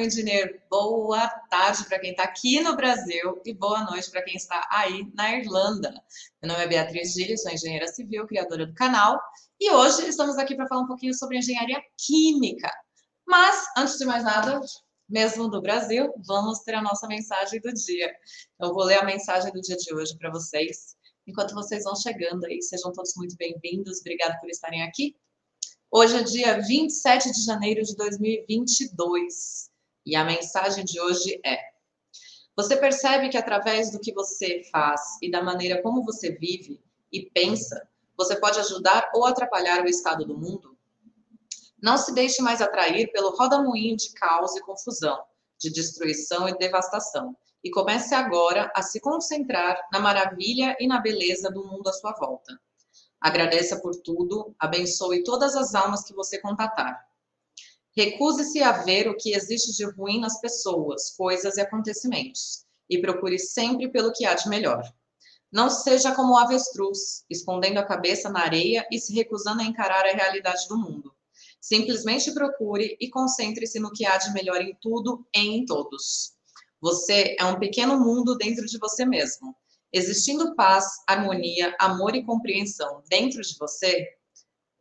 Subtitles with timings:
[0.00, 0.60] engenheiro.
[0.70, 5.06] Boa tarde para quem está aqui no Brasil e boa noite para quem está aí
[5.14, 5.92] na Irlanda.
[6.42, 9.20] Meu nome é Beatriz Gilles, sou engenheira civil, criadora do canal,
[9.60, 12.70] e hoje estamos aqui para falar um pouquinho sobre engenharia química.
[13.26, 14.60] Mas, antes de mais nada,
[15.08, 18.12] mesmo do Brasil, vamos ter a nossa mensagem do dia.
[18.60, 20.96] Eu vou ler a mensagem do dia de hoje para vocês.
[21.26, 24.00] Enquanto vocês vão chegando aí, sejam todos muito bem-vindos.
[24.00, 25.14] Obrigado por estarem aqui.
[25.90, 29.71] Hoje é dia 27 de janeiro de 2022
[30.04, 31.58] e a mensagem de hoje é:
[32.56, 36.80] Você percebe que através do que você faz e da maneira como você vive
[37.10, 40.76] e pensa, você pode ajudar ou atrapalhar o estado do mundo?
[41.82, 45.20] Não se deixe mais atrair pelo rodamuinho de caos e confusão,
[45.58, 51.50] de destruição e devastação, e comece agora a se concentrar na maravilha e na beleza
[51.50, 52.58] do mundo à sua volta.
[53.20, 57.04] Agradeça por tudo, abençoe todas as almas que você contatar.
[57.94, 63.38] Recuse-se a ver o que existe de ruim nas pessoas, coisas e acontecimentos, e procure
[63.38, 64.82] sempre pelo que há de melhor.
[65.52, 70.06] Não seja como o avestruz, escondendo a cabeça na areia e se recusando a encarar
[70.06, 71.14] a realidade do mundo.
[71.60, 76.32] Simplesmente procure e concentre-se no que há de melhor em tudo e em todos.
[76.80, 79.54] Você é um pequeno mundo dentro de você mesmo.
[79.92, 84.08] Existindo paz, harmonia, amor e compreensão dentro de você,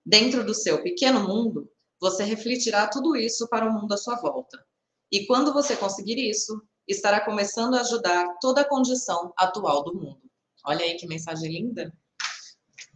[0.05, 1.69] dentro do seu pequeno mundo,
[2.01, 4.65] você refletirá tudo isso para o mundo à sua volta.
[5.11, 10.21] E quando você conseguir isso, estará começando a ajudar toda a condição atual do mundo.
[10.65, 11.93] Olha aí que mensagem linda.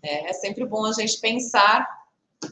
[0.01, 1.87] É, é sempre bom a gente pensar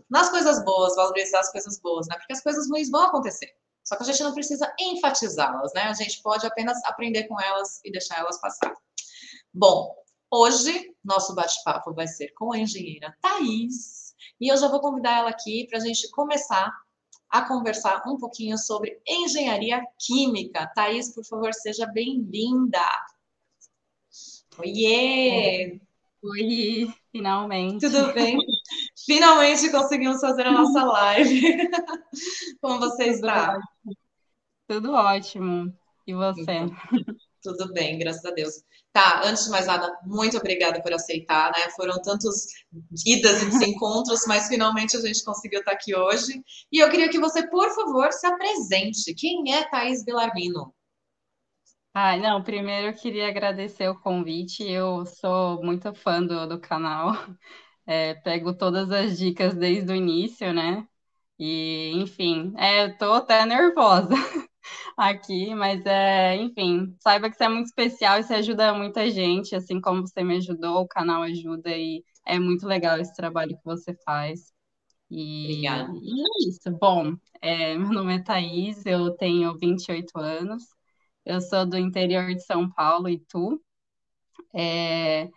[0.10, 2.16] nas coisas boas, valorizar as coisas boas, né?
[2.18, 3.56] Porque as coisas ruins vão acontecer.
[3.84, 5.84] Só que a gente não precisa enfatizá-las, né?
[5.84, 8.74] A gente pode apenas aprender com elas e deixar elas passar.
[9.54, 9.94] Bom,
[10.32, 14.03] hoje nosso bate-papo vai ser com a engenheira Thais
[14.40, 16.72] e eu já vou convidar ela aqui para a gente começar
[17.30, 20.72] a conversar um pouquinho sobre engenharia química.
[20.76, 22.80] Thais, por favor, seja bem-vinda.
[24.60, 25.80] Oiê!
[26.24, 27.86] Oi, finalmente.
[27.86, 28.38] Tudo bem?
[29.06, 31.70] Finalmente conseguimos fazer a nossa live.
[32.62, 33.54] Como você Tudo está?
[33.54, 33.96] ótimo.
[34.68, 35.78] Tudo ótimo.
[36.06, 36.70] E você?
[37.44, 38.54] Tudo bem, graças a Deus.
[38.94, 41.70] Tá, antes de mais nada, muito obrigada por aceitar, né?
[41.76, 42.46] Foram tantos
[43.06, 46.42] idas e desencontros, mas finalmente a gente conseguiu estar aqui hoje.
[46.72, 49.14] E eu queria que você, por favor, se apresente.
[49.16, 50.74] Quem é Thaís Belarmino?
[51.94, 54.64] Ai, não, primeiro eu queria agradecer o convite.
[54.64, 57.12] Eu sou muito fã do, do canal.
[57.86, 60.88] É, pego todas as dicas desde o início, né?
[61.40, 64.10] E, enfim, é, eu tô até nervosa
[64.98, 69.56] aqui, mas é, enfim, saiba que você é muito especial e você ajuda muita gente,
[69.56, 73.66] assim como você me ajudou, o canal ajuda e é muito legal esse trabalho que
[73.66, 74.54] você faz.
[75.10, 75.92] E, Obrigada.
[76.02, 76.72] e é isso.
[76.80, 80.64] Bom, é, meu nome é Thaís, eu tenho 28 anos,
[81.26, 83.62] eu sou do interior de São Paulo, Itu.
[84.54, 85.30] É,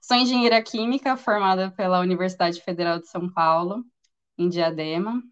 [0.00, 3.84] sou engenheira química formada pela Universidade Federal de São Paulo,
[4.38, 5.22] em Diadema.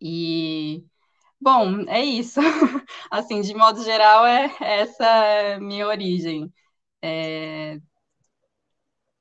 [0.00, 0.84] E,
[1.40, 2.40] bom, é isso.
[3.10, 6.52] Assim, de modo geral, é essa é a minha origem.
[7.02, 7.80] É,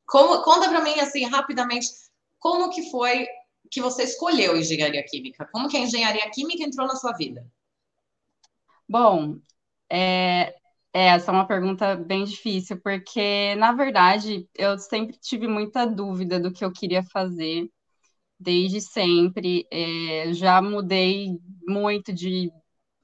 [0.08, 1.88] Como, conta para mim, assim, rapidamente,
[2.40, 3.28] como que foi
[3.72, 5.48] que você escolheu engenharia química?
[5.52, 7.46] Como que a engenharia química entrou na sua vida?
[8.88, 9.40] bom,
[9.92, 10.50] é,
[10.94, 16.40] é, essa é uma pergunta bem difícil, porque, na verdade, eu sempre tive muita dúvida
[16.40, 17.70] do que eu queria fazer,
[18.40, 19.68] desde sempre.
[19.72, 21.30] É, já mudei
[21.68, 22.52] muito de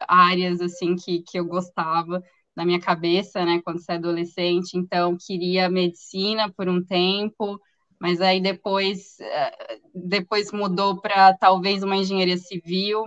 [0.07, 2.23] áreas, assim, que, que eu gostava
[2.55, 4.77] na minha cabeça, né, quando você é adolescente.
[4.77, 7.59] Então, queria medicina por um tempo,
[7.99, 13.03] mas aí depois, eh, depois mudou para talvez uma engenharia civil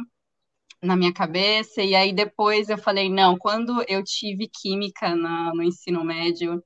[0.83, 5.63] na minha cabeça, e aí depois eu falei, não, quando eu tive química na, no
[5.63, 6.63] ensino médio,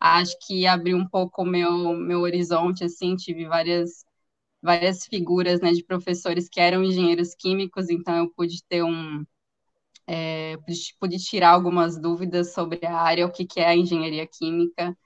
[0.00, 4.04] acho que abriu um pouco o meu, meu horizonte, assim, tive várias,
[4.62, 9.24] várias figuras, né, de professores que eram engenheiros químicos, então eu pude ter um,
[10.06, 10.56] é,
[10.98, 14.96] pude, tirar algumas dúvidas sobre a área, o que, que é a engenharia química,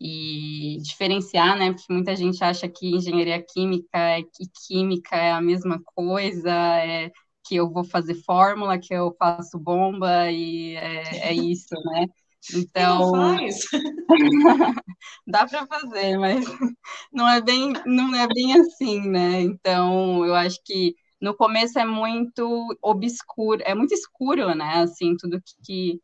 [0.00, 4.26] e diferenciar, né, porque muita gente acha que engenharia química e
[4.66, 7.10] química é a mesma coisa, é
[7.46, 12.06] que eu vou fazer fórmula, que eu faço bomba e é, é isso, né?
[12.52, 13.60] Então, faz?
[15.26, 16.44] dá para fazer, mas
[17.12, 19.40] não é bem, não é bem assim, né?
[19.42, 24.82] Então, eu acho que no começo é muito obscuro, é muito escuro, né?
[24.82, 26.00] Assim, tudo que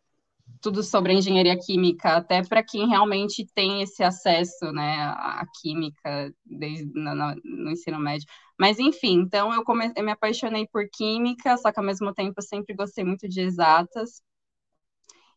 [0.60, 6.32] tudo sobre a engenharia química, até para quem realmente tem esse acesso, né, à química
[6.44, 8.26] desde na, no ensino médio.
[8.58, 9.92] Mas enfim, então eu, come...
[9.96, 13.40] eu me apaixonei por química, só que ao mesmo tempo eu sempre gostei muito de
[13.40, 14.22] exatas.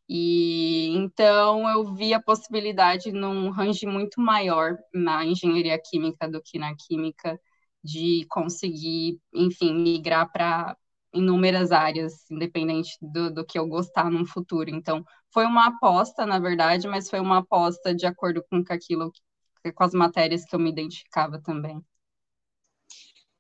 [0.08, 6.60] E então eu vi a possibilidade num range muito maior na engenharia química do que
[6.60, 7.40] na química
[7.84, 10.78] de conseguir, enfim, migrar para
[11.14, 14.70] inúmeras áreas, independente do, do que eu gostar no futuro.
[14.70, 19.12] Então, foi uma aposta, na verdade, mas foi uma aposta de acordo com aquilo,
[19.76, 21.84] com as matérias que eu me identificava também.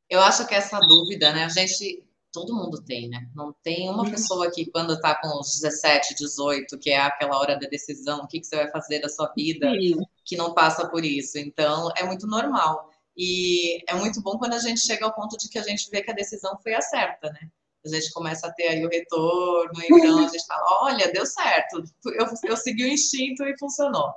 [0.10, 3.30] Eu acho que essa dúvida, né, a gente, todo mundo tem, né?
[3.36, 4.10] Não tem uma uhum.
[4.10, 8.28] pessoa que quando está com os 17, 18, que é aquela hora da decisão, o
[8.28, 10.02] que, que você vai fazer da sua vida, Sim.
[10.26, 11.38] que não passa por isso.
[11.38, 12.90] Então, é muito normal.
[13.16, 16.02] E é muito bom quando a gente chega ao ponto de que a gente vê
[16.02, 17.48] que a decisão foi a certa, né?
[17.86, 21.84] A gente começa a ter aí o retorno, então a gente fala, olha, deu certo,
[22.06, 24.14] eu, eu segui o instinto e funcionou.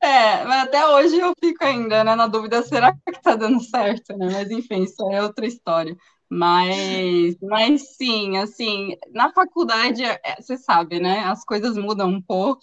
[0.00, 4.16] É, mas até hoje eu fico ainda, né, na dúvida, será que tá dando certo,
[4.16, 4.28] né?
[4.30, 5.96] Mas enfim, isso é outra história.
[6.28, 11.20] Mas, mas sim, assim, na faculdade, é, você sabe, né?
[11.20, 12.62] As coisas mudam um pouco.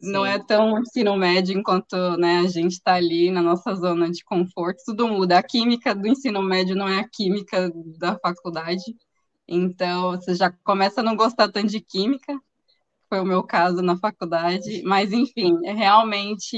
[0.00, 0.12] Sim.
[0.12, 4.24] Não é tão ensino médio enquanto né, a gente está ali na nossa zona de
[4.24, 5.38] conforto, tudo muda.
[5.38, 8.82] A química do ensino médio não é a química da faculdade.
[9.48, 12.38] Então, você já começa a não gostar tanto de química,
[13.08, 16.56] foi o meu caso na faculdade, mas enfim, é realmente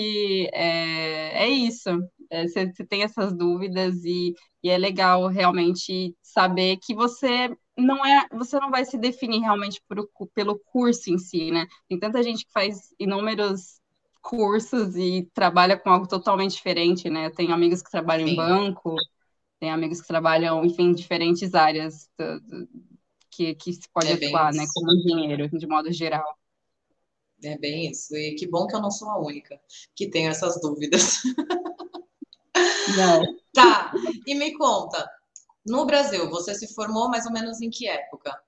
[0.54, 1.90] é, é isso.
[2.30, 8.04] É, você, você, tem essas dúvidas e, e, é legal realmente saber que você não
[8.04, 11.66] é, você não vai se definir realmente por, pelo curso em si, né?
[11.88, 13.80] Tem tanta gente que faz inúmeros
[14.20, 17.30] cursos e trabalha com algo totalmente diferente, né?
[17.30, 18.32] Tenho amigos que trabalham Sim.
[18.32, 18.96] em banco,
[19.60, 22.68] tem amigos que trabalham, enfim, em diferentes áreas do, do,
[23.30, 26.24] que, que se pode é atuar, né, como engenheiro, de modo geral.
[27.44, 28.16] É bem isso.
[28.16, 29.60] E que bom que eu não sou a única
[29.94, 31.20] que tenho essas dúvidas.
[32.96, 33.36] Não.
[33.52, 33.92] Tá.
[34.26, 35.08] E me conta,
[35.66, 38.38] no Brasil, você se formou mais ou menos em que época?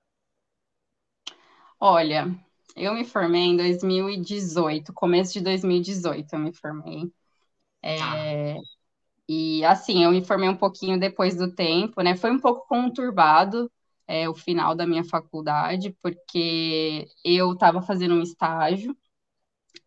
[1.79, 2.33] Olha,
[2.75, 7.11] eu me formei em 2018, começo de 2018 eu me formei.
[7.81, 8.61] É, tá.
[9.27, 12.15] E assim, eu me formei um pouquinho depois do tempo, né?
[12.15, 13.71] Foi um pouco conturbado
[14.07, 18.97] é, o final da minha faculdade, porque eu estava fazendo um estágio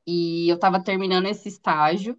[0.07, 2.17] e eu estava terminando esse estágio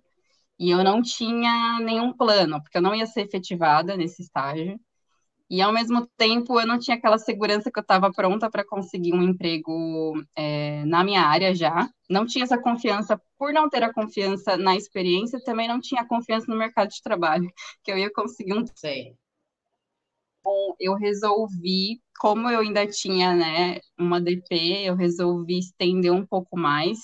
[0.63, 4.79] e eu não tinha nenhum plano, porque eu não ia ser efetivada nesse estágio.
[5.49, 9.13] E ao mesmo tempo eu não tinha aquela segurança que eu estava pronta para conseguir
[9.13, 11.89] um emprego é, na minha área já.
[12.09, 16.45] Não tinha essa confiança, por não ter a confiança na experiência, também não tinha confiança
[16.49, 17.51] no mercado de trabalho,
[17.83, 18.63] que eu ia conseguir um.
[18.73, 19.17] Sei.
[20.41, 26.57] Bom, eu resolvi, como eu ainda tinha né, uma DP, eu resolvi estender um pouco
[26.57, 26.99] mais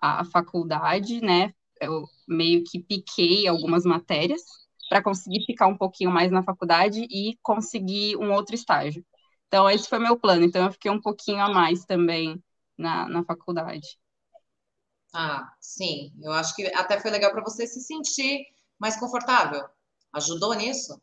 [0.00, 1.52] a, a faculdade, né?
[1.82, 4.42] Eu meio que piquei algumas matérias
[4.88, 9.04] para conseguir ficar um pouquinho mais na faculdade e conseguir um outro estágio.
[9.48, 10.44] Então, esse foi meu plano.
[10.44, 12.42] Então, eu fiquei um pouquinho a mais também
[12.78, 13.98] na, na faculdade.
[15.14, 16.12] Ah, sim.
[16.22, 18.46] Eu acho que até foi legal para você se sentir
[18.78, 19.66] mais confortável.
[20.12, 21.00] Ajudou nisso?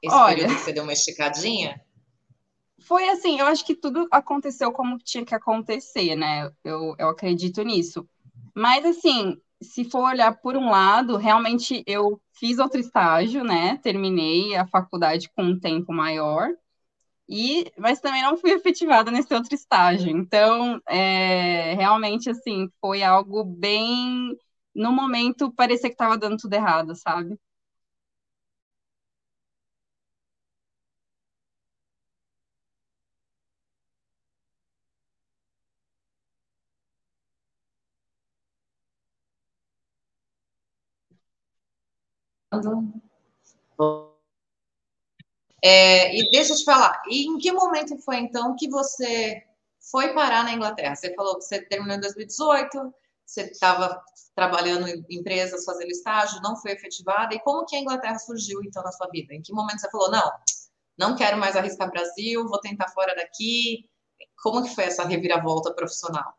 [0.00, 1.84] Esse Olha, período que você deu uma esticadinha?
[2.86, 6.50] Foi assim, eu acho que tudo aconteceu como tinha que acontecer, né?
[6.62, 8.08] Eu, eu acredito nisso.
[8.54, 13.78] Mas, assim, se for olhar por um lado, realmente eu fiz outro estágio, né?
[13.78, 16.48] Terminei a faculdade com um tempo maior,
[17.28, 20.10] e mas também não fui efetivada nesse outro estágio.
[20.10, 24.36] Então, é, realmente, assim, foi algo bem.
[24.74, 27.38] No momento, parecia que estava dando tudo errado, sabe?
[45.62, 49.42] É, e deixa eu te falar, e em que momento foi então que você
[49.90, 50.94] foi parar na Inglaterra?
[50.94, 52.94] Você falou que você terminou em 2018,
[53.24, 54.02] você estava
[54.34, 57.34] trabalhando em empresas, fazendo estágio, não foi efetivada.
[57.34, 59.34] E como que a Inglaterra surgiu então na sua vida?
[59.34, 60.32] Em que momento você falou, não,
[60.98, 63.88] não quero mais arriscar Brasil, vou tentar fora daqui?
[64.42, 66.34] Como que foi essa reviravolta profissional?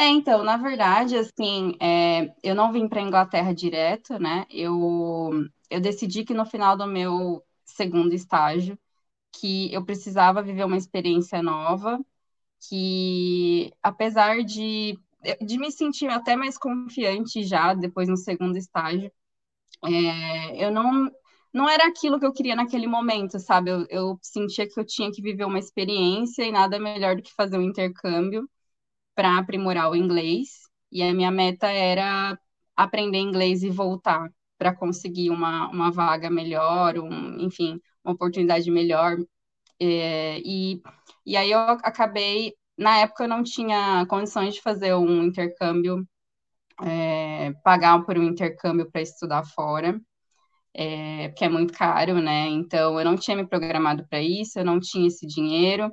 [0.00, 4.46] É, então, na verdade, assim, é, eu não vim para a Inglaterra direto, né?
[4.50, 5.30] Eu,
[5.68, 8.78] eu decidi que no final do meu segundo estágio,
[9.32, 12.00] que eu precisava viver uma experiência nova,
[12.68, 14.98] que apesar de,
[15.42, 19.12] de me sentir até mais confiante já depois no segundo estágio,
[19.84, 21.10] é, eu não,
[21.52, 23.70] não era aquilo que eu queria naquele momento, sabe?
[23.70, 27.32] Eu, eu sentia que eu tinha que viver uma experiência e nada melhor do que
[27.34, 28.48] fazer um intercâmbio
[29.14, 30.48] para aprimorar o inglês.
[30.92, 32.38] E a minha meta era
[32.76, 39.16] aprender inglês e voltar para conseguir uma, uma vaga melhor, um, enfim, uma oportunidade melhor.
[39.80, 40.82] É, e,
[41.26, 46.06] e aí eu acabei, na época eu não tinha condições de fazer um intercâmbio,
[46.82, 50.00] é, pagar por um intercâmbio para estudar fora,
[50.74, 52.48] é, porque é muito caro, né?
[52.48, 55.90] Então eu não tinha me programado para isso, eu não tinha esse dinheiro.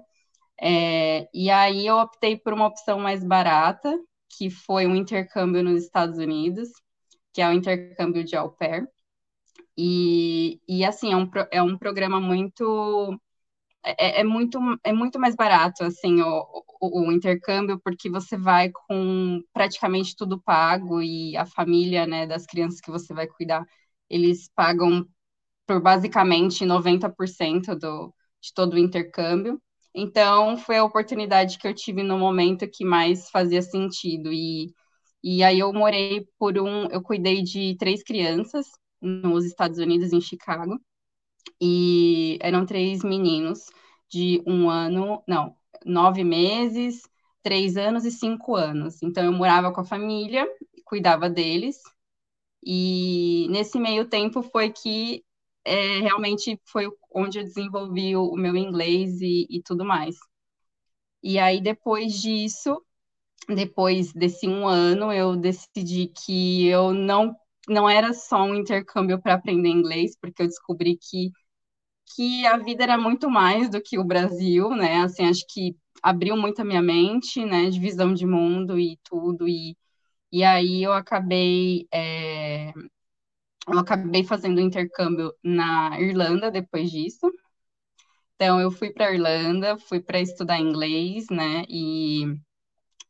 [0.61, 3.97] É, e aí eu optei por uma opção mais barata,
[4.37, 6.69] que foi um intercâmbio nos Estados Unidos
[7.37, 8.89] que é o intercâmbio de au pair.
[9.77, 13.19] E, e assim, é um, é um programa muito.
[13.83, 18.71] É, é muito, é muito mais barato, assim, o, o, o, intercâmbio, porque você vai
[18.71, 23.65] com praticamente tudo pago e a família, né, das crianças que você vai cuidar,
[24.09, 25.07] eles pagam
[25.67, 29.61] por basicamente 90% do, de todo o intercâmbio.
[29.93, 34.31] Então, foi a oportunidade que eu tive no momento que mais fazia sentido.
[34.31, 34.73] E,
[35.23, 38.67] e aí eu morei por um, eu cuidei de três crianças
[39.01, 40.79] nos Estados Unidos, em Chicago,
[41.61, 43.65] e eram três meninos
[44.09, 47.01] de um ano, não, nove meses,
[47.43, 49.01] três anos e cinco anos.
[49.03, 50.47] Então eu morava com a família,
[50.85, 51.77] cuidava deles,
[52.63, 55.23] e nesse meio tempo foi que
[55.67, 60.15] é, realmente foi onde eu desenvolvi o, o meu inglês e, e tudo mais.
[61.23, 62.81] E aí depois disso
[63.49, 67.35] depois desse um ano, eu decidi que eu não
[67.69, 71.31] não era só um intercâmbio para aprender inglês, porque eu descobri que
[72.15, 74.97] que a vida era muito mais do que o Brasil, né?
[75.03, 77.69] Assim, acho que abriu muito a minha mente, né?
[77.69, 79.77] De visão de mundo e tudo e
[80.31, 82.73] e aí eu acabei é,
[83.67, 87.31] eu acabei fazendo intercâmbio na Irlanda depois disso.
[88.35, 91.63] Então eu fui para a Irlanda, fui para estudar inglês, né?
[91.69, 92.23] E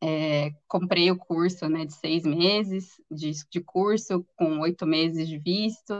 [0.01, 5.39] é, comprei o curso né, de seis meses de, de curso, com oito meses de
[5.39, 5.93] visto,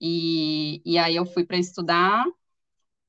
[0.00, 2.24] e, e aí eu fui para estudar.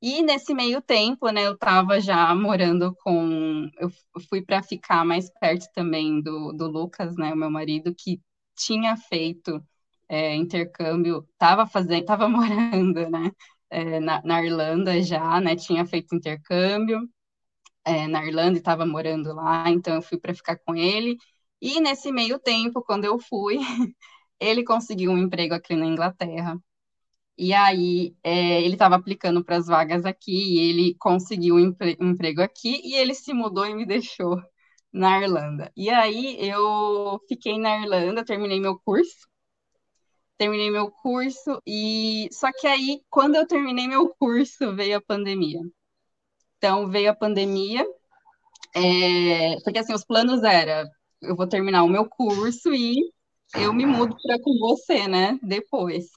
[0.02, 3.70] E nesse meio tempo, né, eu estava já morando com.
[3.80, 3.90] Eu
[4.30, 8.22] fui para ficar mais perto também do, do Lucas, né, o meu marido, que
[8.56, 9.64] tinha feito
[10.10, 13.32] é, intercâmbio, estava fazendo, estava morando, né,
[13.70, 17.02] é, na, na Irlanda já, né, tinha feito intercâmbio
[17.86, 21.18] é, na Irlanda e estava morando lá, então eu fui para ficar com ele.
[21.62, 23.58] E nesse meio tempo, quando eu fui,
[24.40, 26.60] ele conseguiu um emprego aqui na Inglaterra.
[27.38, 31.98] E aí é, ele estava aplicando para as vagas aqui e ele conseguiu um, empre
[32.02, 34.42] um emprego aqui e ele se mudou e me deixou
[34.92, 35.72] na Irlanda.
[35.76, 39.28] E aí eu fiquei na Irlanda, terminei meu curso.
[40.38, 45.62] Terminei meu curso e só que aí quando eu terminei meu curso veio a pandemia.
[46.58, 47.86] Então veio a pandemia,
[48.76, 50.90] é, porque assim, os planos era
[51.22, 53.12] eu vou terminar o meu curso e
[53.56, 55.40] eu me mudo para com você, né?
[55.42, 56.10] Depois.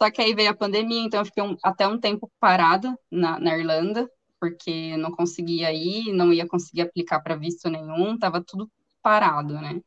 [0.00, 3.38] Só que aí veio a pandemia, então eu fiquei um, até um tempo parada na,
[3.38, 4.08] na Irlanda,
[4.40, 8.70] porque não conseguia ir, não ia conseguir aplicar para visto nenhum, estava tudo
[9.02, 9.80] parado, né?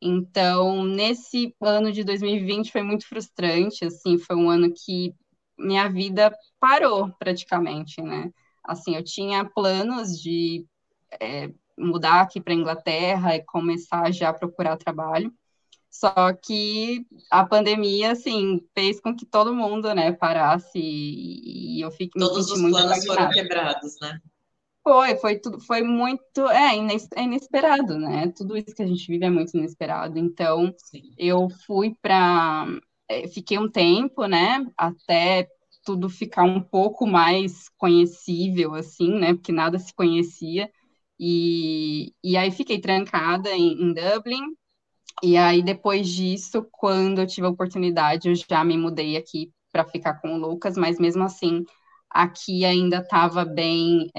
[0.00, 5.14] Então, nesse ano de 2020 foi muito frustrante, assim, foi um ano que
[5.58, 8.30] minha vida parou praticamente, né?
[8.62, 10.66] Assim, eu tinha planos de
[11.20, 15.32] é, mudar aqui para Inglaterra e começar já a procurar trabalho.
[15.90, 22.20] Só que a pandemia, assim, fez com que todo mundo, né, parasse e, eu fiquei
[22.20, 24.20] Todos os planos foram quebrados, né?
[24.86, 26.76] Foi, foi tudo, foi muito, é,
[27.16, 28.32] é, inesperado, né?
[28.36, 30.16] Tudo isso que a gente vive é muito inesperado.
[30.16, 31.12] Então, Sim.
[31.18, 32.68] eu fui para,
[33.08, 35.48] é, fiquei um tempo, né, até
[35.84, 39.34] tudo ficar um pouco mais conhecível, assim, né?
[39.34, 40.70] Porque nada se conhecia.
[41.18, 44.44] E, e aí fiquei trancada em, em Dublin.
[45.20, 49.84] E aí, depois disso, quando eu tive a oportunidade, eu já me mudei aqui para
[49.84, 51.64] ficar com o Lucas, mas mesmo assim,
[52.10, 54.10] aqui ainda estava bem,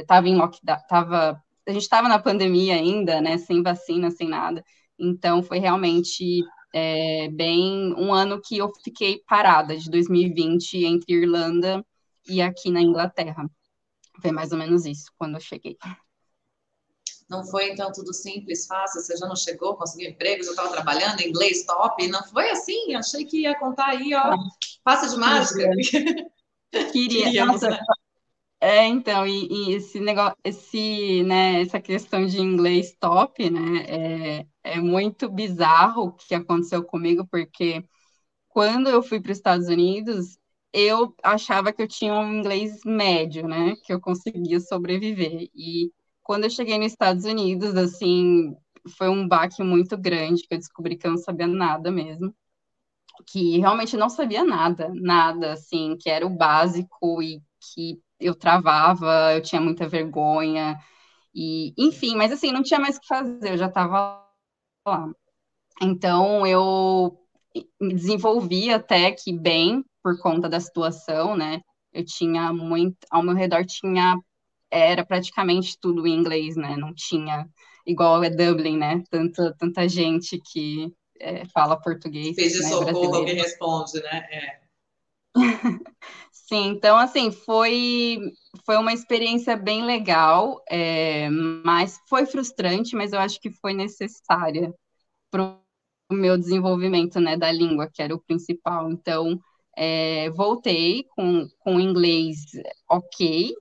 [0.00, 4.28] estava é, em lockdown, tava, a gente estava na pandemia ainda, né, sem vacina, sem
[4.28, 4.64] nada,
[4.98, 11.84] então foi realmente é, bem um ano que eu fiquei parada, de 2020, entre Irlanda
[12.28, 13.50] e aqui na Inglaterra.
[14.20, 15.76] Foi mais ou menos isso, quando eu cheguei.
[17.28, 19.00] Não foi, então, tudo simples, fácil?
[19.00, 22.06] Você já não chegou, conseguiu emprego, já estava trabalhando, inglês top?
[22.08, 22.94] Não foi assim?
[22.94, 24.36] Achei que ia contar aí, ó,
[24.84, 25.70] fácil de mágica.
[26.92, 27.24] Queria.
[27.24, 27.46] Queria.
[27.46, 27.78] Nossa, né?
[28.60, 34.46] É, então, e, e, esse negócio, esse, né, essa questão de inglês top, né, é,
[34.64, 37.84] é muito bizarro o que aconteceu comigo, porque
[38.48, 40.38] quando eu fui para os Estados Unidos,
[40.72, 45.48] eu achava que eu tinha um inglês médio, né, que eu conseguia sobreviver.
[45.54, 48.56] E quando eu cheguei nos Estados Unidos, assim,
[48.98, 52.34] foi um baque muito grande, que eu descobri que eu não sabia nada mesmo.
[53.26, 57.42] Que realmente não sabia nada, nada, assim, que era o básico e
[57.74, 60.78] que eu travava, eu tinha muita vergonha,
[61.34, 64.26] e enfim, mas assim, não tinha mais o que fazer, eu já estava
[64.86, 65.08] lá.
[65.82, 67.18] Então, eu
[67.80, 71.62] me desenvolvi até que bem por conta da situação, né?
[71.92, 74.18] Eu tinha muito, ao meu redor tinha,
[74.70, 76.76] era praticamente tudo em inglês, né?
[76.76, 77.48] Não tinha,
[77.86, 79.02] igual é Dublin, né?
[79.10, 82.34] Tanta, tanta gente que é, fala português.
[82.34, 84.26] Fez né, socorro alguém responde, né?
[84.30, 84.60] É.
[86.32, 88.18] Sim, então assim, foi,
[88.66, 94.74] foi uma experiência bem legal, é, mas foi frustrante, mas eu acho que foi necessária
[95.30, 95.56] para
[96.10, 98.90] o meu desenvolvimento né, da língua, que era o principal.
[98.90, 99.38] Então,
[99.76, 102.46] é, voltei com, com inglês
[102.88, 103.54] ok,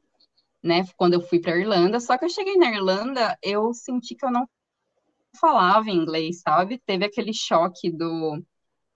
[0.64, 0.84] né?
[0.98, 4.26] Quando eu fui para a Irlanda, só que eu cheguei na Irlanda, eu senti que
[4.26, 4.48] eu não
[5.40, 6.82] falava inglês, sabe?
[6.86, 8.44] Teve aquele choque do,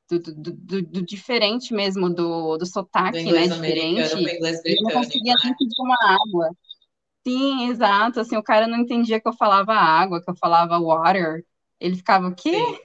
[0.09, 3.47] do, do, do, do diferente mesmo, do, do sotaque, né?
[3.47, 3.99] Diferente.
[4.65, 5.39] Eu não conseguia né?
[5.45, 6.49] nem pedir uma água.
[7.25, 8.19] Sim, exato.
[8.19, 11.45] Assim, o cara não entendia que eu falava água, que eu falava water.
[11.79, 12.53] Ele ficava, o quê?
[12.53, 12.77] Sim.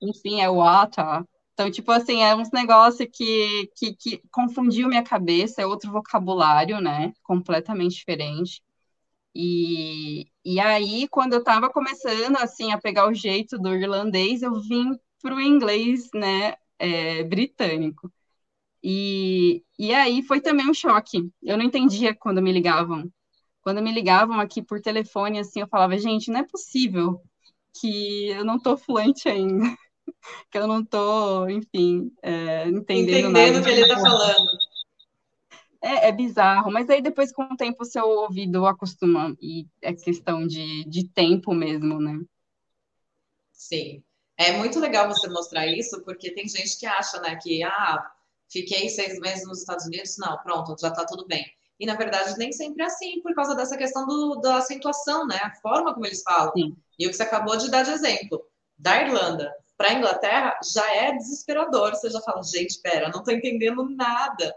[0.00, 1.24] Enfim, é water.
[1.52, 6.80] Então, tipo assim, é uns negócios que, que, que confundiu minha cabeça, é outro vocabulário,
[6.80, 7.12] né?
[7.22, 8.60] Completamente diferente.
[9.34, 14.60] E, e aí, quando eu estava começando, assim, a pegar o jeito do irlandês, eu
[14.60, 18.12] vim para o inglês, né, é, britânico.
[18.82, 21.30] E, e aí foi também um choque.
[21.42, 23.10] Eu não entendia quando me ligavam.
[23.62, 27.20] Quando me ligavam aqui por telefone, assim, eu falava, gente, não é possível
[27.80, 29.64] que eu não tô fluente ainda.
[30.50, 34.48] que eu não tô, enfim, é, entendendo, entendendo o que ele está falando.
[35.86, 39.92] É, é, bizarro, mas aí depois, com o tempo, o seu ouvido acostuma, e é
[39.92, 42.24] questão de, de tempo mesmo, né?
[43.52, 44.02] Sim.
[44.38, 48.10] É muito legal você mostrar isso, porque tem gente que acha, né, que, ah,
[48.50, 51.44] fiquei seis meses nos Estados Unidos, não, pronto, já tá tudo bem.
[51.78, 55.36] E, na verdade, nem sempre é assim, por causa dessa questão do, da acentuação, né,
[55.36, 56.54] a forma como eles falam.
[56.56, 56.74] Sim.
[56.98, 58.42] E o que você acabou de dar de exemplo,
[58.78, 61.90] da Irlanda para a Inglaterra, já é desesperador.
[61.90, 64.54] Você já fala, gente, pera, não tô entendendo nada.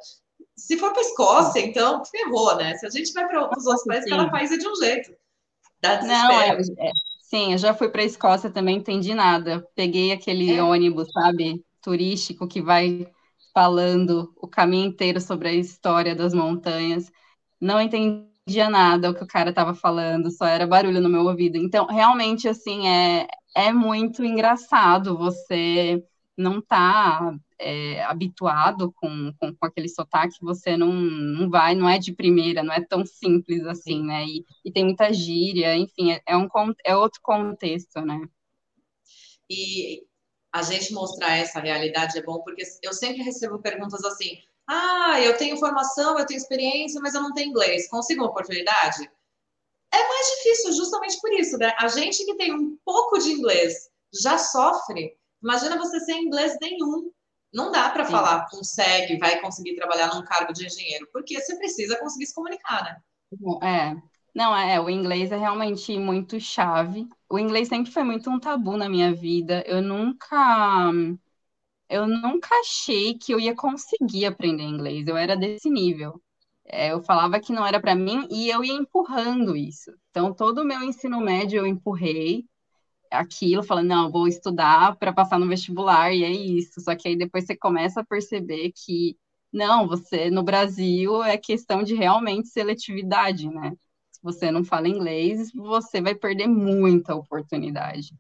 [0.58, 2.76] Se for para Escócia, então, ferrou, né?
[2.78, 5.12] Se a gente vai para os outros países, cada país é de um jeito.
[5.82, 6.02] Dá.
[6.02, 6.92] Não, é, é,
[7.22, 9.66] sim, eu já fui para a Escócia também, entendi nada.
[9.76, 10.64] Peguei aquele É.
[10.64, 13.08] ônibus, sabe, turístico que vai
[13.54, 17.12] falando o caminho inteiro sobre a história das montanhas.
[17.62, 21.58] Não entendia nada o que o cara estava falando, só era barulho no meu ouvido.
[21.58, 26.04] Então, realmente, assim, é, é muito engraçado você
[26.36, 31.98] não tá é, habituado com, com, com, aquele sotaque, você não, não vai, não é
[31.98, 34.26] de primeira, não é tão simples assim, né?
[34.26, 36.48] E, e tem muita gíria, enfim, é, é, um,
[36.86, 38.20] é outro contexto, né?
[39.50, 40.04] E
[40.52, 45.38] a gente mostrar essa realidade é bom, porque eu sempre recebo perguntas assim: ah, eu
[45.38, 49.10] tenho formação, eu tenho experiência, mas eu não tenho inglês, consigo uma oportunidade?
[49.94, 51.74] É mais difícil justamente por isso, né?
[51.80, 53.90] A gente que tem um pouco de inglês
[54.22, 55.18] já sofre.
[55.42, 57.12] Imagina você sem inglês nenhum.
[57.54, 61.98] Não dá para falar, consegue, vai conseguir trabalhar num cargo de engenheiro, porque você precisa
[61.98, 62.98] conseguir se comunicar, né?
[63.64, 63.96] É.
[64.36, 67.08] Não, é, o inglês é realmente muito chave.
[67.30, 69.64] O inglês sempre foi muito um tabu na minha vida.
[69.66, 70.92] Eu nunca
[71.90, 75.08] eu nunca achei que eu ia conseguir aprender inglês.
[75.08, 76.22] Eu era desse nível.
[76.66, 79.92] É, eu falava que não era para mim e eu ia empurrando isso.
[80.10, 82.46] Então, todo o meu ensino médio eu empurrei
[83.12, 86.82] aquilo, falando, não, vou estudar para passar no vestibular, e é isso.
[86.82, 89.18] Só que aí depois você começa a perceber que,
[89.52, 93.74] não, você, no Brasil, é questão de realmente seletividade, né?
[94.12, 98.12] Se você não fala inglês, você vai perder muita oportunidade.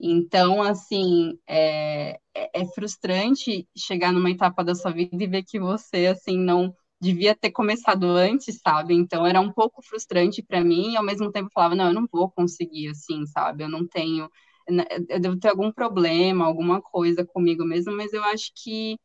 [0.00, 6.06] Então, assim, é, é frustrante chegar numa etapa da sua vida e ver que você,
[6.06, 8.94] assim, não devia ter começado antes, sabe?
[8.94, 12.06] Então era um pouco frustrante para mim e ao mesmo tempo falava, não, eu não
[12.12, 13.64] vou conseguir assim, sabe?
[13.64, 14.30] Eu não tenho
[15.10, 18.98] eu devo ter algum problema, alguma coisa comigo mesmo, mas eu acho que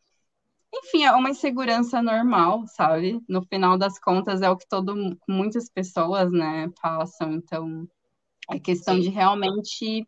[0.74, 3.20] enfim, é uma insegurança normal, sabe?
[3.28, 7.88] No final das contas é o que todo muitas pessoas, né, passam, então
[8.52, 9.02] é questão Sim.
[9.02, 10.08] de realmente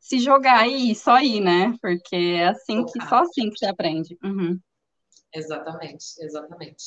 [0.00, 1.74] se jogar e só ir, né?
[1.80, 4.18] Porque é assim que só assim que você aprende.
[4.24, 4.58] Uhum.
[5.32, 6.84] Exatamente, exatamente.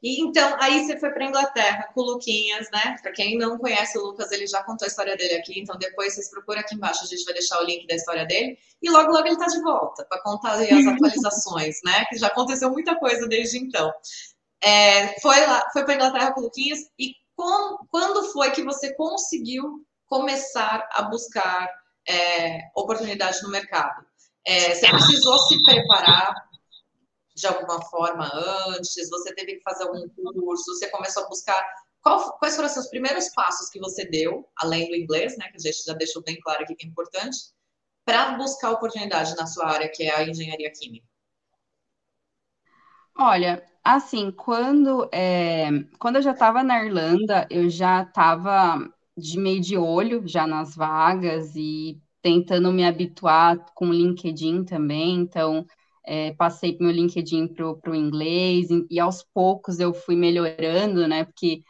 [0.00, 2.96] E então, aí você foi para Inglaterra com o Luquinhas, né?
[3.02, 6.14] Para quem não conhece o Lucas, ele já contou a história dele aqui, então depois
[6.14, 8.56] vocês procuram aqui embaixo, a gente vai deixar o link da história dele.
[8.80, 12.04] E logo, logo ele está de volta para contar as atualizações, né?
[12.08, 13.92] Que já aconteceu muita coisa desde então.
[14.62, 18.94] É, foi lá, foi para Inglaterra com o Luquinhas e com, quando foi que você
[18.94, 21.68] conseguiu começar a buscar
[22.08, 24.04] é, oportunidade no mercado?
[24.46, 26.34] É, você precisou se preparar
[27.40, 28.30] de alguma forma
[28.68, 29.08] antes?
[29.10, 30.74] Você teve que fazer algum curso?
[30.74, 31.64] Você começou a buscar
[32.02, 35.56] qual, quais foram os seus primeiros passos que você deu, além do inglês, né, que
[35.56, 37.38] a gente já deixou bem claro aqui que é importante,
[38.04, 41.06] para buscar oportunidade na sua área, que é a engenharia química?
[43.16, 48.78] Olha, assim, quando, é, quando eu já estava na Irlanda, eu já estava
[49.16, 55.16] de meio de olho já nas vagas e tentando me habituar com o LinkedIn também,
[55.16, 55.66] então
[56.04, 61.24] é, passei meu LinkedIn para o inglês e, e aos poucos eu fui melhorando, né?
[61.24, 61.62] Porque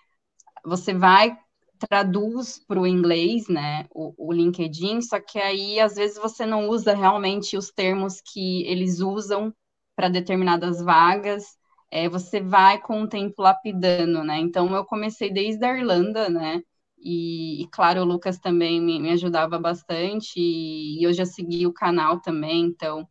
[0.65, 1.37] você vai
[1.81, 6.69] traduz para o inglês, né, o, o, LinkedIn, só que aí às vezes você não
[6.69, 9.53] usa realmente os termos que eles usam
[9.97, 11.57] para determinadas vagas,
[11.91, 16.63] é, você vai com o tempo lapidando, né, então eu comecei desde a Irlanda, né,
[16.99, 21.67] e, e claro, o Lucas também me, me ajudava bastante, e, e eu já segui
[21.67, 23.09] o canal também, então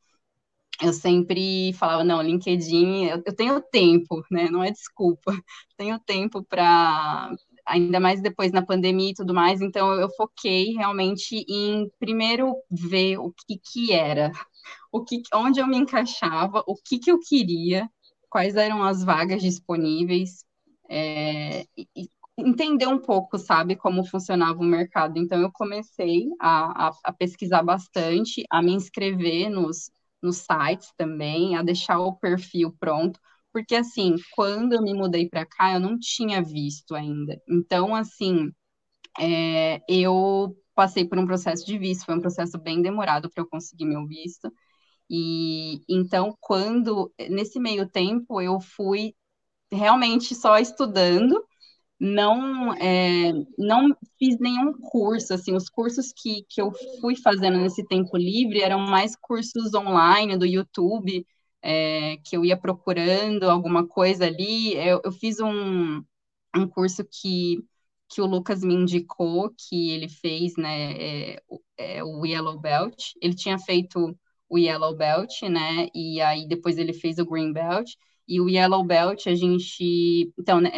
[0.82, 4.50] eu sempre falava, não, LinkedIn, eu, eu tenho tempo, né?
[4.50, 5.32] Não é desculpa,
[5.78, 7.32] tenho tempo para
[7.66, 13.18] ainda mais depois na pandemia e tudo mais, então eu foquei realmente em primeiro ver
[13.20, 14.32] o que que era,
[14.92, 17.90] o que onde eu me encaixava, o que que eu queria,
[18.30, 20.44] quais eram as vagas disponíveis,
[20.90, 25.18] é, e, entender um pouco, sabe, como funcionava o mercado.
[25.20, 31.56] Então eu comecei a, a, a pesquisar bastante, a me inscrever nos nos sites também,
[31.56, 33.20] a deixar o perfil pronto,
[33.54, 37.42] porque assim, quando eu me mudei para cá, eu não tinha visto ainda.
[37.50, 38.52] Então, assim,
[39.20, 43.48] é, eu passei por um processo de visto, foi um processo bem demorado para eu
[43.50, 44.52] conseguir meu visto.
[45.10, 49.16] E então, quando nesse meio tempo eu fui
[49.72, 51.44] realmente só estudando
[52.00, 57.86] não é, não fiz nenhum curso, assim, os cursos que, que eu fui fazendo nesse
[57.86, 61.26] tempo livre eram mais cursos online do YouTube,
[61.62, 66.02] é, que eu ia procurando alguma coisa ali, eu, eu fiz um,
[66.56, 67.64] um curso que,
[68.10, 71.44] que o Lucas me indicou, que ele fez, né, é,
[71.78, 76.94] é, o Yellow Belt, ele tinha feito o Yellow Belt, né, e aí depois ele
[76.94, 77.92] fez o Green Belt,
[78.28, 80.72] e o Yellow Belt a gente, então, né,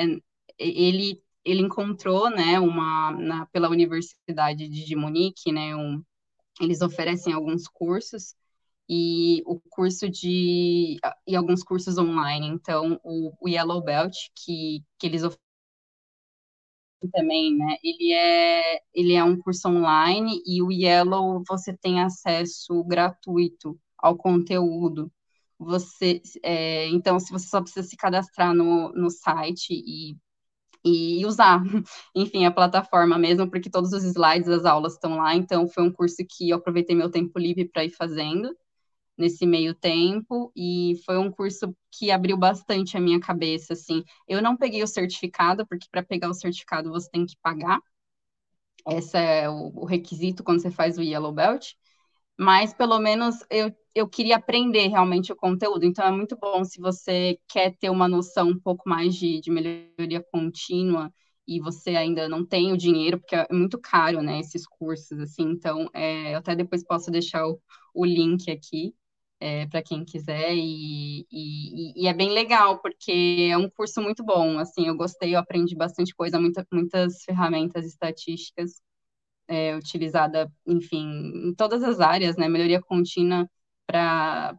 [0.57, 6.03] ele ele encontrou, né, uma na, pela Universidade de Munique, né, um,
[6.61, 8.35] eles oferecem alguns cursos
[8.89, 12.47] e o curso de e alguns cursos online.
[12.47, 15.41] Então, o, o Yellow Belt que, que eles oferecem
[17.11, 17.77] também, né?
[17.83, 24.17] Ele é ele é um curso online e o Yellow você tem acesso gratuito ao
[24.17, 25.11] conteúdo.
[25.59, 30.17] Você, é, então, se você só precisa se cadastrar no, no site e
[30.83, 31.61] e usar,
[32.15, 35.91] enfim, a plataforma mesmo, porque todos os slides das aulas estão lá, então foi um
[35.91, 38.55] curso que eu aproveitei meu tempo livre para ir fazendo
[39.17, 44.03] nesse meio tempo, e foi um curso que abriu bastante a minha cabeça, assim.
[44.27, 47.79] Eu não peguei o certificado, porque para pegar o certificado você tem que pagar,
[48.87, 51.73] esse é o, o requisito quando você faz o Yellow Belt,
[52.41, 55.85] mas pelo menos eu, eu queria aprender realmente o conteúdo.
[55.85, 59.51] Então é muito bom se você quer ter uma noção um pouco mais de, de
[59.51, 61.13] melhoria contínua
[61.47, 65.43] e você ainda não tem o dinheiro, porque é muito caro, né, esses cursos, assim.
[65.43, 67.61] Então, é, eu até depois posso deixar o,
[67.93, 68.95] o link aqui.
[69.39, 74.23] É, para quem quiser, e, e, e, é bem legal, porque é um curso muito
[74.23, 78.79] bom, assim, eu gostei, eu aprendi bastante coisa, muita, muitas ferramentas estatísticas,
[79.51, 82.47] é, utilizada, enfim, em todas as áreas, né?
[82.47, 83.49] Melhoria contínua
[83.85, 84.55] para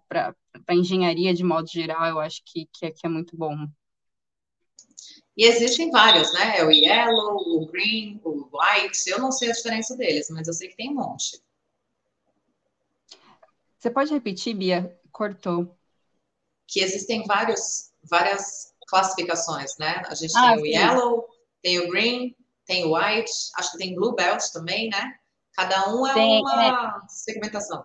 [0.70, 3.56] engenharia de modo geral, eu acho que, que, é, que é muito bom.
[5.34, 6.58] E existem vários, né?
[6.58, 9.08] É o yellow, o green, o white.
[9.08, 11.42] Eu não sei a diferença deles, mas eu sei que tem um monte.
[13.78, 14.94] Você pode repetir, Bia?
[15.10, 15.74] Cortou.
[16.68, 20.02] Que existem vários, várias classificações, né?
[20.06, 20.62] A gente ah, tem sim.
[20.62, 21.28] o yellow,
[21.62, 25.14] tem o green, tem white, acho que tem blue belt também, né?
[25.54, 27.08] Cada um é tem, uma é...
[27.08, 27.84] segmentação.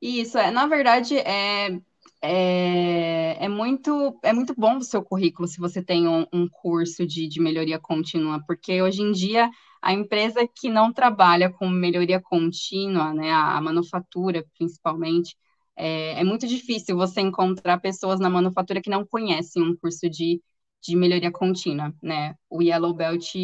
[0.00, 1.80] Isso, é, na verdade, é,
[2.22, 7.06] é, é, muito, é muito bom o seu currículo se você tem um, um curso
[7.06, 12.20] de, de melhoria contínua, porque hoje em dia a empresa que não trabalha com melhoria
[12.20, 15.36] contínua, né, a, a manufatura principalmente,
[15.76, 20.40] é, é, muito difícil você encontrar pessoas na manufatura que não conhecem um curso de
[20.86, 22.34] de melhoria contínua, né?
[22.48, 23.34] O Yellow Belt,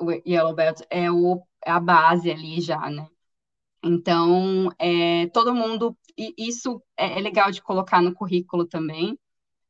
[0.00, 3.08] o Yellow Belt é, o, é a base ali já, né?
[3.84, 9.18] Então, é, todo mundo, isso é, é legal de colocar no currículo também.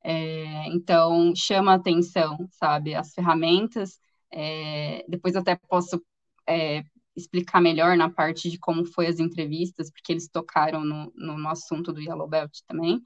[0.05, 2.95] É, então, chama atenção, sabe?
[2.95, 3.99] As ferramentas.
[4.31, 6.03] É, depois até posso
[6.49, 6.85] é,
[7.17, 11.93] explicar melhor na parte de como foi as entrevistas, porque eles tocaram no, no assunto
[11.93, 13.01] do Yellow Belt também.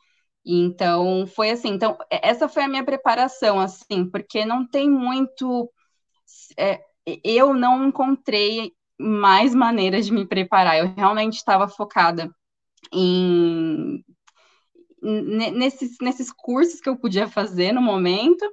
[0.46, 1.70] Então, foi assim.
[1.70, 5.70] Então, essa foi a minha preparação, assim, porque não tem muito.
[6.58, 6.80] É,
[7.24, 10.78] eu não encontrei mais maneiras de me preparar.
[10.78, 12.30] Eu realmente estava focada
[12.92, 14.04] em
[15.02, 18.44] nesses, nesses cursos que eu podia fazer no momento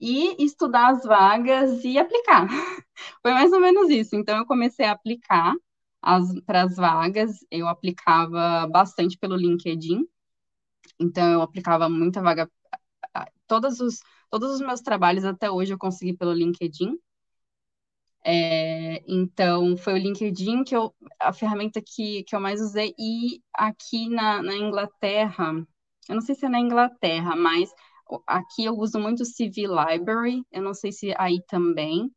[0.00, 2.48] e estudar as vagas e aplicar.
[3.22, 4.16] Foi mais ou menos isso.
[4.16, 5.54] Então, eu comecei a aplicar
[6.46, 10.06] para as vagas, eu aplicava bastante pelo LinkedIn.
[10.98, 12.50] Então, eu aplicava muita vaga.
[13.46, 16.98] Todos os, todos os meus trabalhos até hoje eu consegui pelo LinkedIn.
[18.24, 22.94] É, então, foi o LinkedIn que eu, a ferramenta que, que eu mais usei.
[22.98, 25.52] E aqui na, na Inglaterra,
[26.08, 27.70] eu não sei se é na Inglaterra, mas
[28.26, 32.10] aqui eu uso muito o CV Library, eu não sei se aí também,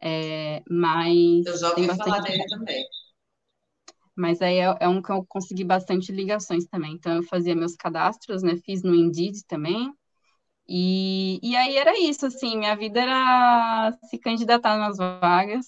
[0.00, 1.46] é, mas...
[1.46, 2.84] Eu já ouvi falar dele também.
[4.18, 6.94] Mas aí é, é, um que eu consegui bastante ligações também.
[6.94, 8.56] Então, eu fazia meus cadastros, né?
[8.64, 9.92] Fiz no Indeed também.
[10.68, 15.64] E, e aí era isso, assim, minha vida era se candidatar nas vagas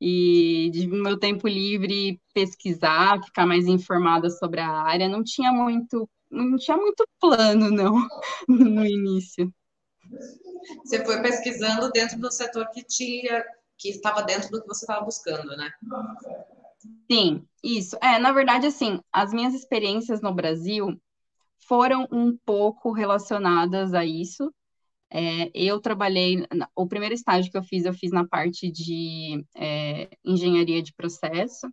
[0.00, 5.08] e de meu tempo livre pesquisar, ficar mais informada sobre a área.
[5.08, 8.06] Não tinha muito não tinha muito plano, não,
[8.48, 9.52] no início.
[10.84, 13.44] Você foi pesquisando dentro do setor que tinha,
[13.76, 15.68] que estava dentro do que você estava buscando, né?
[17.10, 17.96] Sim, isso.
[18.02, 20.98] É, na verdade, assim, as minhas experiências no Brasil
[21.68, 24.52] foram um pouco relacionadas a isso.
[25.10, 26.44] É, eu trabalhei,
[26.76, 31.68] o primeiro estágio que eu fiz, eu fiz na parte de é, engenharia de processo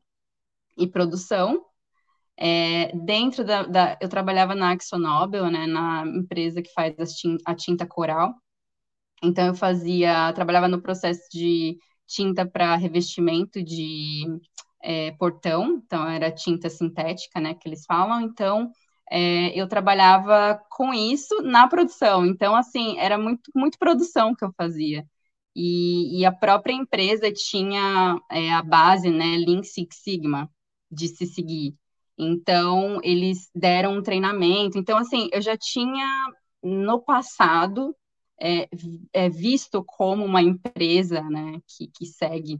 [0.77, 1.65] e produção,
[2.37, 6.95] é, dentro da, da, eu trabalhava na AxoNobel, né, na empresa que faz
[7.45, 8.35] a tinta coral.
[9.23, 14.25] Então eu fazia, trabalhava no processo de tinta para revestimento de
[14.81, 18.21] é, portão, então era tinta sintética, né, que eles falam.
[18.21, 18.71] Então
[19.09, 22.25] é, eu trabalhava com isso na produção.
[22.25, 25.05] Então assim era muito muito produção que eu fazia.
[25.55, 30.49] E, e a própria empresa tinha é, a base, né, Lean Six Sigma
[30.91, 31.75] de se seguir.
[32.17, 34.77] Então, eles deram um treinamento.
[34.77, 36.07] Então, assim, eu já tinha
[36.63, 37.95] no passado
[38.39, 38.67] é,
[39.13, 42.59] é visto como uma empresa né, que, que segue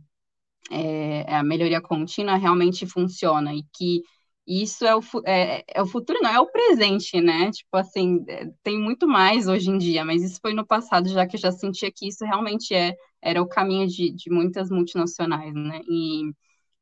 [0.72, 4.02] é, a melhoria contínua realmente funciona e que
[4.48, 7.52] isso é o, é, é, o futuro, não, é o presente, né?
[7.52, 11.28] Tipo assim, é, tem muito mais hoje em dia, mas isso foi no passado, já
[11.28, 15.54] que eu já sentia que isso realmente é, era o caminho de, de muitas multinacionais,
[15.54, 15.82] né?
[15.90, 16.32] E,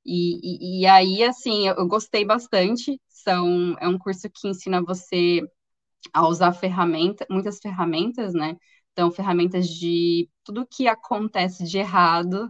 [0.05, 2.99] e, e, aí, assim, eu, eu, gostei bastante.
[3.09, 5.41] São, é um curso que ensina você
[6.13, 8.57] a usar ferramentas, muitas ferramentas, né?
[8.93, 12.49] Então, ferramentas de tudo que acontece de errado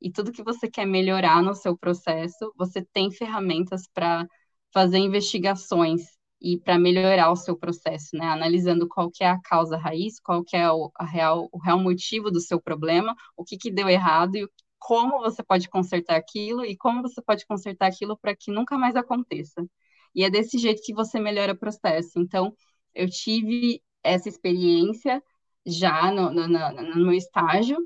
[0.00, 4.26] e tudo que você quer melhorar no seu processo, você tem ferramentas para
[4.72, 6.02] fazer investigações
[6.40, 8.26] e para melhorar o seu processo, né?
[8.26, 12.30] Analisando qual que é a causa raiz, qual que é o, real, o real motivo
[12.30, 16.76] do seu problema, o que, que deu errado e como você pode consertar aquilo e
[16.76, 19.66] como você pode consertar aquilo para que nunca mais aconteça.
[20.14, 22.18] E é desse jeito que você melhora o processo.
[22.18, 22.54] Então,
[22.94, 25.22] eu tive essa experiência
[25.66, 27.76] já no, no, no, no meu estágio,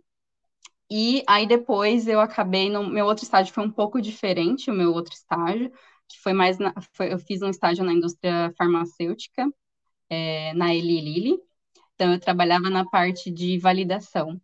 [0.90, 4.92] e aí depois eu acabei no meu outro estágio foi um pouco diferente, o meu
[4.92, 5.70] outro estágio,
[6.08, 9.48] que foi mais na, foi, eu fiz um estágio na indústria farmacêutica,
[10.10, 11.38] é, na Eli Lilly.
[11.94, 14.40] Então eu trabalhava na parte de validação.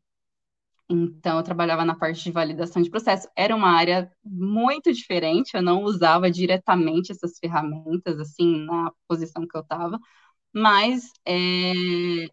[0.92, 3.29] Então, eu trabalhava na parte de validação de processo.
[3.37, 9.57] Era uma área muito diferente, eu não usava diretamente essas ferramentas, assim, na posição que
[9.57, 9.98] eu estava,
[10.53, 11.33] mas é,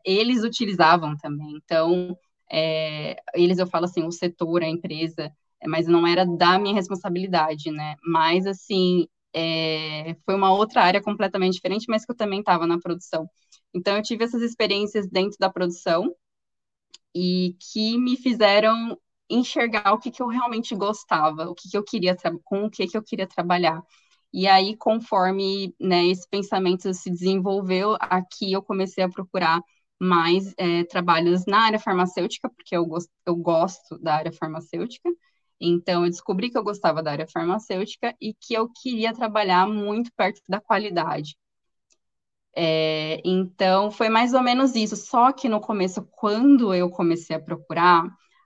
[0.05, 1.55] eles utilizavam também.
[1.63, 2.17] Então,
[2.51, 5.31] é, eles, eu falo assim, o setor, a empresa,
[5.65, 7.95] mas não era da minha responsabilidade, né?
[8.03, 12.79] Mas, assim, é, foi uma outra área completamente diferente, mas que eu também estava na
[12.79, 13.29] produção.
[13.73, 16.15] Então, eu tive essas experiências dentro da produção,
[17.15, 18.97] e que me fizeram
[19.29, 22.87] enxergar o que, que eu realmente gostava, o que, que eu queria com o que,
[22.87, 23.81] que eu queria trabalhar.
[24.31, 29.61] E aí, conforme né, esse pensamento se desenvolveu, aqui eu comecei a procurar
[29.99, 35.09] mais é, trabalhos na área farmacêutica, porque eu, gost, eu gosto da área farmacêutica.
[35.59, 40.11] Então, eu descobri que eu gostava da área farmacêutica e que eu queria trabalhar muito
[40.15, 41.35] perto da qualidade.
[42.55, 44.95] É, então, foi mais ou menos isso.
[44.95, 48.03] Só que no começo, quando eu comecei a procurar,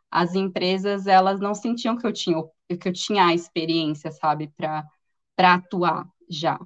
[0.09, 2.43] as empresas elas não sentiam que eu tinha
[2.79, 4.85] que eu tinha a experiência, sabe, para
[5.35, 6.59] para atuar já.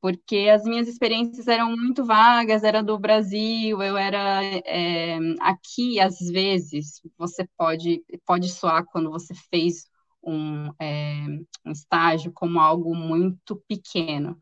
[0.00, 6.18] Porque as minhas experiências eram muito vagas, era do Brasil, eu era é, aqui, às
[6.18, 9.86] vezes, você pode, pode soar quando você fez
[10.22, 11.26] um, é,
[11.66, 14.38] um estágio como algo muito pequeno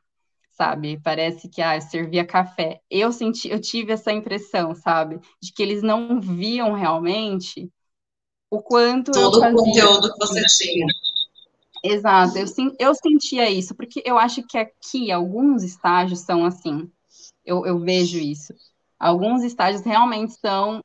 [0.59, 1.01] sabe?
[1.01, 2.81] Parece que ah, servia café.
[2.91, 7.71] Eu senti, eu tive essa impressão, sabe, de que eles não viam realmente
[8.51, 10.87] o quanto todo o conteúdo que você tinha.
[11.85, 12.47] Exato, eu,
[12.79, 16.91] eu sentia isso, porque eu acho que aqui alguns estágios são assim,
[17.45, 18.53] eu, eu vejo isso.
[18.99, 20.83] Alguns estágios realmente são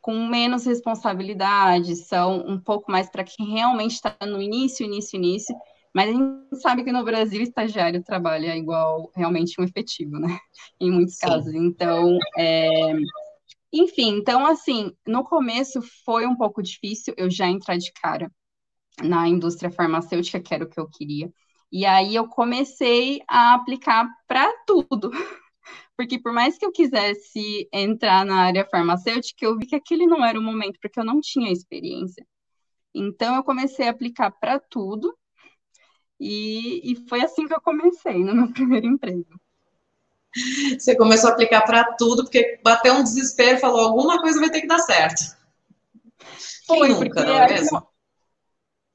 [0.00, 5.54] com menos responsabilidade, são um pouco mais para quem realmente está no início, início, início,
[5.92, 10.38] mas a gente sabe que no Brasil estagiário trabalha igual realmente um efetivo, né?
[10.80, 11.26] Em muitos Sim.
[11.26, 11.52] casos.
[11.52, 12.92] Então, é...
[13.72, 18.30] enfim, então assim, no começo foi um pouco difícil eu já entrar de cara
[19.02, 21.32] na indústria farmacêutica, que era o que eu queria.
[21.70, 25.10] E aí eu comecei a aplicar para tudo.
[25.96, 30.24] Porque por mais que eu quisesse entrar na área farmacêutica, eu vi que aquele não
[30.24, 32.24] era o momento, porque eu não tinha experiência.
[32.94, 35.12] Então eu comecei a aplicar para tudo.
[36.20, 39.40] E, e foi assim que eu comecei no meu primeiro emprego.
[40.78, 44.60] Você começou a aplicar para tudo, porque bateu um desespero, falou alguma coisa vai ter
[44.60, 45.36] que dar certo.
[46.66, 47.88] Foi, nunca, porque não é mesmo?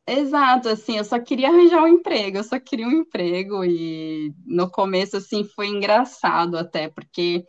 [0.05, 4.69] Exato, assim, eu só queria arranjar um emprego, eu só queria um emprego e no
[4.69, 7.45] começo, assim, foi engraçado até, porque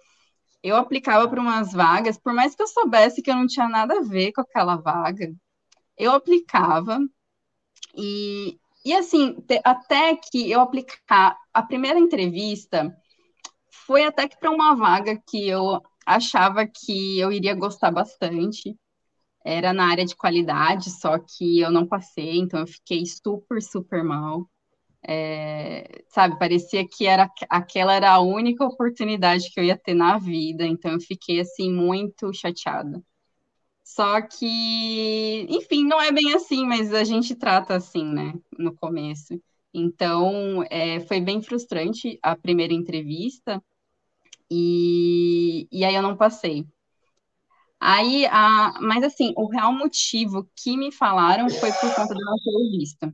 [0.62, 3.98] eu aplicava para umas vagas, por mais que eu soubesse que eu não tinha nada
[3.98, 5.32] a ver com aquela vaga,
[5.98, 6.98] eu aplicava
[7.96, 12.96] e, e assim, te, até que eu aplicar, a primeira entrevista
[13.86, 18.76] foi até que para uma vaga que eu achava que eu iria gostar bastante,
[19.44, 24.02] era na área de qualidade, só que eu não passei, então eu fiquei super, super
[24.02, 24.48] mal.
[25.06, 30.18] É, sabe, parecia que era aquela era a única oportunidade que eu ia ter na
[30.18, 33.02] vida, então eu fiquei assim muito chateada.
[33.84, 39.40] Só que, enfim, não é bem assim, mas a gente trata assim, né, no começo.
[39.74, 43.62] Então, é, foi bem frustrante a primeira entrevista,
[44.50, 46.66] e, e aí eu não passei.
[47.84, 52.36] Aí, a, mas assim, o real motivo que me falaram foi por conta do não
[52.78, 53.12] visto.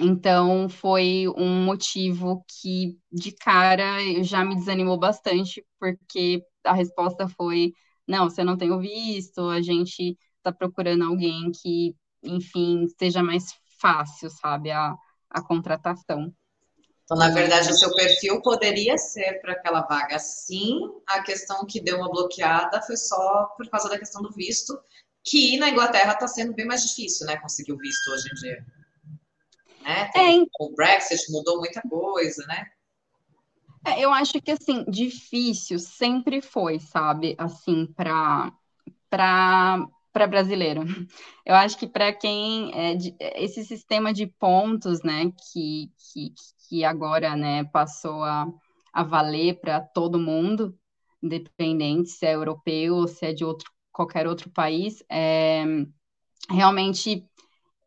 [0.00, 7.72] Então, foi um motivo que, de cara, já me desanimou bastante, porque a resposta foi:
[8.08, 13.44] não, você não tem o visto, a gente está procurando alguém que, enfim, seja mais
[13.80, 14.94] fácil, sabe, a,
[15.30, 16.32] a contratação.
[17.12, 20.80] Então, na verdade, o seu perfil poderia ser para aquela vaga sim.
[21.06, 24.80] A questão que deu uma bloqueada foi só por causa da questão do visto,
[25.22, 27.36] que na Inglaterra está sendo bem mais difícil, né?
[27.36, 28.66] Conseguir o visto hoje em dia.
[29.82, 30.10] Né?
[30.14, 32.64] Tem, é, o Brexit mudou muita coisa, né?
[33.84, 37.34] É, eu acho que assim, difícil sempre foi, sabe?
[37.36, 38.50] Assim, para
[39.10, 40.82] para para brasileiro.
[41.44, 42.96] Eu acho que para quem é,
[43.42, 46.32] esse sistema de pontos, né, que, que,
[46.72, 48.46] que agora, né, passou a,
[48.94, 50.74] a valer para todo mundo,
[51.22, 55.64] independente se é europeu ou se é de outro qualquer outro país, é,
[56.50, 57.26] realmente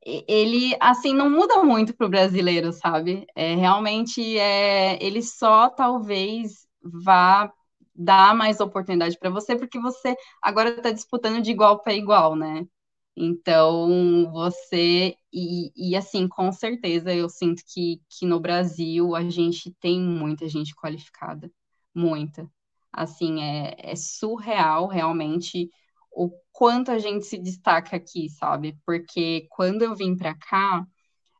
[0.05, 3.25] ele assim não muda muito para o brasileiro, sabe?
[3.35, 7.51] É, realmente é, ele só talvez vá
[7.95, 12.67] dar mais oportunidade para você, porque você agora está disputando de igual para igual, né?
[13.15, 19.71] Então, você, e, e, assim, com certeza eu sinto que, que no Brasil a gente
[19.79, 21.49] tem muita gente qualificada,
[21.93, 22.49] muita.
[22.91, 25.69] Assim, é, é surreal realmente
[26.11, 28.77] o quanto a gente se destaca aqui, sabe?
[28.85, 30.85] Porque quando eu vim para cá,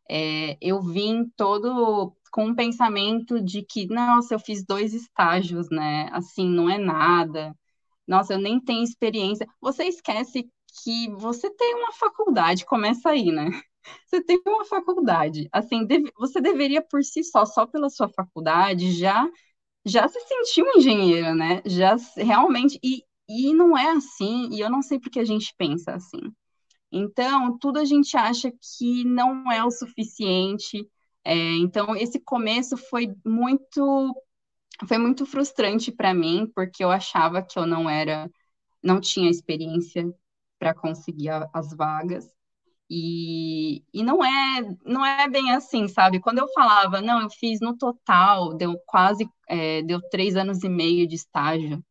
[0.09, 6.09] é, eu vim todo com um pensamento de que, nossa, eu fiz dois estágios, né?
[6.11, 7.55] Assim, não é nada.
[8.07, 9.47] Nossa, eu nem tenho experiência.
[9.61, 10.49] Você esquece
[10.83, 13.49] que você tem uma faculdade, começa aí, né?
[14.07, 15.47] Você tem uma faculdade.
[15.51, 19.27] Assim, deve, você deveria por si só, só pela sua faculdade, já
[19.85, 21.61] já se sentir um engenheiro, né?
[21.65, 25.93] Já realmente e, e não é assim, e eu não sei porque a gente pensa
[25.93, 26.19] assim.
[26.91, 30.87] Então, tudo a gente acha que não é o suficiente.
[31.23, 34.15] É, então, esse começo foi muito
[34.87, 38.29] foi muito frustrante para mim, porque eu achava que eu não era,
[38.83, 40.05] não tinha experiência
[40.59, 42.29] para conseguir a, as vagas.
[42.89, 46.19] E, e não é não é bem assim, sabe?
[46.21, 50.69] Quando eu falava, não, eu fiz no total, deu quase, é, deu três anos e
[50.69, 51.83] meio de estágio.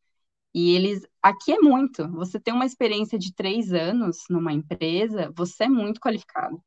[0.54, 2.08] E eles, aqui é muito.
[2.12, 6.62] Você tem uma experiência de três anos numa empresa, você é muito qualificado.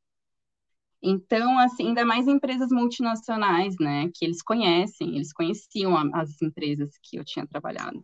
[1.01, 4.09] Então, assim, ainda mais empresas multinacionais, né?
[4.13, 8.03] Que eles conhecem, eles conheciam as empresas que eu tinha trabalhado.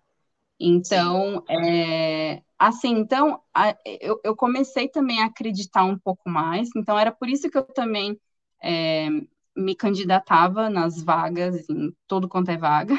[0.65, 6.69] Então, é, assim, então a, eu, eu, comecei também a acreditar um pouco mais.
[6.75, 8.17] Então, era por isso que eu também
[8.63, 9.09] é,
[9.55, 12.95] me candidatava nas vagas, em todo quanto é vaga.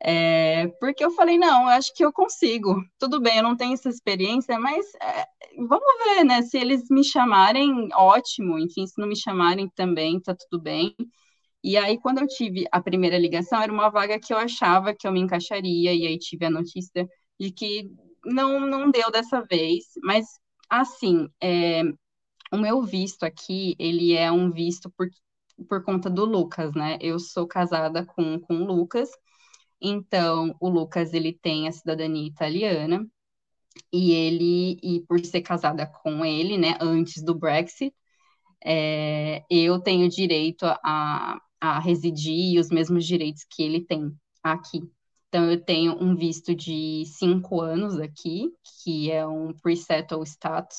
[0.00, 2.84] É, porque eu falei, não, eu acho que eu consigo.
[2.98, 4.86] Tudo bem, eu não tenho essa experiência, mas
[5.68, 6.42] vamos ver, né?
[6.42, 8.58] Se eles me chamarem, ótimo.
[8.58, 10.94] Enfim, se não me chamarem também, tá tudo bem.
[11.62, 15.06] E aí, quando eu tive a primeira ligação, era uma vaga que eu achava que
[15.06, 17.08] eu me encaixaria, e aí tive a notícia
[17.38, 17.90] de que
[18.24, 19.84] não, não deu dessa vez.
[20.02, 20.26] Mas,
[20.68, 21.82] assim, é,
[22.52, 25.08] o meu visto aqui, ele é um visto por,
[25.68, 26.98] por conta do Lucas, né?
[27.00, 29.10] Eu sou casada com, com o Lucas,
[29.80, 33.06] então o Lucas, ele tem a cidadania italiana,
[33.92, 37.94] e ele, e por ser casada com ele, né, antes do Brexit,
[38.64, 44.82] é, eu tenho direito a, a residir e os mesmos direitos que ele tem aqui.
[45.28, 48.50] Então, eu tenho um visto de cinco anos aqui,
[48.82, 50.78] que é um pre-settle status,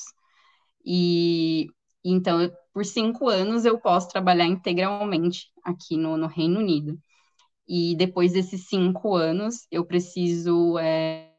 [0.84, 1.68] e
[2.04, 2.38] então,
[2.72, 6.98] por cinco anos, eu posso trabalhar integralmente aqui no, no Reino Unido.
[7.68, 11.32] E depois desses cinco anos, eu preciso é,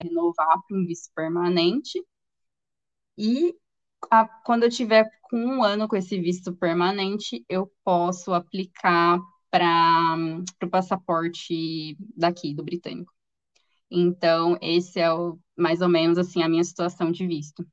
[0.00, 2.00] renovar para um visto permanente.
[3.16, 3.54] E
[4.44, 9.18] quando eu tiver com um ano com esse visto permanente, eu posso aplicar
[9.50, 10.16] para
[10.62, 13.12] o passaporte daqui, do britânico.
[13.90, 17.64] Então, esse é o, mais ou menos assim a minha situação de visto.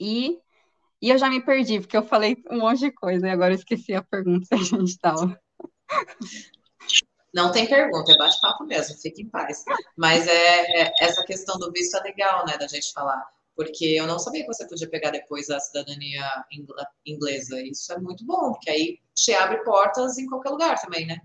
[0.00, 0.38] E,
[1.02, 3.58] e eu já me perdi, porque eu falei um monte de coisa e agora eu
[3.58, 5.38] esqueci a pergunta que a gente estava.
[7.34, 9.64] Não tem pergunta, é bate-papo mesmo, fique em paz.
[9.96, 13.26] Mas é, é, essa questão do visto é legal, né, da gente falar.
[13.56, 16.24] Porque eu não sabia que você podia pegar depois a cidadania
[17.06, 17.60] inglesa.
[17.62, 21.18] Isso é muito bom, porque aí te abre portas em qualquer lugar também, né?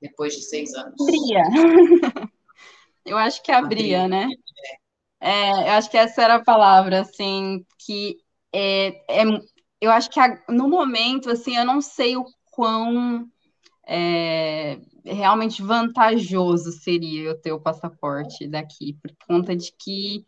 [0.00, 1.00] Depois de seis anos.
[1.00, 1.42] Abria.
[3.04, 4.08] Eu acho que abria, abria.
[4.08, 4.28] né?
[4.66, 4.80] É.
[5.20, 8.16] É, eu acho que essa era a palavra, assim, que
[8.52, 9.24] é, é
[9.80, 13.26] eu acho que a, no momento, assim, eu não sei o quão
[13.86, 20.24] é, realmente vantajoso seria eu ter o passaporte daqui, por conta de que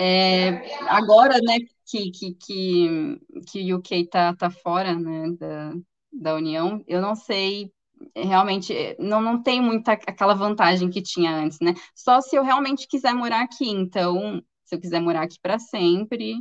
[0.00, 3.20] é, agora, né, que, que, que,
[3.50, 5.74] que o UK tá, tá fora, né, da,
[6.12, 7.72] da União, eu não sei
[8.14, 11.74] realmente não, não tem muita aquela vantagem que tinha antes, né?
[11.96, 13.68] Só se eu realmente quiser morar aqui.
[13.68, 16.36] Então, se eu quiser morar aqui para sempre,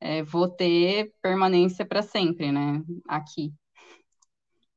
[0.00, 2.82] é, vou ter permanência para sempre, né?
[3.06, 3.52] Aqui.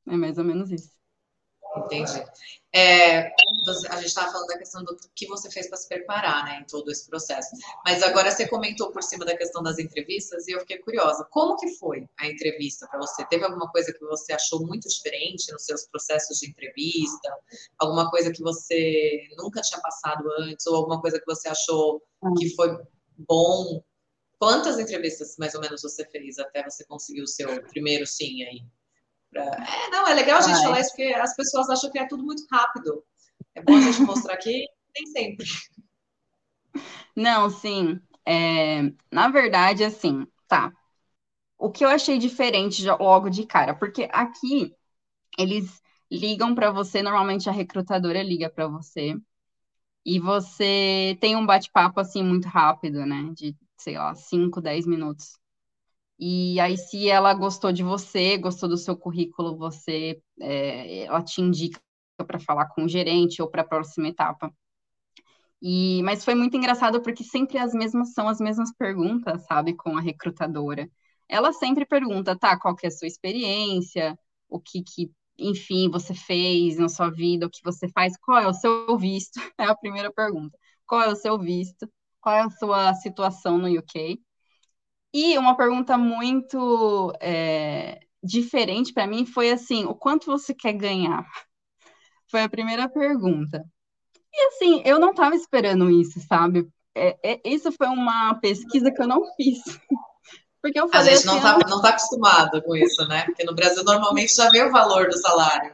[0.08, 0.92] É mais ou menos isso.
[1.78, 2.24] Entendi.
[2.72, 3.30] É,
[3.90, 6.66] a gente estava falando da questão do que você fez para se preparar, né, em
[6.66, 7.50] todo esse processo.
[7.84, 11.28] Mas agora você comentou por cima da questão das entrevistas e eu fiquei curiosa.
[11.32, 13.26] Como que foi a entrevista para você?
[13.26, 17.36] Teve alguma coisa que você achou muito diferente nos seus processos de entrevista?
[17.80, 20.68] Alguma coisa que você nunca tinha passado antes?
[20.68, 22.04] Ou alguma coisa que você achou
[22.38, 22.70] que foi
[23.18, 23.84] bom?
[24.38, 28.62] Quantas entrevistas mais ou menos você fez até você conseguir o seu primeiro sim aí?
[29.32, 29.50] Pra...
[30.10, 30.64] É, legal a gente Ai.
[30.64, 33.04] falar isso porque as pessoas acham que é tudo muito rápido.
[33.54, 35.46] É bom a gente mostrar que nem sempre.
[37.16, 38.00] Não, sim.
[38.26, 40.74] É, na verdade, assim, tá.
[41.58, 44.74] O que eu achei diferente logo de cara, porque aqui
[45.38, 45.82] eles
[46.12, 49.16] ligam para você, normalmente a recrutadora liga para você,
[50.06, 53.32] e você tem um bate-papo assim muito rápido, né?
[53.34, 55.38] De, sei lá, 5, 10 minutos.
[56.20, 61.42] E aí, se ela gostou de você, gostou do seu currículo, você, é, ela te
[61.42, 61.80] indica
[62.28, 64.54] para falar com o gerente ou para a próxima etapa.
[65.62, 69.98] E, mas foi muito engraçado porque sempre as mesmas são as mesmas perguntas, sabe, com
[69.98, 70.90] a recrutadora.
[71.28, 74.18] Ela sempre pergunta, tá, qual que é a sua experiência,
[74.48, 78.48] o que, que enfim, você fez na sua vida, o que você faz, qual é
[78.48, 79.40] o seu visto?
[79.58, 80.58] É a primeira pergunta.
[80.86, 81.90] Qual é o seu visto?
[82.22, 84.20] Qual é a sua situação no UK?
[85.14, 91.26] E uma pergunta muito é, diferente para mim foi assim: o quanto você quer ganhar?
[92.30, 93.66] Foi a primeira pergunta.
[94.32, 96.70] E assim, eu não estava esperando isso, sabe?
[96.94, 99.60] É, é, isso foi uma pesquisa que eu não fiz.
[100.62, 101.14] Porque eu falei.
[101.14, 103.26] A gente assim, não está não tá acostumado com isso, né?
[103.26, 105.74] Porque no Brasil normalmente já vê o valor do salário.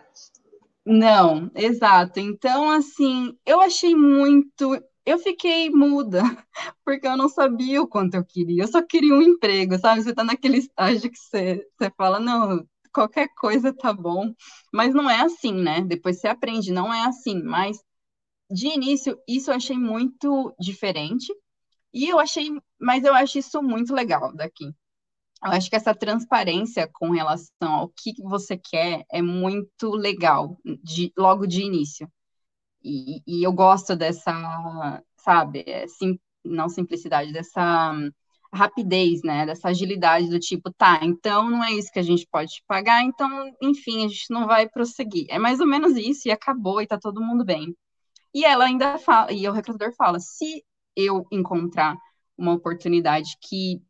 [0.86, 2.20] Não, exato.
[2.20, 6.22] Então, assim, eu achei muito eu fiquei muda,
[6.86, 8.64] porque eu não sabia o quanto eu queria.
[8.64, 10.02] Eu só queria um emprego, sabe?
[10.04, 14.34] Você tá naquele estágio que você, você fala, não, qualquer coisa tá bom.
[14.74, 15.82] Mas não é assim, né?
[15.82, 17.42] Depois você aprende, não é assim.
[17.44, 17.84] Mas
[18.52, 21.34] de início, isso eu achei muito diferente.
[21.94, 24.66] E eu achei, mas eu acho isso muito legal daqui.
[25.44, 31.14] Eu acho que essa transparência com relação ao que você quer é muito legal, de,
[31.18, 32.12] logo de início.
[32.86, 37.94] E, e eu gosto dessa, sabe, é sim, não simplicidade, dessa
[38.54, 39.46] rapidez, né?
[39.46, 43.04] Dessa agilidade do tipo, tá, então não é isso que a gente pode te pagar,
[43.04, 45.26] então, enfim, a gente não vai prosseguir.
[45.30, 47.76] É mais ou menos isso, e acabou, e tá todo mundo bem.
[48.34, 50.64] E ela ainda fala, e o recrutador fala: se
[50.96, 51.96] eu encontrar
[52.38, 53.82] uma oportunidade que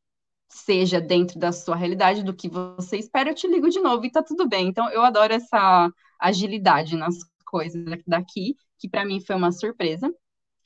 [0.49, 4.11] seja dentro da sua realidade, do que você espera, eu te ligo de novo e
[4.11, 4.67] tá tudo bem.
[4.67, 5.89] Então, eu adoro essa
[6.19, 7.15] agilidade nas
[7.45, 10.13] coisas daqui, que para mim foi uma surpresa.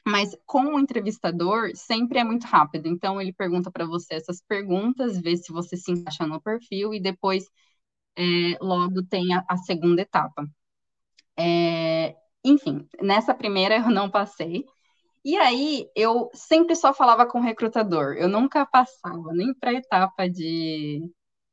[0.07, 2.87] Mas com o entrevistador, sempre é muito rápido.
[2.87, 7.01] Então, ele pergunta para você essas perguntas, vê se você se encaixa no perfil e
[7.01, 7.45] depois,
[8.17, 10.47] é, logo, tem a, a segunda etapa.
[11.37, 14.65] É, enfim, nessa primeira eu não passei.
[15.23, 19.73] E aí eu sempre só falava com o recrutador, eu nunca passava nem para a
[19.73, 21.01] etapa de,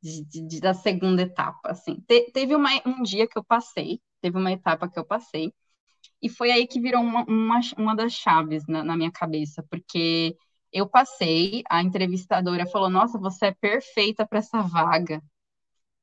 [0.01, 1.71] de, de, da segunda etapa.
[1.71, 2.01] Assim.
[2.07, 5.53] Te, teve uma, um dia que eu passei, teve uma etapa que eu passei,
[6.21, 10.35] e foi aí que virou uma, uma, uma das chaves na, na minha cabeça, porque
[10.71, 15.21] eu passei, a entrevistadora falou: Nossa, você é perfeita para essa vaga.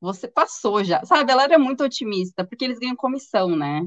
[0.00, 1.32] Você passou já, sabe?
[1.32, 3.82] Ela era muito otimista, porque eles ganham comissão, né?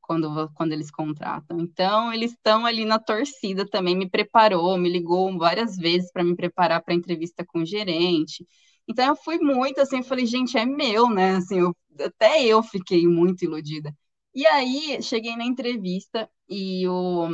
[0.00, 1.60] quando, quando eles contratam.
[1.60, 6.36] Então, eles estão ali na torcida também, me preparou, me ligou várias vezes para me
[6.36, 8.46] preparar para a entrevista com o gerente.
[8.86, 11.36] Então, eu fui muito assim, falei, gente, é meu, né?
[11.36, 13.94] Assim, eu, até eu fiquei muito iludida.
[14.34, 17.28] E aí, cheguei na entrevista e o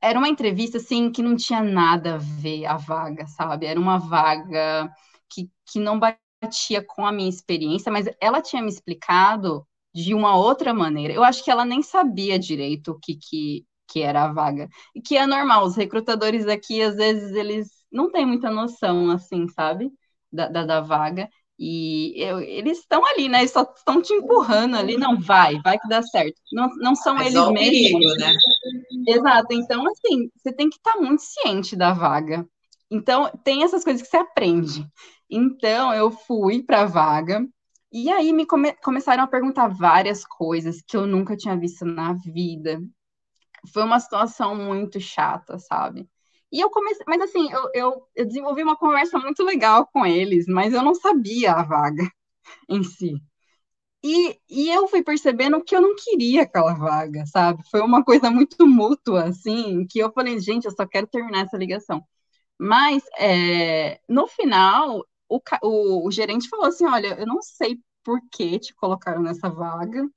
[0.00, 3.66] era uma entrevista assim que não tinha nada a ver a vaga, sabe?
[3.66, 4.90] Era uma vaga
[5.30, 10.36] que, que não batia com a minha experiência, mas ela tinha me explicado de uma
[10.36, 11.12] outra maneira.
[11.14, 14.68] Eu acho que ela nem sabia direito o que, que, que era a vaga.
[14.94, 19.46] E que é normal, os recrutadores aqui, às vezes, eles não têm muita noção, assim,
[19.48, 19.90] sabe?
[20.32, 21.28] Da, da, da vaga.
[21.58, 23.40] E eu, eles estão ali, né?
[23.40, 24.96] Eles só estão te empurrando ali.
[24.96, 26.40] Não, vai, vai que dá certo.
[26.52, 27.92] Não, não são Mas eles mesmos.
[27.92, 28.34] Perigo, né?
[29.06, 29.52] Exato.
[29.52, 32.46] Então, assim, você tem que estar tá muito ciente da vaga.
[32.90, 34.86] Então, tem essas coisas que você aprende.
[35.30, 37.46] Então, eu fui para a vaga,
[37.92, 42.14] e aí me come começaram a perguntar várias coisas que eu nunca tinha visto na
[42.14, 42.80] vida.
[43.72, 46.08] Foi uma situação muito chata, sabe?
[46.52, 50.46] E eu comecei, mas assim, eu, eu, eu desenvolvi uma conversa muito legal com eles,
[50.46, 52.04] mas eu não sabia a vaga
[52.68, 53.14] em si.
[54.04, 57.62] E, e eu fui percebendo que eu não queria aquela vaga, sabe?
[57.70, 61.56] Foi uma coisa muito mútua, assim, que eu falei, gente, eu só quero terminar essa
[61.56, 62.04] ligação.
[62.58, 68.20] Mas, é, no final, o, o, o gerente falou assim: olha, eu não sei por
[68.32, 70.08] que te colocaram nessa vaga.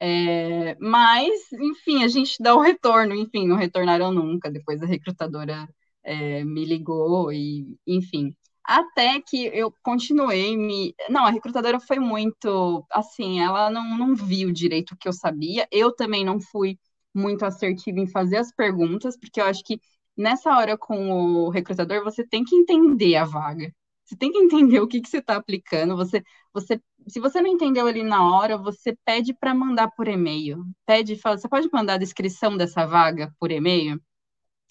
[0.00, 4.50] É, mas, enfim, a gente dá o retorno, enfim, não retornaram nunca.
[4.50, 5.68] Depois a recrutadora
[6.04, 8.34] é, me ligou e, enfim,
[8.64, 10.94] até que eu continuei me.
[11.08, 15.66] Não, a recrutadora foi muito assim, ela não, não viu direito o que eu sabia.
[15.72, 16.78] Eu também não fui
[17.14, 19.80] muito assertiva em fazer as perguntas, porque eu acho que
[20.16, 23.72] nessa hora com o recrutador você tem que entender a vaga.
[24.08, 25.94] Você tem que entender o que, que você está aplicando.
[25.94, 30.64] Você, você, se você não entendeu ali na hora, você pede para mandar por e-mail.
[30.86, 34.00] Pede, fala, você pode mandar a descrição dessa vaga por e-mail?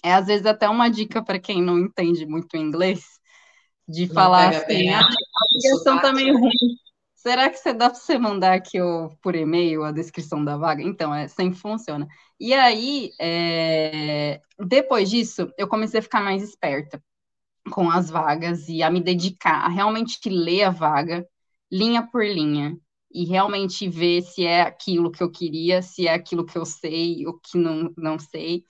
[0.03, 3.05] É às vezes até uma dica para quem não entende muito inglês,
[3.87, 6.51] de não falar assim, bem, ah, a aplicação está meio ruim.
[7.13, 10.81] Será que você dá para você mandar aqui o, por e-mail a descrição da vaga?
[10.81, 12.07] Então, é, sempre funciona.
[12.39, 16.99] E aí, é, depois disso, eu comecei a ficar mais esperta
[17.69, 21.27] com as vagas e a me dedicar a realmente ler a vaga,
[21.71, 22.77] linha por linha,
[23.11, 27.25] e realmente ver se é aquilo que eu queria, se é aquilo que eu sei,
[27.25, 28.63] o que não, não sei,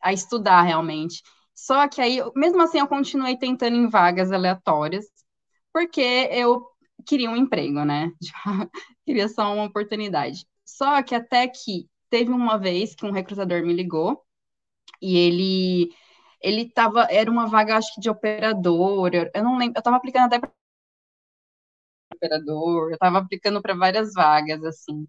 [0.00, 1.22] a estudar realmente.
[1.54, 5.06] Só que aí, mesmo assim, eu continuei tentando em vagas aleatórias,
[5.72, 6.00] porque
[6.32, 6.66] eu
[7.06, 8.12] queria um emprego, né?
[9.06, 10.46] queria só uma oportunidade.
[10.64, 14.22] Só que até que teve uma vez que um recrutador me ligou
[15.00, 15.90] e ele
[16.42, 20.26] ele tava, era uma vaga, acho que de operador, eu não lembro, eu tava aplicando
[20.26, 20.50] até para
[22.14, 25.06] operador, eu tava aplicando para várias vagas, assim.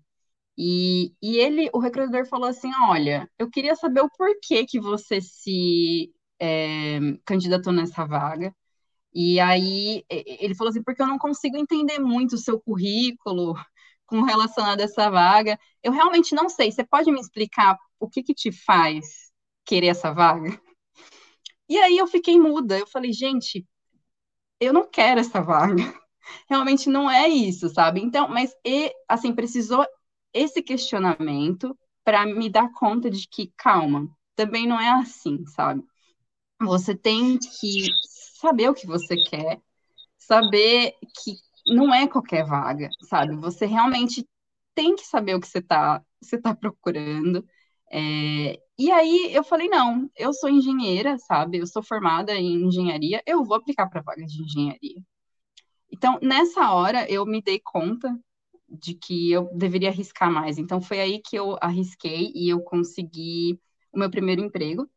[0.58, 5.22] E, e ele, o recrutador falou assim, olha, eu queria saber o porquê que você
[5.22, 8.56] se é, candidatou nessa vaga.
[9.14, 13.56] E aí ele falou assim, porque eu não consigo entender muito o seu currículo
[14.08, 15.60] com relação a essa vaga.
[15.84, 16.72] Eu realmente não sei.
[16.72, 19.32] Você pode me explicar o que que te faz
[19.66, 20.62] querer essa vaga?
[21.70, 22.78] E aí eu fiquei muda.
[22.78, 23.66] Eu falei, gente,
[24.60, 25.76] eu não quero essa vaga.
[26.50, 28.02] Realmente não é isso, sabe?
[28.02, 29.86] Então, mas e, assim, precisou
[30.34, 35.84] esse questionamento para me dar conta de que, calma, também não é assim, sabe?
[36.62, 37.88] Você tem que
[38.40, 39.62] saber o que você quer,
[40.20, 40.94] saber
[41.24, 41.36] que
[41.68, 43.36] não é qualquer vaga, sabe?
[43.38, 44.28] Você realmente
[44.76, 47.46] tem que saber o que você está você tá procurando
[47.92, 51.60] É, e aí eu falei, não, eu sou engenheira, sabe?
[51.60, 55.02] Eu sou formada em engenharia, eu vou aplicar para vaga de engenharia.
[55.92, 58.18] Então, nessa hora, eu me dei conta
[58.68, 60.58] de que eu deveria arriscar mais.
[60.58, 63.60] Então, foi aí que eu arrisquei e eu consegui
[63.94, 64.90] o meu primeiro emprego,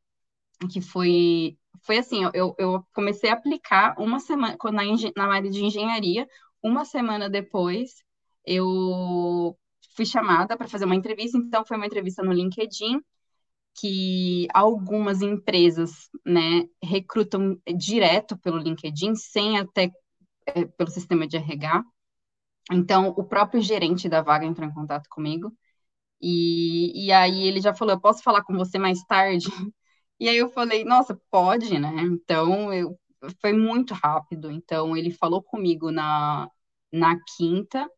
[0.73, 4.83] que foi, foi assim, eu, eu comecei a aplicar uma semana, na,
[5.17, 6.27] na área de engenharia,
[6.63, 8.03] uma semana depois,
[8.45, 9.57] eu
[9.95, 13.01] fui chamada para fazer uma entrevista, então foi uma entrevista no LinkedIn,
[13.79, 19.91] que algumas empresas, né, recrutam direto pelo LinkedIn, sem até
[20.47, 21.85] é, pelo sistema de RH.
[22.73, 25.53] Então, o próprio gerente da vaga entrou em contato comigo,
[26.21, 29.47] e, e aí ele já falou, eu posso falar com você mais tarde?
[30.21, 31.91] E aí eu falei, nossa, pode, né?
[32.03, 32.99] Então, eu,
[33.41, 34.51] foi muito rápido.
[34.51, 36.51] Então, ele falou comigo na,
[36.93, 37.89] na quinta,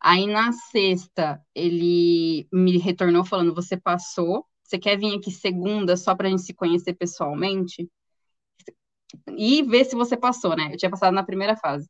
[0.00, 6.14] Aí na sexta ele me retornou falando: você passou, você quer vir aqui segunda só
[6.14, 7.88] para a gente se conhecer pessoalmente?
[9.34, 10.68] E ver se você passou, né?
[10.70, 11.88] Eu tinha passado na primeira fase.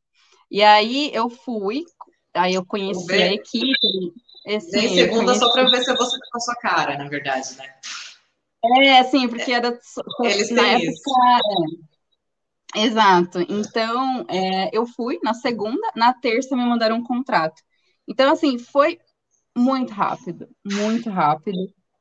[0.49, 1.83] E aí eu fui,
[2.33, 4.13] aí eu conheci a equipe.
[4.47, 5.39] Assim, segunda conheci...
[5.39, 7.75] só para ver se você com a sua cara, na verdade, né?
[8.81, 9.77] É, sim, porque era
[10.21, 10.91] Eles na época.
[10.91, 11.79] Isso.
[12.75, 13.39] Exato.
[13.49, 17.61] Então, é, eu fui na segunda, na terça me mandaram um contrato.
[18.07, 18.99] Então, assim, foi
[19.55, 21.57] muito rápido, muito rápido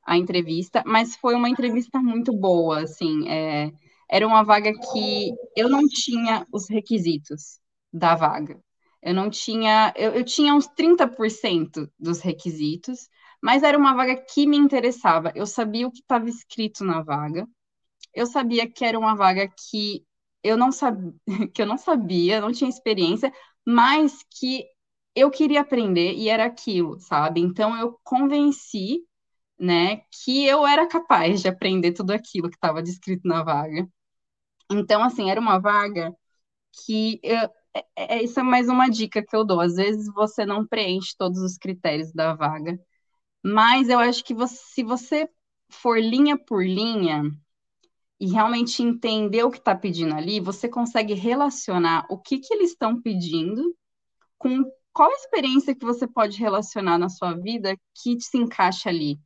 [0.08, 3.72] a entrevista, mas foi uma entrevista muito boa, assim, é,
[4.10, 7.60] era uma vaga que eu não tinha os requisitos
[7.92, 8.58] da vaga.
[9.02, 13.08] Eu não tinha, eu, eu tinha uns 30% dos requisitos,
[13.42, 15.32] mas era uma vaga que me interessava.
[15.34, 17.46] Eu sabia o que estava escrito na vaga.
[18.14, 20.04] Eu sabia que era uma vaga que
[20.42, 21.12] eu não sabia,
[21.54, 23.32] que eu não sabia, não tinha experiência,
[23.66, 24.64] mas que
[25.14, 27.40] eu queria aprender e era aquilo, sabe?
[27.40, 29.00] Então eu convenci,
[29.58, 33.88] né, que eu era capaz de aprender tudo aquilo que estava descrito na vaga.
[34.70, 36.14] Então, assim, era uma vaga
[36.86, 37.38] que eu,
[37.96, 39.60] é, é, isso é mais uma dica que eu dou.
[39.60, 42.78] Às vezes você não preenche todos os critérios da vaga,
[43.44, 45.28] mas eu acho que você, se você
[45.70, 47.22] for linha por linha
[48.20, 52.70] e realmente entender o que está pedindo ali, você consegue relacionar o que, que eles
[52.72, 53.74] estão pedindo
[54.38, 59.18] com qual experiência que você pode relacionar na sua vida que se encaixa ali?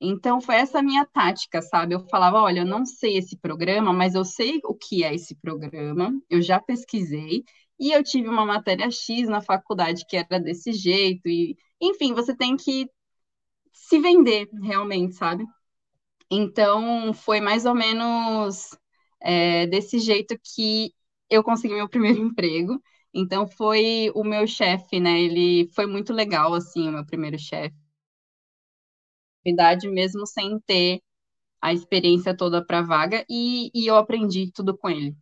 [0.00, 1.94] Então, foi essa minha tática, sabe?
[1.94, 5.34] Eu falava, olha, eu não sei esse programa, mas eu sei o que é esse
[5.36, 7.44] programa, eu já pesquisei,
[7.80, 12.36] e eu tive uma matéria X na faculdade que era desse jeito, e, enfim, você
[12.36, 12.88] tem que
[13.72, 15.44] se vender realmente, sabe?
[16.30, 18.70] Então, foi mais ou menos
[19.22, 20.92] é, desse jeito que
[21.30, 22.82] eu consegui meu primeiro emprego.
[23.14, 25.20] Então foi o meu chefe, né?
[25.20, 27.74] Ele foi muito legal, assim, o meu primeiro chefe.
[29.90, 31.00] Mesmo sem ter
[31.62, 35.16] a experiência toda para vaga, e, e eu aprendi tudo com ele.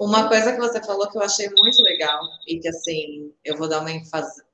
[0.00, 3.68] Uma coisa que você falou que eu achei muito legal e que assim, eu vou
[3.68, 3.90] dar uma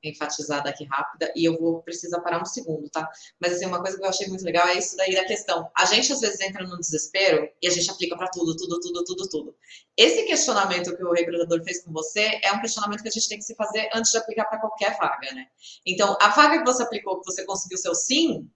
[0.03, 3.07] enfatizada aqui rápida e eu vou precisar parar um segundo, tá?
[3.39, 5.69] Mas assim, uma coisa que eu achei muito legal é isso daí da questão.
[5.77, 9.03] A gente às vezes entra no desespero e a gente aplica para tudo, tudo, tudo,
[9.03, 9.55] tudo, tudo.
[9.95, 13.37] Esse questionamento que o recrutador fez com você é um questionamento que a gente tem
[13.37, 15.45] que se fazer antes de aplicar para qualquer vaga, né?
[15.85, 18.49] Então, a vaga que você aplicou, que você conseguiu seu sim,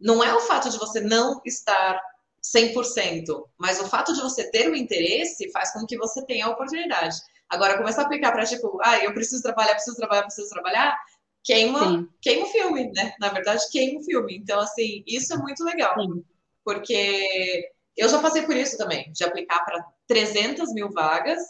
[0.00, 2.00] não é o fato de você não estar
[2.44, 6.50] 100%, mas o fato de você ter o interesse faz com que você tenha a
[6.50, 7.16] oportunidade.
[7.48, 10.98] Agora, começar a aplicar para tipo, ah, eu preciso trabalhar, preciso trabalhar, preciso trabalhar,
[11.42, 13.14] queima, queima o filme, né?
[13.18, 14.36] Na verdade, queima o filme.
[14.36, 16.22] Então, assim, isso é muito legal, Sim.
[16.62, 21.40] porque eu já passei por isso também, de aplicar para 300 mil vagas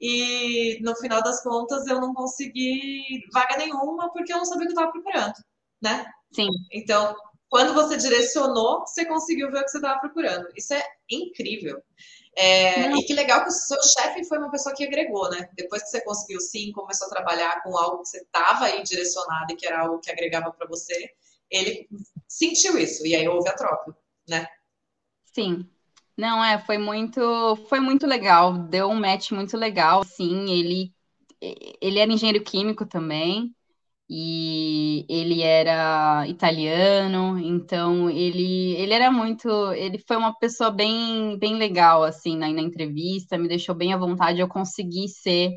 [0.00, 4.66] e no final das contas eu não consegui vaga nenhuma porque eu não sabia o
[4.66, 5.34] que eu estava procurando,
[5.80, 6.04] né?
[6.32, 6.48] Sim.
[6.72, 7.14] Então,
[7.54, 10.48] quando você direcionou, você conseguiu ver o que você estava procurando.
[10.56, 11.80] Isso é incrível.
[12.36, 15.48] É, e que legal que o seu chefe foi uma pessoa que agregou, né?
[15.54, 19.52] Depois que você conseguiu sim, começou a trabalhar com algo que você estava aí direcionado
[19.52, 21.12] e que era algo que agregava para você,
[21.48, 21.88] ele
[22.26, 23.96] sentiu isso e aí houve a troca,
[24.28, 24.48] né?
[25.32, 25.64] Sim.
[26.16, 30.92] Não, é, foi muito, foi muito legal, deu um match muito legal, sim, ele
[31.80, 33.54] ele era engenheiro químico também,
[34.08, 41.56] e ele era italiano, então ele, ele era muito, ele foi uma pessoa bem, bem
[41.56, 45.52] legal, assim, na, na entrevista, me deixou bem à vontade, eu consegui ser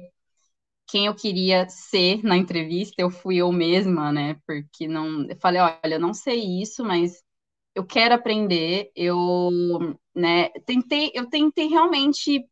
[0.88, 5.62] quem eu queria ser na entrevista, eu fui eu mesma, né, porque não, eu falei,
[5.62, 7.22] olha, eu não sei isso, mas
[7.76, 9.50] eu quero aprender, eu,
[10.16, 12.46] né, tentei, eu tentei realmente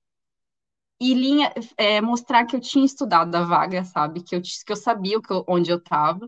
[1.11, 4.23] e linha, é, mostrar que eu tinha estudado da vaga, sabe?
[4.23, 6.27] Que eu, que eu sabia que eu, onde eu estava.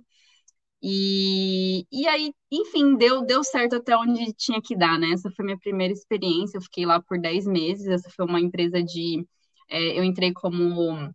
[0.82, 5.12] E, e aí, enfim, deu, deu certo até onde tinha que dar, né?
[5.12, 8.84] Essa foi minha primeira experiência, eu fiquei lá por 10 meses, essa foi uma empresa
[8.84, 9.26] de...
[9.70, 11.12] É, eu entrei como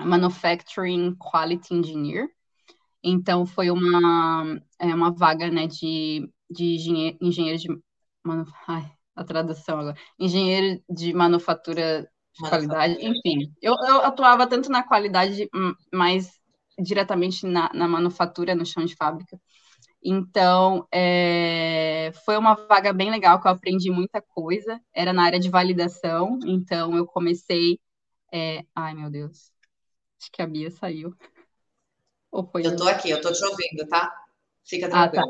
[0.00, 2.28] Manufacturing Quality Engineer,
[3.02, 7.68] então foi uma, é, uma vaga, né, de, de engenheiro, engenheiro de...
[8.24, 9.96] Manu, ai, a tradução agora.
[10.18, 12.08] Engenheiro de manufatura
[12.38, 13.52] qualidade, enfim.
[13.62, 16.32] Eu, eu atuava tanto na qualidade, hum, mas
[16.78, 19.40] diretamente na, na manufatura, no chão de fábrica.
[20.02, 24.80] Então, é, foi uma vaga bem legal, que eu aprendi muita coisa.
[24.92, 27.80] Era na área de validação, então eu comecei.
[28.32, 28.64] É...
[28.74, 29.50] Ai, meu Deus.
[30.20, 31.14] Acho que a Bia saiu.
[32.30, 34.12] Ou foi eu tô aqui, eu tô te ouvindo, tá?
[34.64, 35.24] Fica tranquilo.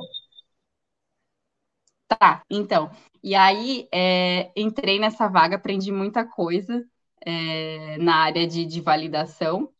[2.08, 2.16] Ah, tá.
[2.18, 2.90] tá, então.
[3.22, 6.84] E aí, é, entrei nessa vaga, aprendi muita coisa
[7.26, 9.70] é, na área de, de validação.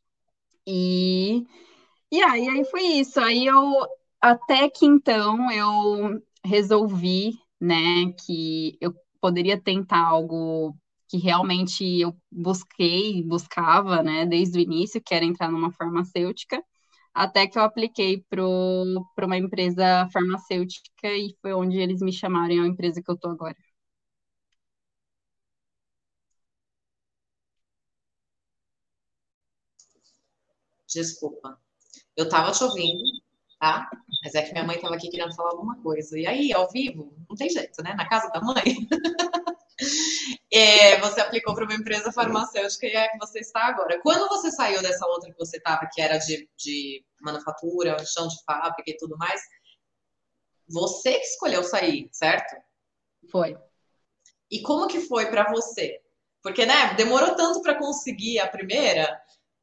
[0.66, 1.44] E,
[2.12, 3.20] e aí, aí foi isso.
[3.20, 3.86] Aí eu,
[4.20, 10.76] até que então, eu resolvi, né, que eu poderia tentar algo
[11.08, 16.62] que realmente eu busquei, buscava, né, desde o início, que era entrar numa farmacêutica,
[17.14, 18.42] até que eu apliquei para
[19.26, 23.30] uma empresa farmacêutica e foi onde eles me chamaram, é a empresa que eu estou
[23.30, 23.56] agora.
[30.94, 31.58] Desculpa.
[32.16, 33.02] Eu tava te ouvindo,
[33.58, 33.90] tá?
[34.22, 36.18] Mas é que minha mãe tava aqui querendo falar alguma coisa.
[36.18, 37.94] E aí, ao vivo, não tem jeito, né?
[37.94, 38.62] Na casa da mãe.
[40.52, 44.00] é, você aplicou para uma empresa farmacêutica e é que você está agora.
[44.00, 48.36] Quando você saiu dessa outra que você estava, que era de, de manufatura, chão de
[48.44, 49.40] fábrica e tudo mais,
[50.68, 52.56] você que escolheu sair, certo?
[53.30, 53.56] Foi.
[54.50, 56.00] E como que foi para você?
[56.42, 59.20] Porque, né, demorou tanto para conseguir a primeira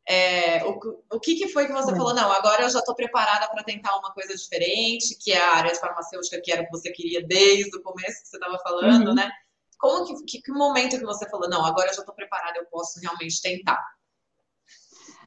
[0.07, 0.79] é, o,
[1.13, 2.13] o que, que foi que você falou?
[2.13, 5.71] Não, agora eu já estou preparada para tentar uma coisa diferente, que é a área
[5.71, 9.09] de farmacêutica, que era o que você queria desde o começo que você estava falando,
[9.09, 9.15] uhum.
[9.15, 9.31] né?
[9.77, 12.65] Como que, que, que, momento que você falou, não, agora eu já estou preparada, eu
[12.65, 13.83] posso realmente tentar?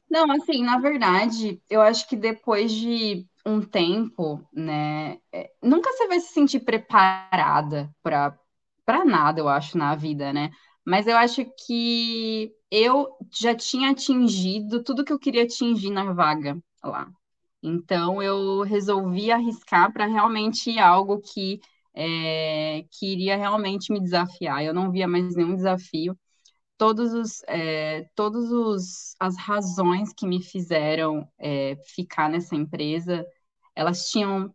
[0.09, 6.07] Não, assim, na verdade, eu acho que depois de um tempo, né, é, nunca você
[6.07, 8.37] vai se sentir preparada para
[8.85, 10.51] para nada, eu acho, na vida, né?
[10.85, 16.57] Mas eu acho que eu já tinha atingido tudo que eu queria atingir na vaga
[16.83, 17.09] lá.
[17.63, 21.59] Então eu resolvi arriscar para realmente algo que
[21.95, 24.63] é, que iria realmente me desafiar.
[24.63, 26.17] Eu não via mais nenhum desafio.
[26.77, 33.25] Todos os, é, todos os as razões que me fizeram é, ficar nessa empresa,
[33.75, 34.53] elas tinham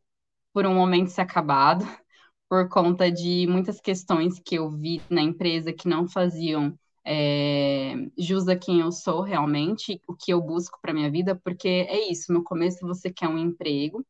[0.52, 1.84] por um momento se acabado
[2.48, 8.48] por conta de muitas questões que eu vi na empresa que não faziam é, jus
[8.48, 12.32] a quem eu sou realmente, o que eu busco para minha vida, porque é isso,
[12.32, 14.04] no começo você quer um emprego,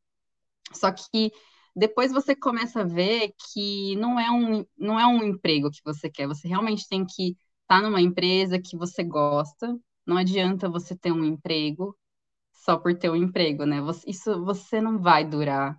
[0.72, 1.32] só que
[1.74, 6.10] depois você começa a ver que não é um, não é um emprego que você
[6.10, 7.30] quer, você realmente tem que
[7.62, 11.96] estar tá numa empresa que você gosta, não adianta você ter um emprego
[12.52, 13.78] só por ter um emprego, né?
[14.06, 15.78] Isso você não vai durar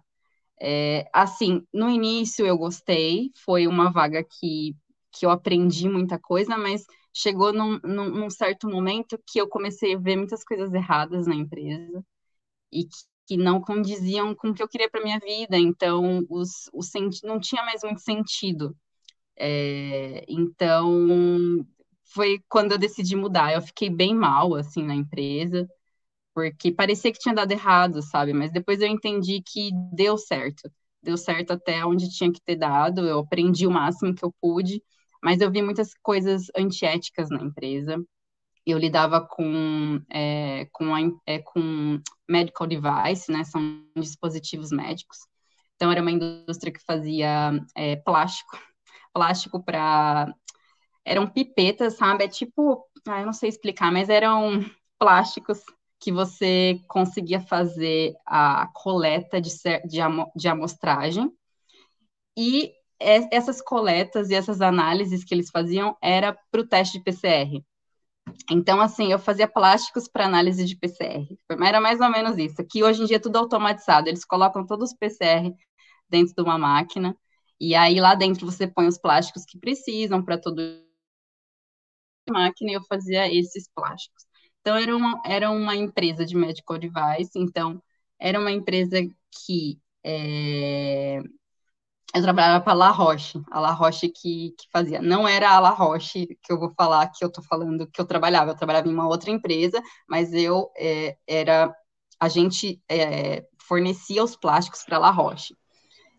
[0.62, 4.76] é, assim, no início eu gostei, foi uma vaga que,
[5.12, 9.96] que eu aprendi muita coisa, mas chegou num, num, num certo momento que eu comecei
[9.96, 12.04] a ver muitas coisas erradas na empresa
[12.72, 12.98] e que,
[13.28, 16.90] que não condiziam com o que eu queria para minha vida, então os, os
[17.24, 18.76] não tinha mais muito sentido.
[19.38, 21.66] É, então
[22.14, 23.54] foi quando eu decidi mudar.
[23.54, 25.68] Eu fiquei bem mal assim na empresa
[26.34, 28.34] porque parecia que tinha dado errado, sabe?
[28.34, 30.72] Mas depois eu entendi que deu certo.
[31.04, 34.82] Deu certo até onde tinha que ter dado, eu aprendi o máximo que eu pude,
[35.24, 38.04] mas eu vi muitas coisas antiéticas na empresa.
[38.66, 42.00] Eu lidava com, é, com, a, é, com
[42.30, 43.44] medical device, né?
[43.44, 45.18] São dispositivos médicos.
[45.76, 48.58] Então, era uma indústria que fazia é, plástico,
[49.14, 50.34] plástico para.
[51.04, 52.24] Eram pipetas, sabe?
[52.24, 54.64] É tipo, ah, eu não sei explicar, mas eram
[55.00, 55.60] plásticos
[56.00, 59.50] que você conseguia fazer a coleta de,
[59.86, 60.00] de,
[60.36, 61.32] de amostragem
[62.38, 62.74] e
[63.32, 67.66] essas coletas e essas análises que eles faziam era para o teste de PCR.
[68.50, 71.38] Então, assim, eu fazia plásticos para análise de PCR.
[71.66, 72.64] Era mais ou menos isso.
[72.70, 74.08] Que hoje em dia é tudo automatizado.
[74.08, 75.54] Eles colocam todos os PCR
[76.10, 77.16] dentro de uma máquina.
[77.60, 80.62] E aí lá dentro você põe os plásticos que precisam para todo
[82.30, 84.26] máquina e eu fazia esses plásticos.
[84.62, 87.82] Então, era uma, era uma empresa de medical device, então,
[88.20, 88.98] era uma empresa
[89.46, 91.20] que é,
[92.14, 95.02] eu trabalhava para a La Roche, a La Roche que, que fazia.
[95.02, 98.06] Não era a La Roche que eu vou falar que eu estou falando que eu
[98.06, 101.74] trabalhava, eu trabalhava em uma outra empresa, mas eu é, era,
[102.20, 105.56] a gente é, fornecia os plásticos para a La Roche.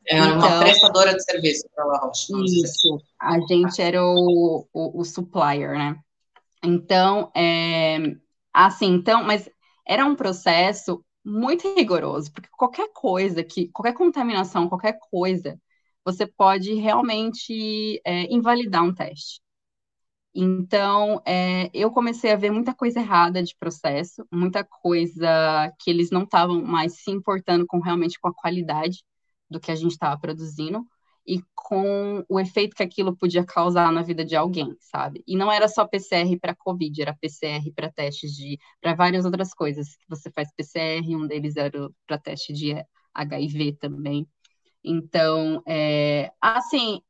[0.07, 2.33] Era então, uma prestadora de serviço para La Roche.
[2.45, 5.97] Isso, a gente era o, o, o supplier, né?
[6.65, 7.99] Então, é,
[8.53, 9.49] assim, então, mas
[9.87, 15.61] era um processo muito rigoroso, porque qualquer coisa que, qualquer contaminação, qualquer coisa,
[16.05, 19.41] você pode realmente é, invalidar um teste.
[20.35, 26.11] Então, é, eu comecei a ver muita coisa errada de processo, muita coisa que eles
[26.11, 29.05] não estavam mais se importando com realmente com a qualidade
[29.51, 30.87] do que a gente estava produzindo
[31.27, 35.23] e com o efeito que aquilo podia causar na vida de alguém, sabe?
[35.27, 39.55] E não era só PCR para COVID, era PCR para testes de para várias outras
[39.55, 39.97] coisas.
[40.09, 42.75] Você faz PCR, um deles era para teste de
[43.15, 44.27] HIV também.
[44.85, 47.01] Então, é, assim,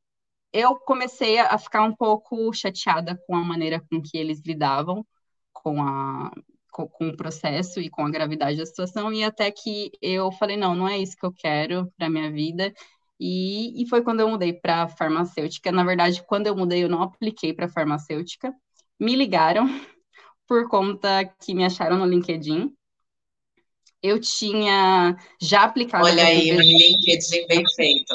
[0.52, 5.06] eu comecei a ficar um pouco chateada com a maneira com que eles lidavam
[5.52, 6.30] com a
[6.72, 10.56] com, com, o processo e com a gravidade da situação e até que eu falei
[10.56, 12.72] não, não é isso que eu quero para minha vida
[13.24, 15.70] e, e foi quando eu mudei para farmacêutica.
[15.70, 18.52] Na verdade, quando eu mudei, eu não apliquei para farmacêutica.
[18.98, 19.66] Me ligaram
[20.48, 22.74] por conta que me acharam no LinkedIn.
[24.02, 26.04] Eu tinha já aplicado.
[26.04, 28.14] Olha aí, um LinkedIn bem feito.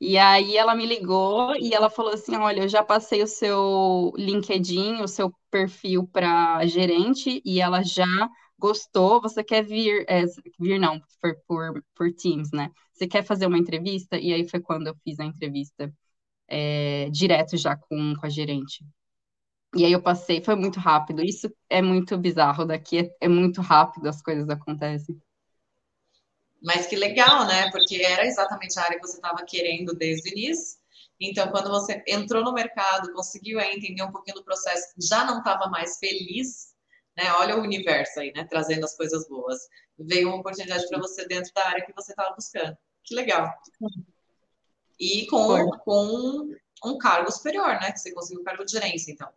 [0.00, 4.12] E aí ela me ligou e ela falou assim: olha, eu já passei o seu
[4.16, 8.06] LinkedIn, o seu perfil para gerente, e ela já
[8.58, 10.24] gostou, você quer vir, é,
[10.58, 12.70] vir não, por, por, por Teams, né?
[12.92, 14.18] Você quer fazer uma entrevista?
[14.18, 15.92] E aí foi quando eu fiz a entrevista
[16.48, 18.84] é, direto já com, com a gerente.
[19.74, 21.22] E aí eu passei, foi muito rápido.
[21.22, 25.20] Isso é muito bizarro, daqui é, é muito rápido as coisas acontecem.
[26.62, 27.70] Mas que legal, né?
[27.70, 30.78] Porque era exatamente a área que você estava querendo desde o início.
[31.20, 35.68] Então, quando você entrou no mercado, conseguiu entender um pouquinho do processo, já não estava
[35.68, 36.74] mais feliz,
[37.16, 37.32] né?
[37.34, 38.44] Olha o universo aí, né?
[38.44, 39.58] Trazendo as coisas boas.
[39.98, 42.76] Veio uma oportunidade para você dentro da área que você estava buscando.
[43.04, 43.50] Que legal.
[44.98, 47.92] E com, com um cargo superior, né?
[47.92, 49.30] Que você conseguiu o cargo de gerência, então.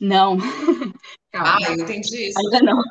[0.00, 0.36] Não.
[1.38, 2.38] Ah, eu entendi isso.
[2.38, 2.82] Ainda não.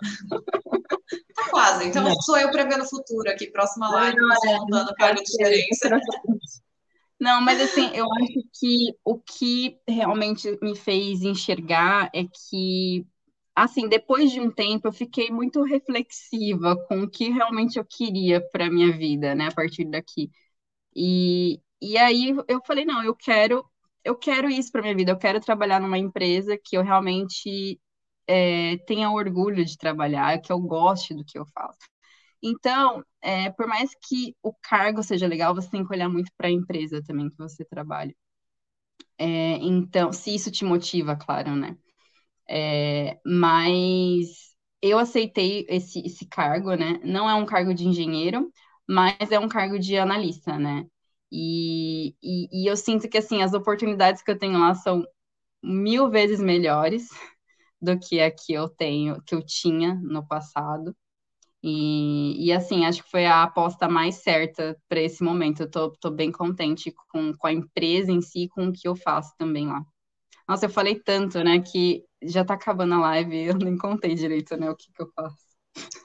[1.35, 1.87] Tá quase.
[1.87, 2.13] Então, não.
[2.21, 3.47] sou eu prevendo o futuro aqui.
[3.47, 5.99] Próxima live, não, é, montando o cargo de gerência.
[7.19, 13.03] Não, mas assim, eu acho que o que realmente me fez enxergar é que
[13.55, 18.41] assim, depois de um tempo, eu fiquei muito reflexiva com o que realmente eu queria
[18.51, 20.29] para minha vida, né, a partir daqui.
[20.95, 23.65] E, e aí eu falei, não, eu quero,
[24.05, 27.79] eu quero isso para minha vida, eu quero trabalhar numa empresa que eu realmente
[28.27, 31.79] é, tenha orgulho de trabalhar, que eu goste do que eu faço.
[32.43, 36.47] Então, é, por mais que o cargo seja legal, você tem que olhar muito para
[36.47, 38.15] a empresa também que você trabalha.
[39.17, 41.77] É, então, se isso te motiva, claro, né?
[42.49, 46.99] É, mas eu aceitei esse, esse cargo, né?
[47.03, 48.51] Não é um cargo de engenheiro,
[48.89, 50.85] mas é um cargo de analista, né?
[51.31, 55.05] E, e, e eu sinto que, assim, as oportunidades que eu tenho lá são
[55.63, 57.09] mil vezes melhores
[57.81, 60.95] do que a que eu tenho, que eu tinha no passado.
[61.63, 65.61] E, e assim, acho que foi a aposta mais certa para esse momento.
[65.63, 68.95] Eu tô, tô bem contente com, com a empresa em si, com o que eu
[68.95, 69.83] faço também lá.
[70.47, 74.57] Nossa, eu falei tanto, né, que já tá acabando a live, eu nem contei direito,
[74.57, 75.44] né, o que que eu faço.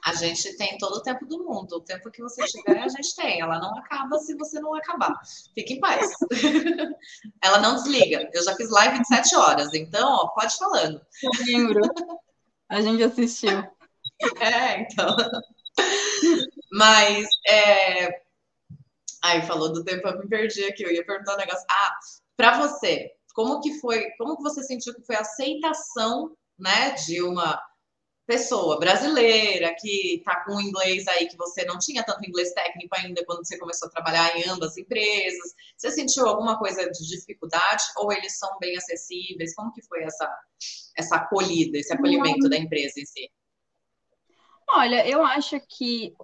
[0.03, 1.73] A gente tem todo o tempo do mundo.
[1.73, 3.39] O tempo que você tiver, a gente tem.
[3.39, 5.13] Ela não acaba se você não acabar.
[5.53, 6.11] Fique em paz.
[7.43, 8.29] Ela não desliga.
[8.33, 11.01] Eu já fiz live de sete horas, então, ó, pode falando.
[11.21, 11.81] Eu lembro.
[12.69, 13.63] A gente assistiu.
[14.39, 15.15] É, então.
[16.71, 18.21] Mas, é...
[19.23, 20.83] Aí, falou do tempo, eu me perdi aqui.
[20.83, 21.65] Eu ia perguntar um negócio.
[21.67, 21.97] Ah,
[22.37, 27.21] para você, como que foi, como que você sentiu que foi a aceitação, né, de
[27.23, 27.59] uma
[28.31, 33.25] pessoa brasileira que está com inglês aí que você não tinha tanto inglês técnico ainda
[33.25, 35.53] quando você começou a trabalhar em ambas empresas.
[35.75, 39.53] Você sentiu alguma coisa de dificuldade ou eles são bem acessíveis?
[39.53, 40.33] Como que foi essa
[40.95, 43.29] essa acolhida, esse acolhimento da empresa em si?
[44.69, 46.15] Olha, eu acho que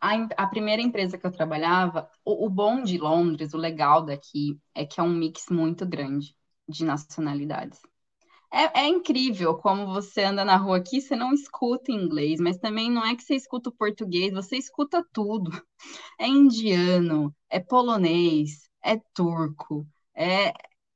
[0.00, 4.56] a, a primeira empresa que eu trabalhava, o, o bom de Londres, o legal daqui,
[4.72, 6.36] é que é um mix muito grande
[6.68, 7.80] de nacionalidades.
[8.52, 12.90] É, é, incrível como você anda na rua aqui, você não escuta inglês, mas também
[12.90, 15.50] não é que você escuta o português, você escuta tudo.
[16.20, 20.48] É indiano, é polonês, é turco, é,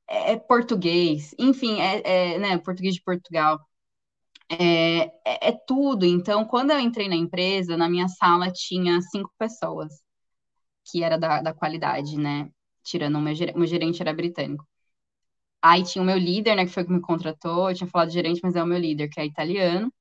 [0.07, 3.59] é, é português, enfim, é, é né, português de Portugal.
[4.49, 6.05] É, é, é, tudo.
[6.05, 9.93] Então, quando eu entrei na empresa, na minha sala tinha cinco pessoas,
[10.85, 12.49] que era da, da qualidade, né?
[12.83, 14.65] Tirando o meu, meu gerente era britânico.
[15.61, 18.41] Aí tinha o meu líder, né, que foi que me contratou, eu tinha falado gerente,
[18.43, 19.93] mas é o meu líder, que é italiano.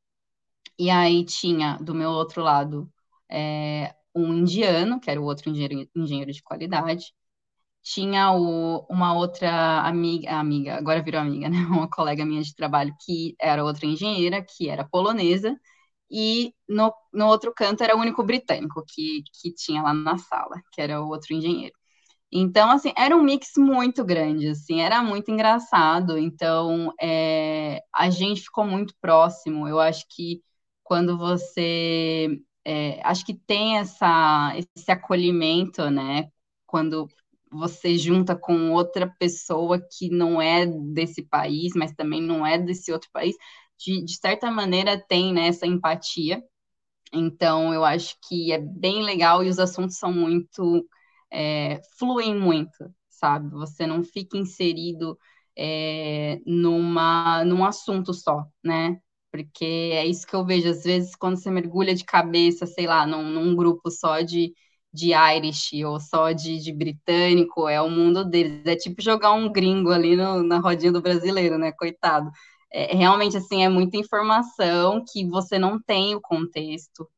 [0.78, 2.90] E aí tinha, do meu outro lado,
[3.30, 7.12] é, um indiano, que era o outro engenheiro, engenheiro de qualidade,
[7.82, 11.58] tinha o, uma outra amiga, amiga, agora virou amiga, né?
[11.68, 15.56] Uma colega minha de trabalho que era outra engenheira, que era polonesa,
[16.10, 20.62] e no, no outro canto era o único britânico que, que tinha lá na sala,
[20.72, 21.74] que era o outro engenheiro.
[22.32, 26.16] Então, assim, era um mix muito grande, assim, era muito engraçado.
[26.18, 29.66] Então, é, a gente ficou muito próximo.
[29.68, 30.40] Eu acho que
[30.84, 36.30] quando você, é, acho que tem essa, esse acolhimento, né?
[36.66, 37.08] Quando
[37.50, 42.92] você junta com outra pessoa que não é desse país, mas também não é desse
[42.92, 43.34] outro país,
[43.78, 46.42] de, de certa maneira tem né, essa empatia.
[47.12, 50.86] Então, eu acho que é bem legal e os assuntos são muito,
[51.32, 53.50] é, fluem muito, sabe?
[53.50, 55.18] Você não fica inserido
[55.56, 59.00] é, numa, num assunto só, né?
[59.30, 63.06] Porque é isso que eu vejo, às vezes, quando você mergulha de cabeça, sei lá,
[63.06, 64.52] num, num grupo só de,
[64.92, 68.62] de Irish ou só de, de britânico, é o mundo deles.
[68.66, 71.72] É tipo jogar um gringo ali no, na rodinha do brasileiro, né?
[71.72, 72.30] Coitado.
[72.72, 77.08] É, realmente, assim, é muita informação que você não tem o contexto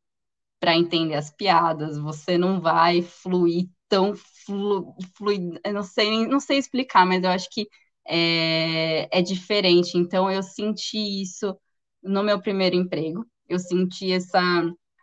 [0.60, 4.14] para entender as piadas, você não vai fluir tão
[4.46, 7.68] flu, fluido, eu não sei, não sei explicar, mas eu acho que
[8.08, 9.98] é, é diferente.
[9.98, 11.54] Então, eu senti isso
[12.02, 13.26] no meu primeiro emprego.
[13.46, 14.40] Eu senti essa,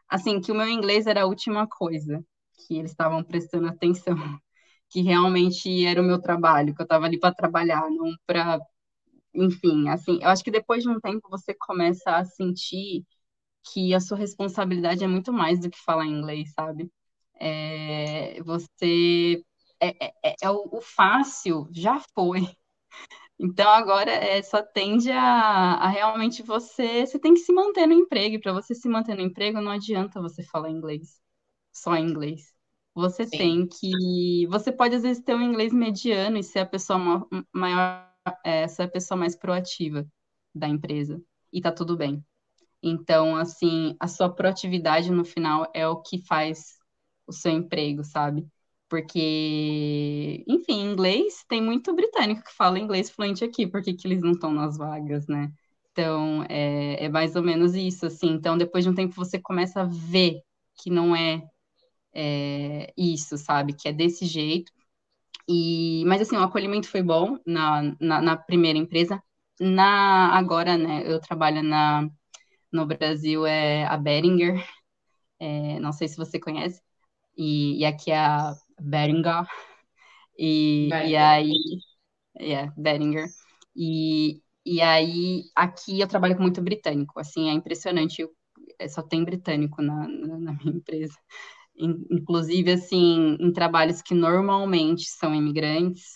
[0.09, 2.25] assim, que o meu inglês era a última coisa
[2.67, 4.15] que eles estavam prestando atenção,
[4.89, 8.59] que realmente era o meu trabalho, que eu estava ali para trabalhar, não para,
[9.33, 13.05] enfim, assim, eu acho que depois de um tempo você começa a sentir
[13.73, 16.91] que a sua responsabilidade é muito mais do que falar inglês, sabe?
[17.39, 19.43] É, você
[19.79, 22.41] é, é, é, é o, o, fácil já foi.
[23.41, 27.93] Então agora é, só tende a, a, realmente você você tem que se manter no
[27.93, 28.35] emprego.
[28.35, 31.21] E para você se manter no emprego não adianta você falar inglês,
[31.73, 32.53] só inglês.
[32.93, 33.37] Você Sim.
[33.37, 34.45] tem que.
[34.47, 38.11] Você pode, às vezes, ter um inglês mediano e ser a pessoa maior,
[38.43, 40.05] é, ser a pessoa mais proativa
[40.53, 41.21] da empresa.
[41.51, 42.23] E tá tudo bem.
[42.81, 46.78] Então, assim, a sua proatividade no final é o que faz
[47.29, 48.47] o seu emprego, sabe?
[48.89, 54.31] Porque, enfim, inglês tem muito britânico que fala inglês fluente aqui, porque que eles não
[54.31, 55.51] estão nas vagas, né?
[55.91, 58.29] Então, é, é mais ou menos isso, assim.
[58.31, 60.41] Então, depois de um tempo, você começa a ver
[60.81, 61.43] que não é
[62.13, 63.73] é, isso, sabe?
[63.73, 64.71] Que é desse jeito.
[65.49, 69.21] E, mas assim, o acolhimento foi bom na, na, na primeira empresa.
[69.59, 71.03] Na agora, né?
[71.11, 72.09] Eu trabalho na
[72.71, 74.65] no Brasil é a Beringer.
[75.39, 76.81] É, não sei se você conhece.
[77.39, 79.45] E, e aqui é a Beringer.
[80.37, 81.53] E, e aí,
[82.39, 83.27] yeah, Beringer.
[83.75, 88.29] E, e aí, aqui eu trabalho com muito britânico, assim, é impressionante, eu,
[88.89, 91.15] só tem britânico na, na, na minha empresa
[91.79, 96.11] inclusive assim, em trabalhos que normalmente são imigrantes,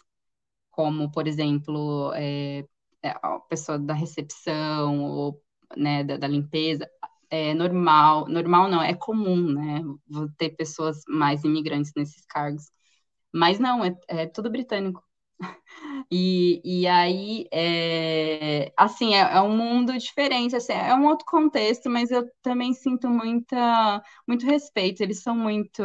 [0.72, 2.66] como, por exemplo, é,
[3.04, 5.42] é, a pessoa da recepção ou
[5.78, 6.90] né, da, da, limpeza,
[7.34, 9.82] é normal, normal não, é comum, né,
[10.38, 12.70] ter pessoas mais imigrantes nesses cargos.
[13.34, 15.04] Mas não, é, é tudo britânico.
[16.12, 21.90] E, e aí, é, assim, é, é, um mundo diferente, assim, é um outro contexto,
[21.90, 25.02] mas eu também sinto muita, muito respeito.
[25.02, 25.82] Eles são muito,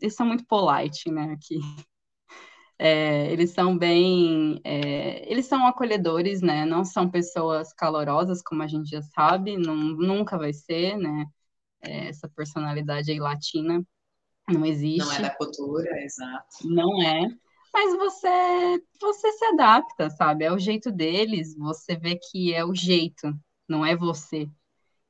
[0.00, 1.58] eles são muito polite, né, aqui.
[2.78, 8.66] É, eles são bem, é, eles são acolhedores, né, não são pessoas calorosas, como a
[8.66, 11.24] gente já sabe, não, nunca vai ser, né,
[11.82, 13.82] é, essa personalidade aí latina
[14.48, 14.98] não existe.
[14.98, 16.56] Não é da cultura, exato.
[16.64, 17.28] Não é
[17.76, 20.44] mas você você se adapta, sabe?
[20.44, 23.30] É o jeito deles, você vê que é o jeito,
[23.68, 24.48] não é você.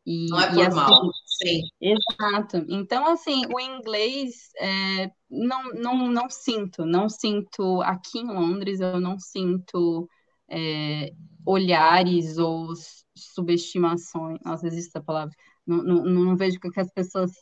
[0.04, 1.10] E, não é formal, assim,
[1.42, 1.62] sim.
[1.80, 2.64] Exato.
[2.68, 9.00] Então, assim, o inglês é, não, não, não sinto, não sinto aqui em Londres, eu
[9.00, 10.08] não sinto
[10.50, 11.12] é,
[11.44, 12.72] olhares ou
[13.16, 14.38] subestimações.
[14.44, 15.34] Nossa, existe essa palavra.
[15.66, 17.32] Não, não, não vejo que as pessoas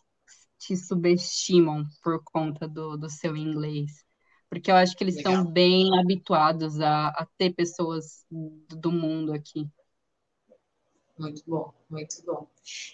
[0.59, 4.05] te subestimam por conta do, do seu inglês
[4.55, 9.69] porque eu acho que eles estão bem habituados a, a ter pessoas do mundo aqui.
[11.19, 12.49] Muito bom, muito bom.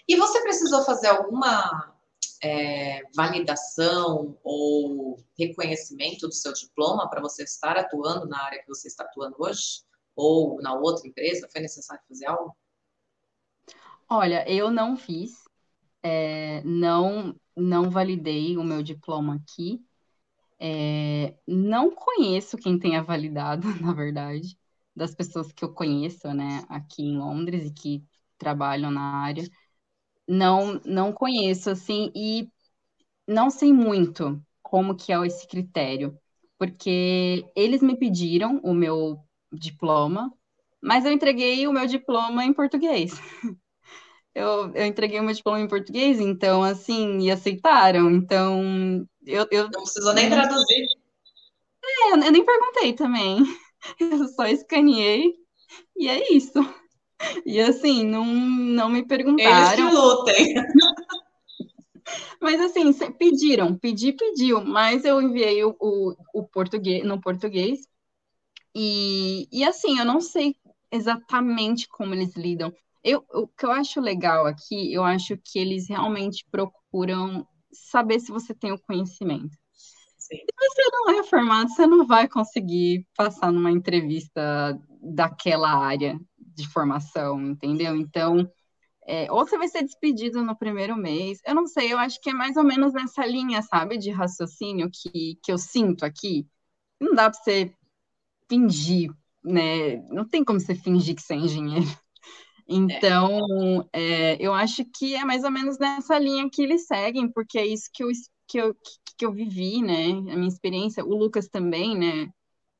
[0.07, 1.95] E você precisou fazer alguma
[2.43, 8.87] é, validação ou reconhecimento do seu diploma para você estar atuando na área que você
[8.87, 9.83] está atuando hoje?
[10.15, 11.49] Ou na outra empresa?
[11.51, 12.55] Foi necessário fazer algo?
[14.09, 15.45] Olha, eu não fiz,
[16.03, 19.81] é, não, não validei o meu diploma aqui,
[20.59, 24.57] é, não conheço quem tenha validado, na verdade,
[24.93, 28.03] das pessoas que eu conheço, né, aqui em Londres e que
[28.41, 29.43] trabalham na área.
[30.27, 32.49] Não, não conheço, assim, e
[33.27, 36.17] não sei muito como que é esse critério,
[36.57, 39.19] porque eles me pediram o meu
[39.51, 40.31] diploma,
[40.81, 43.13] mas eu entreguei o meu diploma em português.
[44.33, 48.09] Eu, eu entreguei o meu diploma em português, então, assim, e aceitaram.
[48.09, 49.45] Então, eu.
[49.51, 50.85] eu não precisou nem traduzir.
[51.83, 53.39] É, eu nem perguntei também.
[53.99, 55.33] Eu só escaneei
[55.97, 56.53] e é isso.
[57.45, 59.57] E assim, não, não me perguntaram.
[59.57, 60.55] Eles que lutem.
[62.41, 67.87] Mas assim, pediram, pedi, pediu, mas eu enviei o, o, o português no português.
[68.75, 70.55] E, e assim, eu não sei
[70.91, 72.73] exatamente como eles lidam.
[73.03, 78.31] Eu, o que eu acho legal aqui, eu acho que eles realmente procuram saber se
[78.31, 79.55] você tem o conhecimento.
[80.17, 80.37] Sim.
[80.37, 86.19] Se você não é formado, você não vai conseguir passar numa entrevista daquela área
[86.55, 87.95] de formação, entendeu?
[87.95, 88.49] Então,
[89.07, 91.39] é, ou você vai ser despedido no primeiro mês.
[91.45, 94.89] Eu não sei, eu acho que é mais ou menos nessa linha, sabe, de raciocínio
[94.91, 96.47] que, que eu sinto aqui.
[96.99, 97.73] Não dá para você
[98.49, 99.11] fingir,
[99.43, 99.97] né?
[100.09, 101.87] Não tem como você fingir que você é engenheiro.
[102.73, 107.59] Então, é, eu acho que é mais ou menos nessa linha que eles seguem, porque
[107.59, 108.07] é isso que eu,
[108.47, 108.75] que eu,
[109.17, 110.11] que eu vivi, né?
[110.11, 111.03] A minha experiência.
[111.03, 112.31] O Lucas também, né?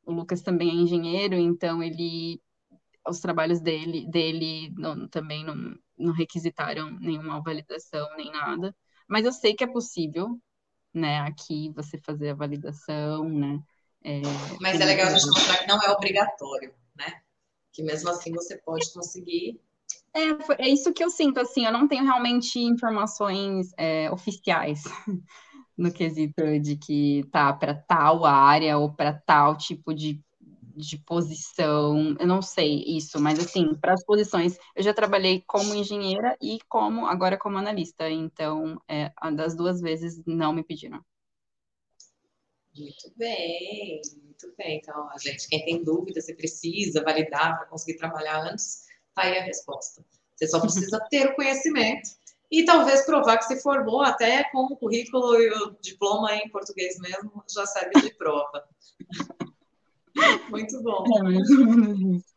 [0.05, 2.41] O Lucas também é engenheiro, então ele
[3.08, 8.76] os trabalhos dele, dele não, também não, não requisitaram nenhuma validação nem nada,
[9.08, 10.39] mas eu sei que é possível,
[10.93, 13.60] né, aqui você fazer a validação, né.
[14.04, 14.22] É,
[14.60, 17.22] mas é legal a gente mostrar que não é obrigatório, né,
[17.72, 19.60] que mesmo assim você pode conseguir.
[20.14, 24.84] É, é isso que eu sinto, assim, eu não tenho realmente informações é, oficiais
[25.78, 30.22] no quesito de que tá para tal área ou para tal tipo de
[30.76, 35.74] de posição, eu não sei isso, mas assim, para as posições, eu já trabalhei como
[35.74, 41.03] engenheira e como agora como analista, então é, das duas vezes não me pediram.
[42.76, 44.78] Muito bem, muito bem.
[44.78, 49.38] Então, a gente, quem tem dúvida, se precisa validar para conseguir trabalhar antes, tá aí
[49.38, 50.05] a resposta.
[50.36, 52.09] Você só precisa ter o conhecimento
[52.49, 56.97] e talvez provar que se formou até com o currículo e o diploma em português
[56.99, 58.67] mesmo, já serve de prova.
[60.49, 61.05] Muito bom.
[61.18, 62.32] É mais ou menos isso.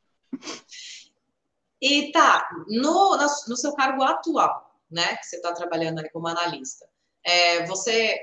[1.81, 6.89] E tá, no, no seu cargo atual, né, que você está trabalhando ali como analista,
[7.25, 8.19] é, você,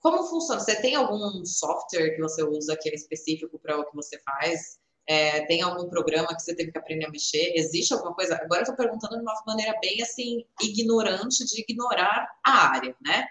[0.00, 0.60] como funciona?
[0.60, 4.78] Você tem algum software que você usa que é específico para o que você faz?
[5.08, 7.52] É, tem algum programa que você teve que aprender a mexer?
[7.54, 8.34] Existe alguma coisa?
[8.36, 13.26] Agora eu estou perguntando de uma maneira bem assim, ignorante de ignorar a área, né?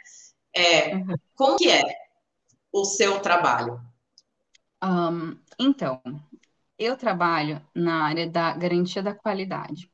[0.53, 1.15] É, uhum.
[1.35, 1.83] Como que é
[2.71, 3.81] o seu trabalho?
[4.85, 6.01] Um, então,
[6.79, 9.89] eu trabalho na área da garantia da qualidade.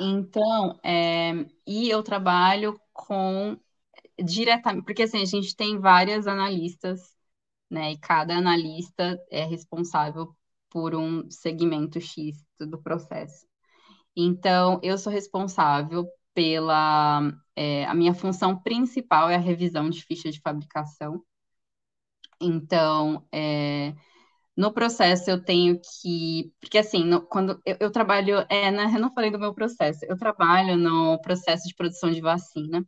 [0.00, 1.32] Então, é,
[1.66, 3.58] e eu trabalho com
[4.22, 7.00] diretamente, porque assim, a gente tem várias analistas,
[7.70, 7.92] né?
[7.92, 10.36] E cada analista é responsável
[10.70, 13.46] por um segmento X do processo.
[14.16, 17.22] Então, eu sou responsável pela.
[17.56, 21.22] É, a minha função principal é a revisão de ficha de fabricação.
[22.40, 23.94] Então, é,
[24.56, 26.52] no processo eu tenho que.
[26.60, 28.44] Porque assim, no, quando eu, eu trabalho.
[28.50, 32.20] É, né, eu não falei do meu processo, eu trabalho no processo de produção de
[32.20, 32.84] vacina.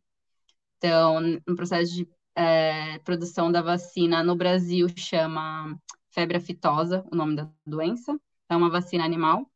[0.79, 5.77] Então, no processo de é, produção da vacina no Brasil chama
[6.11, 8.19] febre aftosa, o nome da doença.
[8.49, 9.47] É uma vacina animal.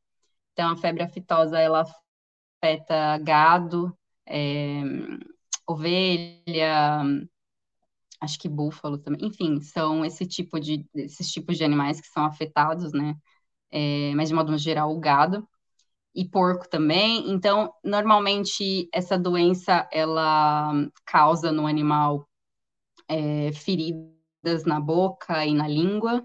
[0.52, 1.84] Então, a febre aftosa ela
[2.62, 3.96] afeta gado,
[4.26, 4.82] é,
[5.66, 7.02] ovelha,
[8.24, 12.24] acho que búfalo também, enfim, são esse tipo de, esses tipos de animais que são
[12.26, 13.16] afetados, né?
[13.70, 15.48] É, mas de modo geral, o gado
[16.14, 17.30] e porco também.
[17.30, 20.72] Então, normalmente essa doença ela
[21.06, 22.28] causa no animal
[23.08, 26.24] é, feridas na boca e na língua,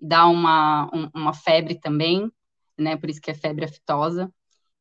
[0.00, 2.30] dá uma, um, uma febre também,
[2.78, 2.96] né?
[2.96, 4.32] Por isso que é febre aftosa.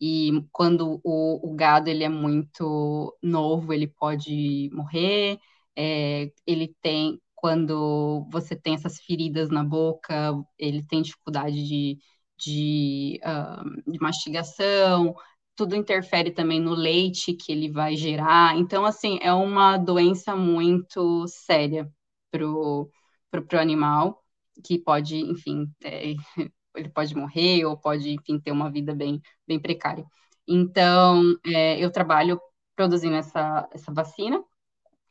[0.02, 5.40] E quando o, o gado ele é muito novo, ele pode morrer
[5.76, 12.00] é, ele tem, quando você tem essas feridas na boca, ele tem dificuldade de,
[12.38, 15.16] de, uh, de mastigação,
[15.56, 18.58] tudo interfere também no leite que ele vai gerar.
[18.58, 21.92] Então, assim, é uma doença muito séria
[22.32, 22.90] pro,
[23.32, 24.24] pro, pro animal,
[24.64, 26.14] que pode, enfim, é,
[26.76, 30.06] ele pode morrer ou pode, enfim, ter uma vida bem, bem precária.
[30.48, 32.40] Então, é, eu trabalho
[32.76, 34.44] produzindo essa, essa vacina,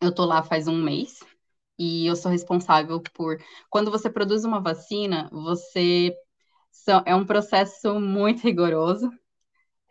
[0.02, 1.20] eu tô lá faz um mês
[1.78, 3.38] e eu sou responsável por.
[3.70, 6.14] Quando você produz uma vacina, você
[7.06, 9.10] é um processo muito rigoroso.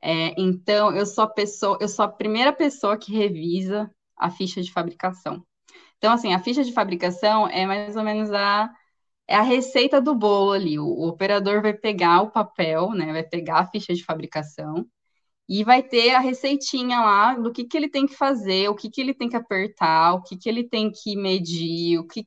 [0.01, 4.61] É, então, eu sou a pessoa, eu sou a primeira pessoa que revisa a ficha
[4.61, 5.45] de fabricação.
[5.97, 8.71] Então, assim, a ficha de fabricação é mais ou menos a,
[9.27, 10.79] é a receita do bolo ali.
[10.79, 13.11] O, o operador vai pegar o papel, né?
[13.13, 14.87] Vai pegar a ficha de fabricação
[15.51, 18.89] e vai ter a receitinha lá do que, que ele tem que fazer, o que,
[18.89, 22.25] que ele tem que apertar, o que, que ele tem que medir, o que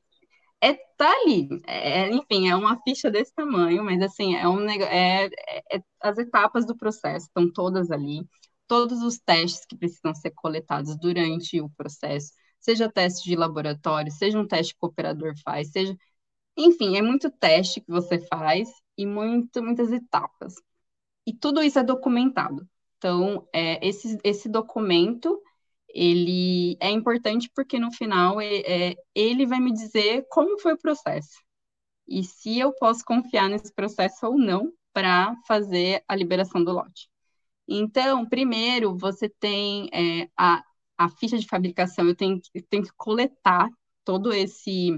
[0.61, 1.47] é tá ali.
[1.67, 4.93] É, enfim, é uma ficha desse tamanho, mas assim, é um negócio.
[4.93, 8.21] É, é, é, as etapas do processo estão todas ali,
[8.67, 14.39] todos os testes que precisam ser coletados durante o processo, seja teste de laboratório, seja
[14.39, 15.95] um teste que o operador faz, seja.
[16.57, 20.55] Enfim, é muito teste que você faz e muito, muitas etapas.
[21.27, 22.67] E tudo isso é documentado.
[23.05, 25.39] Então, é, esse, esse documento
[25.89, 31.39] ele é importante porque no final é, ele vai me dizer como foi o processo
[32.07, 37.07] e se eu posso confiar nesse processo ou não para fazer a liberação do lote.
[37.67, 40.63] Então, primeiro, você tem é, a,
[40.97, 43.69] a ficha de fabricação, eu tenho, eu tenho que coletar
[44.03, 44.93] todo esse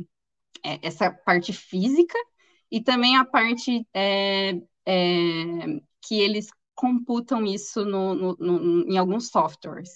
[0.64, 2.18] é, essa parte física
[2.72, 4.52] e também a parte é,
[4.86, 6.48] é, que eles
[6.78, 9.92] computam isso no, no, no, em alguns softwares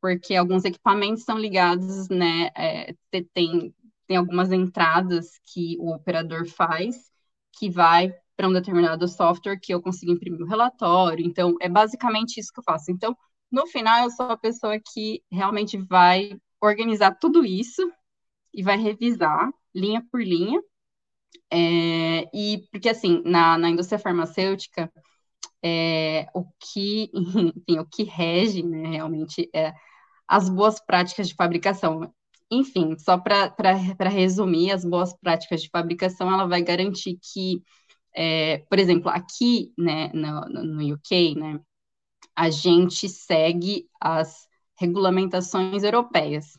[0.00, 2.94] porque alguns equipamentos são ligados, né, é,
[3.34, 3.74] tem,
[4.06, 6.96] tem algumas entradas que o operador faz,
[7.58, 12.40] que vai para um determinado software que eu consigo imprimir o relatório, então é basicamente
[12.40, 12.90] isso que eu faço.
[12.90, 13.14] Então,
[13.52, 16.30] no final, eu sou a pessoa que realmente vai
[16.60, 17.92] organizar tudo isso
[18.54, 20.60] e vai revisar linha por linha,
[21.52, 24.90] é, e porque assim, na, na indústria farmacêutica,
[25.62, 29.72] é, o que, enfim, o que rege, né, realmente é
[30.28, 32.12] as boas práticas de fabricação.
[32.50, 37.62] Enfim, só para resumir, as boas práticas de fabricação, ela vai garantir que,
[38.14, 41.60] é, por exemplo, aqui né, no, no UK, né,
[42.34, 46.58] a gente segue as regulamentações europeias.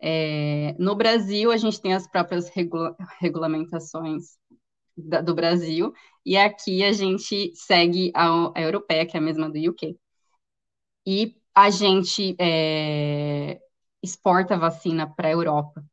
[0.00, 4.36] É, no Brasil, a gente tem as próprias regula regulamentações
[4.96, 5.92] da, do Brasil,
[6.24, 9.98] e aqui a gente segue a, a europeia, que é a mesma do UK.
[11.06, 13.60] E a gente é,
[14.02, 15.84] exporta vacina para a Europa.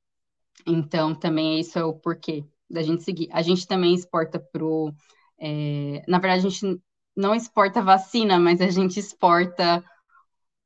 [0.65, 3.29] Então, também isso é o porquê da gente seguir.
[3.31, 4.93] A gente também exporta para o.
[5.39, 6.81] É, na verdade, a gente
[7.15, 9.83] não exporta vacina, mas a gente exporta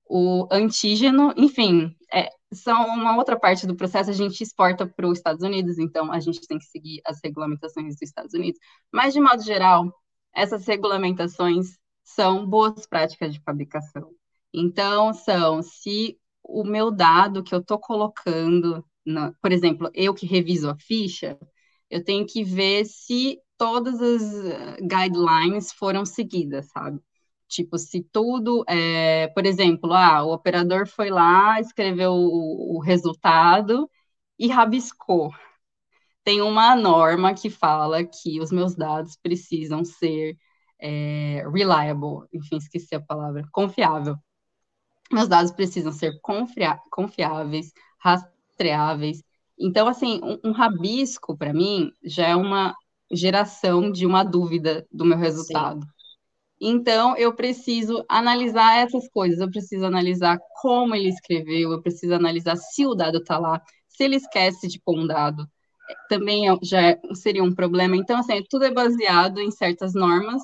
[0.07, 5.18] o antígeno, enfim, é, são uma outra parte do processo, a gente exporta para os
[5.18, 8.60] Estados Unidos, então a gente tem que seguir as regulamentações dos Estados Unidos.
[8.91, 9.91] Mas, de modo geral,
[10.34, 14.11] essas regulamentações são boas práticas de fabricação.
[14.53, 20.26] Então, são se o meu dado que eu estou colocando, na, por exemplo, eu que
[20.26, 21.38] reviso a ficha,
[21.90, 26.99] eu tenho que ver se todas as eh, guidelines foram seguidas, sabe?
[27.56, 33.90] Tipo, se tudo, é, por exemplo, ah, o operador foi lá, escreveu o, o resultado
[34.40, 35.32] e rabiscou.
[36.23, 40.38] Tem uma norma que fala que os meus dados precisam ser
[40.80, 44.18] é, reliable, enfim, esqueci a palavra, confiável
[45.11, 46.19] meus dados precisam ser
[46.91, 49.23] confiáveis, rastreáveis.
[49.57, 52.76] Então, assim, um, um rabisco, para mim, já é uma
[53.11, 55.82] geração de uma dúvida do meu resultado.
[55.82, 55.94] Sim.
[56.60, 62.56] Então, eu preciso analisar essas coisas, eu preciso analisar como ele escreveu, eu preciso analisar
[62.56, 65.48] se o dado está lá, se ele esquece de pôr um dado,
[66.10, 67.95] também é, já é, seria um problema.
[67.95, 70.41] Então, assim, tudo é baseado em certas normas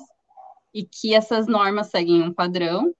[0.74, 2.92] e que essas normas seguem um padrão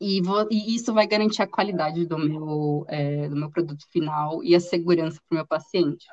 [0.00, 4.42] e, vou, e, isso vai garantir a qualidade do meu, é, do meu produto final
[4.42, 6.06] e a segurança para o meu paciente.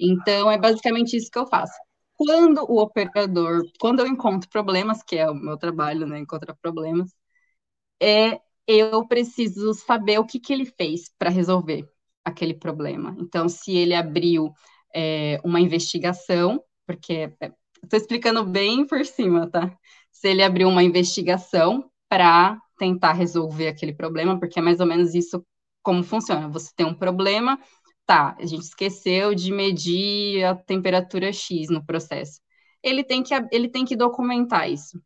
[0.00, 1.74] Então, é basicamente isso que eu faço.
[2.16, 7.10] Quando o operador, quando eu encontro problemas, que é o meu trabalho, né, encontrar problemas,
[8.02, 11.88] é, eu preciso saber o que, que ele fez para resolver
[12.24, 13.14] aquele problema.
[13.18, 14.52] Então, se ele abriu
[14.94, 17.32] é, uma investigação, porque
[17.82, 19.76] estou é, explicando bem por cima, tá?
[20.10, 25.14] Se ele abriu uma investigação para tentar resolver aquele problema, porque é mais ou menos
[25.14, 25.44] isso
[25.82, 26.48] como funciona.
[26.48, 27.58] Você tem um problema,
[28.06, 32.40] tá, a gente esqueceu de medir a temperatura X no processo.
[32.82, 35.00] Ele tem que, ele tem que documentar isso.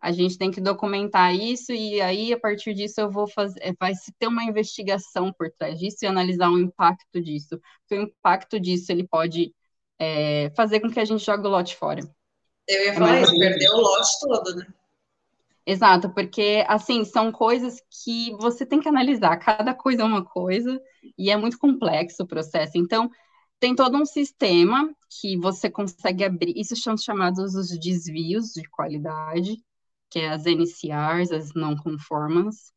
[0.00, 3.72] A gente tem que documentar isso e aí, a partir disso, eu vou fazer, é,
[3.78, 7.60] vai se ter uma investigação por trás disso e analisar o impacto disso.
[7.80, 9.54] Porque o impacto disso, ele pode
[9.98, 12.00] é, fazer com que a gente jogue o lote fora.
[12.66, 14.66] Eu ia falar é isso, perder o lote todo, né?
[15.66, 20.80] Exato, porque assim, são coisas que você tem que analisar, cada coisa é uma coisa
[21.18, 22.72] e é muito complexo o processo.
[22.76, 23.10] Então,
[23.60, 29.56] tem todo um sistema que você consegue abrir, isso são chamados os desvios de qualidade,
[30.10, 32.72] que é as NCRs, as non-conformance,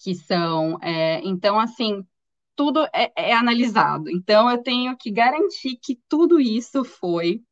[0.00, 2.06] que são, é, então, assim,
[2.56, 4.10] tudo é, é analisado.
[4.10, 7.42] Então, eu tenho que garantir que tudo isso foi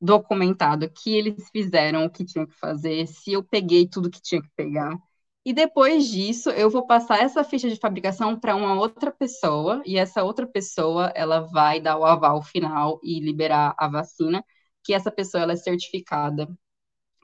[0.00, 4.42] documentado, que eles fizeram o que tinham que fazer, se eu peguei tudo que tinha
[4.42, 4.96] que pegar.
[5.44, 9.96] E depois disso, eu vou passar essa ficha de fabricação para uma outra pessoa, e
[9.96, 14.44] essa outra pessoa, ela vai dar o aval final e liberar a vacina,
[14.84, 16.48] que essa pessoa ela é certificada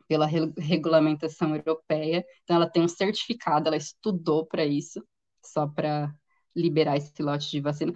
[0.09, 5.03] pela regulamentação europeia, então ela tem um certificado, ela estudou para isso,
[5.45, 6.15] só para
[6.55, 7.93] liberar esse lote de vacina.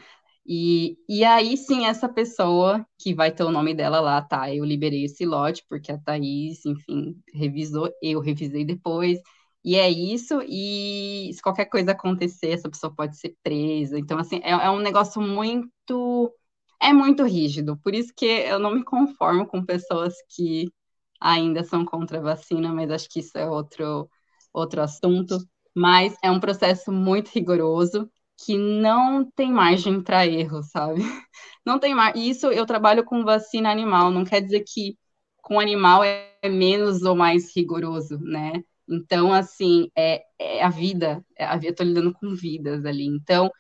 [0.49, 4.53] E, e aí sim, essa pessoa que vai ter o nome dela lá, tá?
[4.55, 9.19] Eu liberei esse lote, porque a Thaís, enfim, revisou, eu revisei depois,
[9.65, 13.99] e é isso, e se qualquer coisa acontecer, essa pessoa pode ser presa.
[13.99, 16.33] Então, assim, é, é um negócio muito.
[16.81, 20.67] É muito rígido, por isso que eu não me conformo com pessoas que
[21.21, 24.09] ainda são contra a vacina, mas acho que isso é outro,
[24.53, 25.39] outro assunto.
[25.75, 31.01] Mas é um processo muito rigoroso que não tem margem para erro, sabe?
[31.65, 32.29] Não tem margem.
[32.31, 34.97] Isso eu trabalho com vacina animal, não quer dizer que
[35.43, 38.63] com animal é menos ou mais rigoroso, né?
[38.89, 43.05] Então, assim, é, é a vida, é a eu tô lidando com vidas ali.
[43.05, 43.51] Então,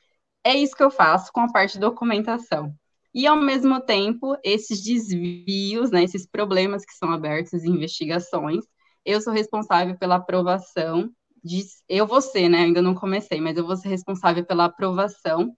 [0.45, 2.75] é isso que eu faço com a parte de documentação.
[3.15, 8.65] E, ao mesmo tempo, esses desvios, né, esses problemas que são abertos investigações,
[9.05, 11.11] eu sou responsável pela aprovação
[11.47, 15.57] de, eu vou ser, né, ainda não comecei, mas eu vou ser responsável pela aprovação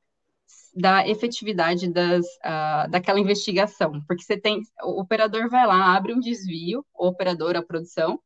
[0.74, 6.20] da efetividade das, uh, daquela investigação, porque você tem, o operador vai lá, abre um
[6.20, 8.20] desvio, o operador, a produção,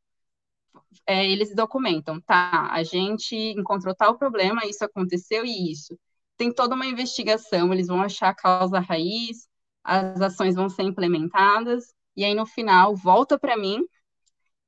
[1.06, 5.98] é, eles documentam, tá, a gente encontrou tal problema, isso aconteceu e isso.
[6.36, 9.48] Tem toda uma investigação, eles vão achar a causa raiz,
[9.84, 13.84] as ações vão ser implementadas, e aí no final volta para mim,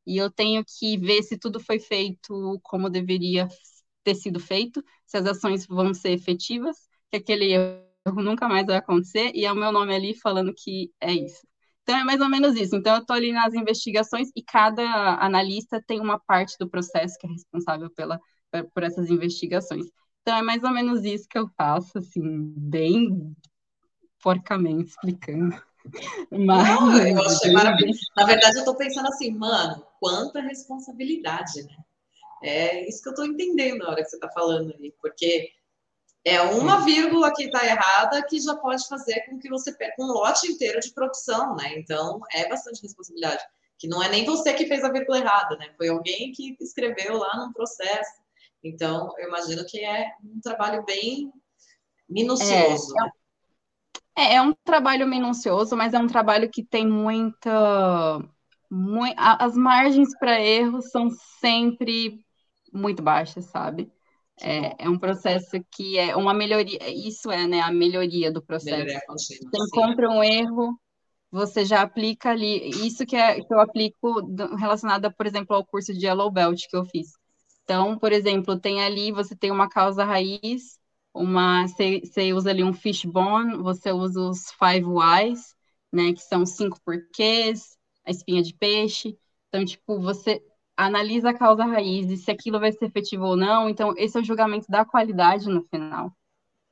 [0.06, 3.48] e eu tenho que ver se tudo foi feito como deveria
[4.02, 6.76] ter sido feito, se as ações vão ser efetivas,
[7.10, 10.93] que aquele erro nunca mais vai acontecer, e é o meu nome ali falando que
[11.01, 11.47] é isso.
[11.82, 12.76] Então, é mais ou menos isso.
[12.76, 14.82] Então, eu estou ali nas investigações e cada
[15.22, 18.18] analista tem uma parte do processo que é responsável pela,
[18.72, 19.86] por essas investigações.
[20.22, 22.22] Então, é mais ou menos isso que eu faço, assim,
[22.56, 23.35] bem
[24.22, 25.55] porcamente explicando.
[26.31, 28.01] Mas, Não, eu achei maravilhoso.
[28.16, 31.77] Na verdade, eu estou pensando assim, mano, quanta responsabilidade, né?
[32.43, 35.51] É isso que eu estou entendendo na hora que você está falando aí, porque
[36.24, 40.06] é uma vírgula que está errada que já pode fazer com que você perca um
[40.06, 41.74] lote inteiro de produção, né?
[41.77, 43.43] Então, é bastante responsabilidade.
[43.78, 45.73] Que não é nem você que fez a vírgula errada, né?
[45.77, 48.23] Foi alguém que escreveu lá num processo.
[48.62, 51.31] Então, eu imagino que é um trabalho bem
[52.09, 52.94] minucioso.
[52.98, 53.11] É,
[54.16, 58.20] é, é um trabalho minucioso, mas é um trabalho que tem muita
[58.70, 61.09] muito, as margens para erros são
[61.41, 62.19] sempre
[62.73, 63.91] muito baixas, sabe?
[64.41, 68.77] É, é, um processo que é uma melhoria, isso é, né, a melhoria do processo.
[68.77, 70.77] Melhoria você encontra um erro,
[71.31, 74.27] você já aplica ali, isso que, é, que eu aplico
[74.57, 77.12] relacionado, por exemplo, ao curso de Yellow Belt que eu fiz.
[77.62, 80.78] Então, por exemplo, tem ali, você tem uma causa raiz,
[81.15, 85.55] uma, você, você usa ali um fishbone, você usa os five whys,
[85.93, 89.16] né, que são cinco porquês, a espinha de peixe.
[89.49, 90.43] Então, tipo, você
[90.77, 93.69] analisa a causa raiz e se aquilo vai ser efetivo ou não.
[93.69, 96.12] Então, esse é o julgamento da qualidade no final.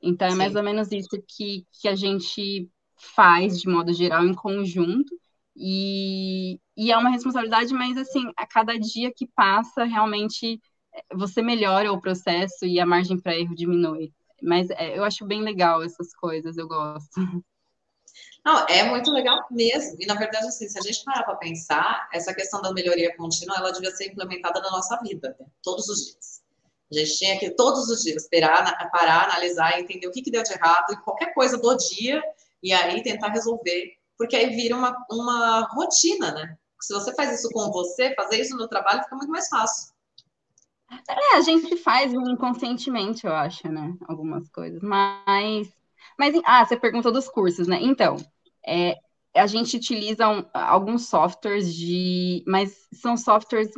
[0.01, 0.37] Então, é Sim.
[0.37, 5.15] mais ou menos isso que, que a gente faz, de modo geral, em conjunto.
[5.55, 10.59] E, e é uma responsabilidade, mas, assim, a cada dia que passa, realmente
[11.13, 14.11] você melhora o processo e a margem para erro diminui.
[14.43, 17.09] Mas é, eu acho bem legal essas coisas, eu gosto.
[18.45, 19.95] Não, é muito legal mesmo.
[19.99, 23.55] E, na verdade, assim, se a gente parar para pensar, essa questão da melhoria contínua,
[23.57, 25.45] ela devia ser implementada na nossa vida, né?
[25.61, 26.43] todos os dias.
[26.91, 30.43] A gente tinha que, todos os dias, parar, parar analisar, entender o que, que deu
[30.43, 32.21] de errado e qualquer coisa do dia,
[32.61, 33.93] e aí tentar resolver.
[34.17, 36.57] Porque aí vira uma, uma rotina, né?
[36.81, 39.92] Se você faz isso com você, fazer isso no trabalho fica muito mais fácil.
[41.09, 43.95] É, a gente faz inconscientemente, eu acho, né?
[44.07, 44.81] Algumas coisas.
[44.81, 45.71] Mas
[46.17, 47.79] mas, ah, você perguntou dos cursos, né?
[47.81, 48.15] Então,
[48.65, 48.95] é,
[49.35, 52.43] a gente utiliza um, alguns softwares de.
[52.47, 53.71] Mas são softwares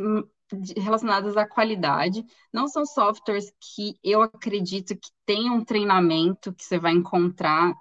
[0.78, 2.24] relacionados à qualidade,
[2.54, 7.74] não são softwares que eu acredito que tenham um treinamento que você vai encontrar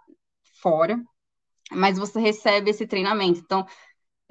[0.63, 0.99] fora,
[1.73, 3.41] mas você recebe esse treinamento.
[3.41, 3.67] Então,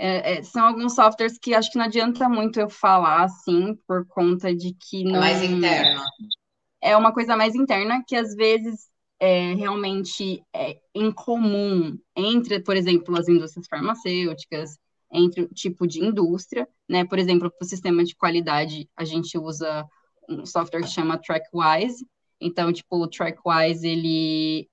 [0.05, 4.05] é, é, são alguns softwares que acho que não adianta muito eu falar assim, por
[4.05, 5.15] conta de que não.
[5.15, 6.01] É mais interno.
[6.81, 12.75] É uma coisa mais interna que às vezes é, realmente é, em comum entre, por
[12.75, 14.77] exemplo, as indústrias farmacêuticas,
[15.09, 17.05] entre o tipo de indústria, né?
[17.05, 19.87] Por exemplo, para o sistema de qualidade, a gente usa
[20.27, 22.05] um software que chama TrackWise.
[22.41, 24.67] Então, tipo, o TrackWise, ele,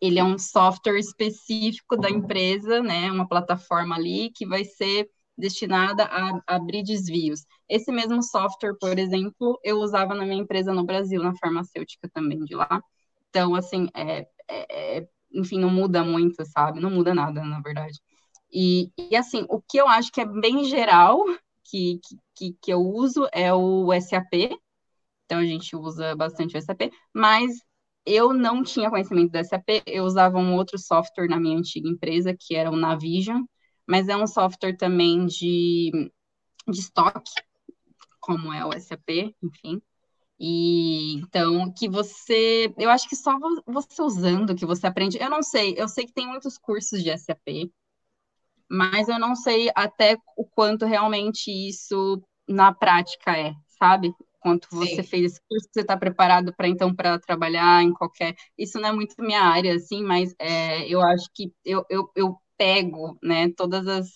[0.00, 3.10] ele é um software específico da empresa, né?
[3.10, 7.44] Uma plataforma ali que vai ser destinada a abrir desvios.
[7.68, 12.44] Esse mesmo software, por exemplo, eu usava na minha empresa no Brasil, na farmacêutica também
[12.44, 12.80] de lá.
[13.28, 16.80] Então, assim, é, é, é enfim, não muda muito, sabe?
[16.80, 18.00] Não muda nada, na verdade.
[18.52, 21.18] E, e assim, o que eu acho que é bem geral
[21.64, 21.98] que,
[22.34, 24.56] que, que eu uso é o SAP.
[25.24, 27.58] Então, a gente usa bastante o SAP, mas
[28.06, 32.36] eu não tinha conhecimento do SAP, eu usava um outro software na minha antiga empresa,
[32.38, 33.42] que era o Navision,
[33.86, 35.90] mas é um software também de,
[36.68, 37.32] de estoque,
[38.20, 39.80] como é o SAP, enfim.
[40.38, 45.18] E então que você, eu acho que só você usando que você aprende.
[45.18, 47.70] Eu não sei, eu sei que tem muitos cursos de SAP,
[48.68, 54.12] mas eu não sei até o quanto realmente isso na prática é, sabe?
[54.44, 55.02] Quanto você Sim.
[55.04, 58.34] fez esse curso, você está preparado para então para trabalhar em qualquer.
[58.58, 62.36] Isso não é muito minha área, assim, mas é, eu acho que eu, eu, eu
[62.54, 64.10] pego, né, todas as,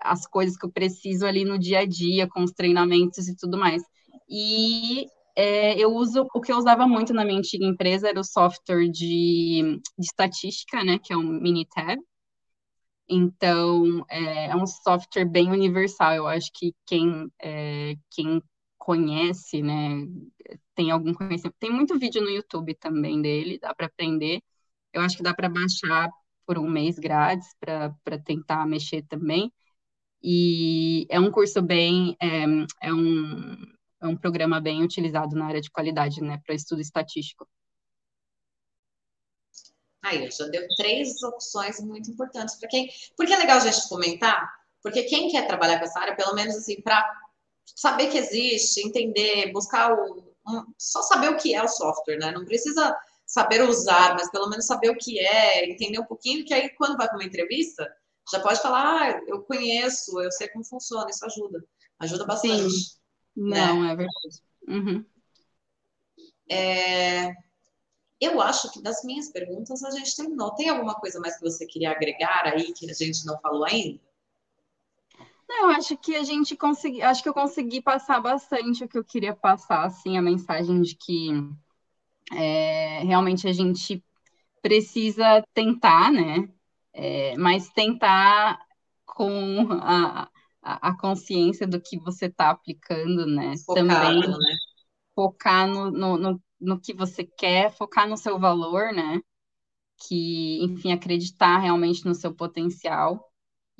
[0.00, 3.58] as coisas que eu preciso ali no dia a dia, com os treinamentos e tudo
[3.58, 3.82] mais.
[4.26, 5.04] E
[5.36, 8.88] é, eu uso, o que eu usava muito na minha antiga empresa era o software
[8.88, 12.00] de, de estatística, né, que é o Minitab.
[13.06, 16.14] Então, é, é, um software bem universal.
[16.14, 18.42] Eu acho que quem, é, quem
[18.80, 20.06] conhece, né,
[20.74, 21.54] tem algum conhecimento.
[21.60, 24.42] Tem muito vídeo no YouTube também dele, dá para aprender.
[24.92, 26.08] Eu acho que dá para baixar
[26.46, 29.52] por um mês grátis para tentar mexer também.
[30.22, 33.54] E é um curso bem, é, é, um,
[34.00, 37.46] é um programa bem utilizado na área de qualidade, né, para estudo estatístico.
[40.02, 42.88] Aí, já deu três opções muito importantes para quem.
[43.14, 44.50] Porque é legal a gente comentar,
[44.82, 47.06] porque quem quer trabalhar com essa área, pelo menos assim, para
[47.64, 50.30] saber que existe, entender, buscar o.
[50.48, 52.32] Um, só saber o que é o software, né?
[52.32, 52.96] Não precisa
[53.26, 56.96] saber usar, mas pelo menos saber o que é, entender um pouquinho, que aí quando
[56.96, 57.88] vai para uma entrevista,
[58.30, 61.64] já pode falar, ah, eu conheço, eu sei como funciona, isso ajuda.
[61.98, 62.70] Ajuda bastante.
[62.70, 63.00] Sim.
[63.36, 63.66] Né?
[63.66, 64.42] Não, é verdade.
[64.66, 65.04] Uhum.
[66.50, 67.32] É...
[68.20, 70.54] Eu acho que das minhas perguntas a gente terminou.
[70.54, 74.00] Tem alguma coisa mais que você queria agregar aí que a gente não falou ainda?
[75.50, 79.04] Não, acho que a gente conseguiu, acho que eu consegui passar bastante o que eu
[79.04, 81.30] queria passar, assim, a mensagem de que
[82.32, 84.00] é, realmente a gente
[84.62, 86.48] precisa tentar, né?
[86.92, 88.60] É, mas tentar
[89.04, 90.30] com a,
[90.62, 93.54] a, a, consciência do que você está aplicando, né?
[93.66, 94.56] Focado, Também né?
[95.16, 99.20] focar no, no, no, no que você quer, focar no seu valor, né?
[99.96, 103.29] Que, enfim, acreditar realmente no seu potencial.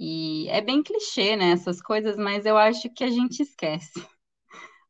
[0.03, 3.93] E é bem clichê, né, essas coisas, mas eu acho que a gente esquece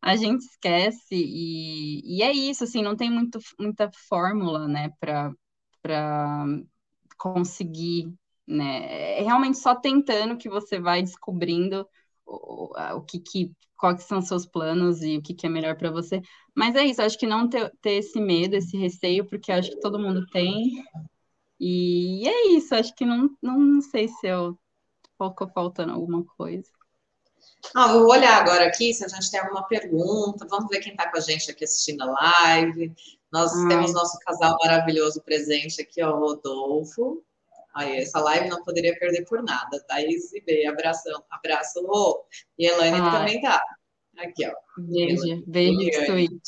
[0.02, 5.32] a gente esquece e, e é isso, assim, não tem muito, muita fórmula, né, para
[7.18, 8.12] conseguir,
[8.46, 11.86] né, é realmente só tentando que você vai descobrindo
[12.26, 15.90] o, o que, que quais são seus planos e o que, que é melhor para
[15.90, 16.20] você.
[16.54, 19.80] Mas é isso, acho que não ter, ter esse medo, esse receio, porque acho que
[19.80, 20.70] todo mundo tem.
[21.60, 24.58] E é isso, acho que não, não sei se eu
[25.28, 26.64] ficou faltando alguma coisa.
[27.74, 30.46] Ah, vou olhar agora aqui se a gente tem alguma pergunta.
[30.48, 32.94] Vamos ver quem está com a gente aqui assistindo a live.
[33.30, 33.68] Nós Ai.
[33.68, 37.22] temos nosso casal maravilhoso presente aqui, ó, o Rodolfo.
[37.74, 39.80] Aí, essa live não poderia perder por nada.
[39.86, 41.80] Thaís e B, abração, abraço.
[41.86, 42.24] Oh,
[42.58, 43.10] e Elaine Ai.
[43.10, 43.62] também tá.
[44.18, 44.52] Aqui, ó.
[44.78, 46.40] Beijo, beijo, sweet.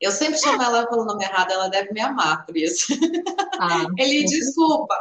[0.00, 2.92] Eu sempre chamo ela pelo nome errado, ela deve me amar por isso.
[3.58, 4.98] Ah, Ele desculpa.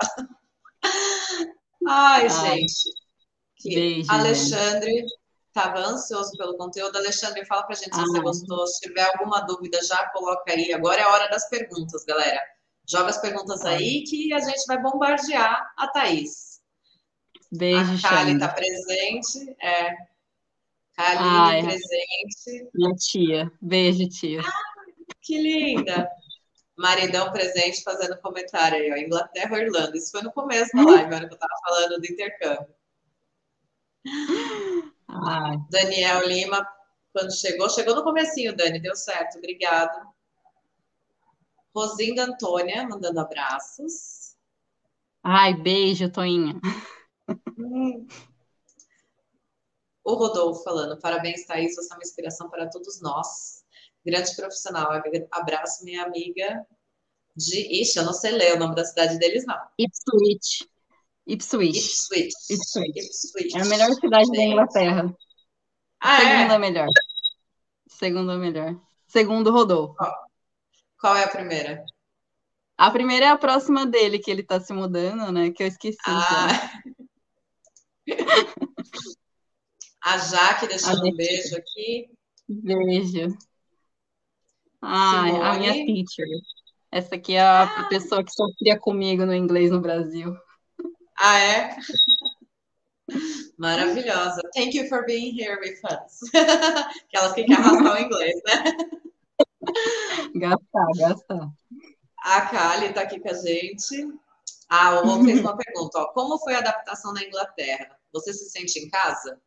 [1.88, 2.30] Ai, Ai.
[2.30, 2.92] gente.
[3.64, 5.06] Beijo, Alexandre,
[5.48, 6.98] estava ansioso pelo conteúdo.
[6.98, 8.06] Alexandre, fala para a gente se ah.
[8.06, 8.68] você gostou.
[8.68, 10.74] Se tiver alguma dúvida, já coloca aí.
[10.74, 12.40] Agora é a hora das perguntas, galera.
[12.90, 16.60] Joga as perguntas aí que a gente vai bombardear a Thaís.
[17.52, 19.56] Beijo, A Kali está presente.
[19.62, 19.94] É.
[20.96, 22.70] Kali presente.
[22.74, 23.52] Minha tia.
[23.62, 24.42] Beijo, tia.
[24.42, 24.52] Ah,
[25.22, 26.10] que linda.
[26.78, 28.96] Maridão presente fazendo comentário aí, ó.
[28.96, 29.98] Inglaterra, Irlanda.
[29.98, 32.76] Isso foi no começo da live, hora que eu estava falando do intercâmbio.
[35.08, 35.58] Ai.
[35.70, 36.68] Daniel Lima,
[37.14, 40.10] quando chegou, chegou no comecinho, Dani, deu certo, obrigado.
[41.76, 44.36] Rosinda Antônia, mandando abraços.
[45.24, 46.60] Ai, beijo, Toinha.
[47.58, 48.08] Hum.
[50.04, 53.61] O Rodolfo falando, parabéns, Thaís, você é uma inspiração para todos nós.
[54.06, 54.92] Grande profissional.
[55.32, 56.66] Abraço, minha amiga
[57.36, 57.82] de.
[57.82, 59.58] Ixi, eu não sei ler o nome da cidade deles, não.
[59.78, 60.68] Ipswich.
[61.28, 61.78] Ipswich.
[61.78, 62.34] Ipswich.
[62.50, 63.00] Ipswich.
[63.00, 63.58] Ipswich.
[63.58, 65.16] É a melhor cidade da Inglaterra.
[66.00, 66.58] Ah, Segunda é?
[66.58, 66.88] melhor.
[67.88, 68.82] Segunda melhor.
[69.08, 69.96] Segundo Rodolfo.
[71.00, 71.86] Qual é a primeira?
[72.78, 75.52] A primeira é a próxima dele, que ele tá se mudando, né?
[75.52, 75.98] Que eu esqueci.
[76.08, 76.48] Ah.
[80.04, 82.10] a Jaque deixando um beijo aqui.
[82.50, 83.38] Beijo.
[84.82, 86.26] Ai, a minha teacher.
[86.92, 87.84] Essa aqui é a ah.
[87.88, 90.36] pessoa que sofria comigo no inglês no Brasil.
[91.18, 91.78] Ah, é?
[93.58, 94.42] Maravilhosa.
[94.54, 96.22] Thank you for being here with us.
[97.06, 98.64] Aquelas que querem arrastar o inglês, né?
[100.36, 101.50] Gastar, gastar.
[102.24, 104.14] A Kali está aqui com a gente.
[104.68, 106.00] Ah, o Rô fez uma pergunta.
[106.00, 106.08] Ó.
[106.14, 107.98] Como foi a adaptação na Inglaterra?
[108.14, 109.40] Você se sente em casa?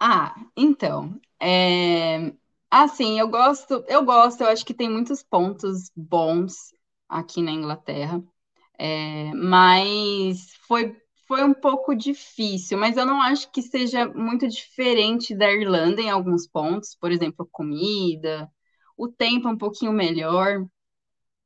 [0.00, 1.20] Ah, então.
[1.40, 2.32] É...
[2.76, 6.74] Assim, eu gosto, eu gosto, eu acho que tem muitos pontos bons
[7.08, 8.20] aqui na Inglaterra.
[8.78, 9.32] É...
[9.34, 10.96] Mas foi,
[11.28, 16.10] foi um pouco difícil, mas eu não acho que seja muito diferente da Irlanda em
[16.10, 18.50] alguns pontos, por exemplo, comida
[18.96, 20.64] o tempo é um pouquinho melhor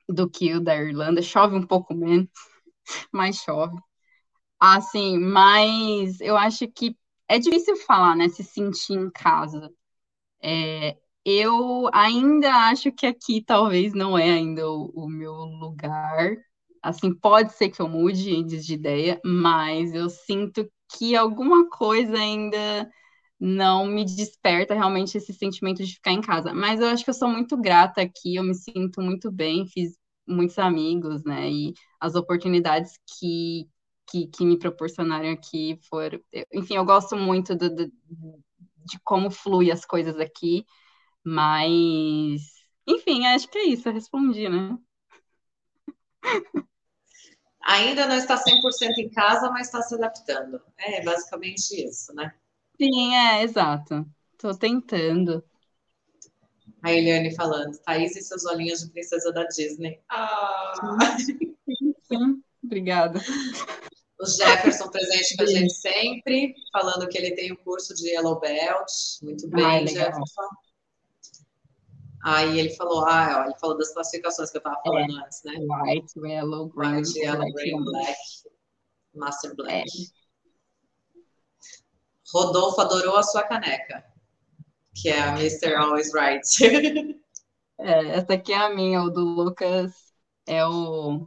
[0.08, 1.22] do que o da Irlanda.
[1.22, 2.28] Chove um pouco menos,
[3.12, 3.76] mas chove.
[4.60, 6.96] Assim, mas eu acho que
[7.28, 8.28] é difícil falar, né?
[8.30, 9.70] Se sentir em casa.
[10.42, 10.96] É,
[11.28, 16.36] eu ainda acho que aqui talvez não é ainda o, o, meu lugar.
[16.82, 22.90] Assim, pode ser que eu mude de ideia, mas eu sinto que alguma coisa ainda
[23.38, 26.54] não me desperta realmente esse sentimento de ficar em casa.
[26.54, 29.98] Mas eu acho que eu sou muito grata aqui, eu me sinto muito bem, fiz
[30.26, 31.50] muitos amigos, né?
[31.50, 33.68] E as oportunidades que,
[34.10, 36.20] que, que me proporcionaram aqui foram.
[36.54, 37.92] Enfim, eu gosto muito do, do,
[38.86, 40.64] de como flui as coisas aqui,
[41.24, 42.42] mas.
[42.86, 44.78] Enfim, acho que é isso, eu respondi, né?
[47.62, 50.60] Ainda não está 100% em casa, mas está se adaptando.
[50.78, 52.34] É basicamente isso, né?
[52.80, 54.06] Sim, é, exato.
[54.38, 55.44] Tô tentando.
[56.82, 60.00] A Eliane falando, Thaís e seus olhinhos de princesa da Disney.
[60.08, 60.72] Ah!
[62.04, 63.20] Sim, obrigada.
[64.20, 68.40] O Jefferson presente com a gente sempre, falando que ele tem o curso de Yellow
[68.40, 68.90] Belt.
[69.22, 70.48] Muito bem, Jefferson.
[72.24, 75.42] Aí ele falou, ah, ó, ele falou das classificações que eu estava falando é, antes,
[75.44, 75.54] né?
[75.58, 78.18] White, Yellow, Green, White, Yellow, Green, Black,
[79.14, 79.88] Master Black.
[79.88, 80.18] É.
[82.32, 84.04] Rodolfo adorou a sua caneca,
[84.94, 85.74] que é a Mr.
[85.74, 86.44] Always Right.
[87.78, 90.12] é, essa aqui é a minha, o do Lucas
[90.46, 91.24] é o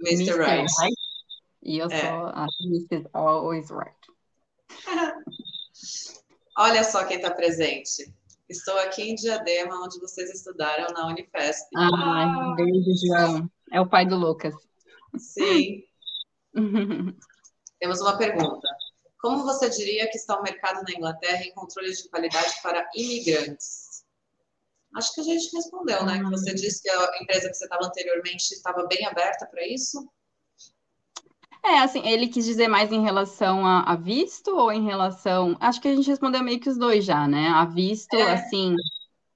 [0.00, 0.32] Mr.
[0.32, 0.38] Mr.
[0.38, 0.72] Right.
[0.80, 0.96] right.
[1.62, 2.00] E eu é.
[2.00, 3.08] sou a Mr.
[3.12, 3.92] Always Right.
[6.56, 8.12] Olha só quem está presente.
[8.48, 11.68] Estou aqui em Diadema, onde vocês estudaram na Unifesp.
[11.76, 13.50] Ah, beijo, João.
[13.70, 14.54] É o pai do Lucas.
[15.18, 15.84] Sim.
[17.78, 18.66] Temos uma pergunta.
[19.20, 24.04] Como você diria que está o mercado na Inglaterra em controle de qualidade para imigrantes?
[24.96, 26.18] Acho que a gente respondeu, né?
[26.18, 30.08] Que você disse que a empresa que você estava anteriormente estava bem aberta para isso.
[31.64, 35.56] É, assim, ele quis dizer mais em relação a, a, visto ou em relação.
[35.60, 37.48] Acho que a gente respondeu meio que os dois já, né?
[37.48, 38.32] A visto, é.
[38.32, 38.74] assim,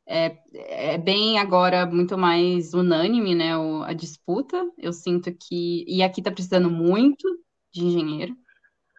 [0.07, 3.57] é, é, bem agora muito mais unânime, né?
[3.57, 4.65] O, a disputa.
[4.78, 5.85] Eu sinto que.
[5.89, 7.27] E aqui está precisando muito
[7.73, 8.36] de engenheiro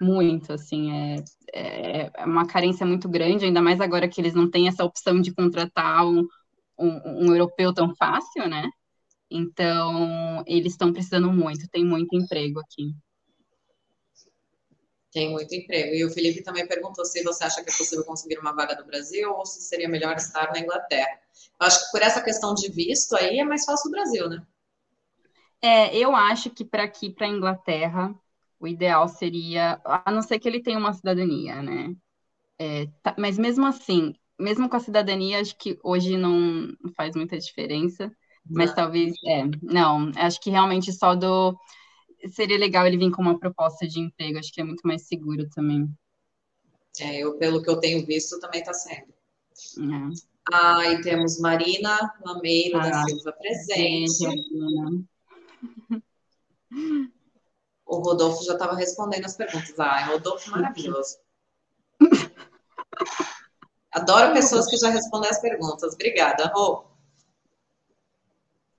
[0.04, 1.16] muito, assim, é,
[1.54, 5.22] é, é, uma carência muito grande, ainda mais agora que eles não têm essa opção
[5.22, 6.28] de contratar um,
[6.78, 8.70] um, um europeu tão fácil, né?
[9.30, 12.94] Então, eles estão precisando muito, tem muito emprego aqui.
[15.14, 15.94] Tem muito emprego.
[15.94, 18.86] E o Felipe também perguntou se você acha que é possível conseguir uma vaga no
[18.86, 21.20] Brasil ou se seria melhor estar na Inglaterra.
[21.60, 24.46] Eu acho que por essa questão de visto aí é mais fácil o Brasil, né?
[25.62, 28.14] É, eu acho que para aqui, para a Inglaterra,
[28.60, 31.96] o ideal seria, a não ser que ele tenha uma cidadania, né?
[32.58, 37.38] É, tá, mas mesmo assim, mesmo com a cidadania, acho que hoje não faz muita
[37.38, 38.12] diferença.
[38.50, 38.76] Mas não.
[38.76, 41.58] talvez, é, não, acho que realmente só do.
[42.32, 45.50] Seria legal ele vir com uma proposta de emprego, acho que é muito mais seguro
[45.50, 45.90] também.
[47.00, 49.14] É, eu, pelo que eu tenho visto, também está sendo.
[49.80, 50.34] É.
[50.52, 54.26] Ah, e temos Marina Lameiro ah, da Silva presente.
[57.86, 59.78] O Rodolfo já estava respondendo as perguntas.
[59.78, 61.18] Ah, Rodolfo maravilhoso.
[63.92, 65.94] Adoro pessoas que já respondem as perguntas.
[65.94, 66.86] Obrigada, Rô.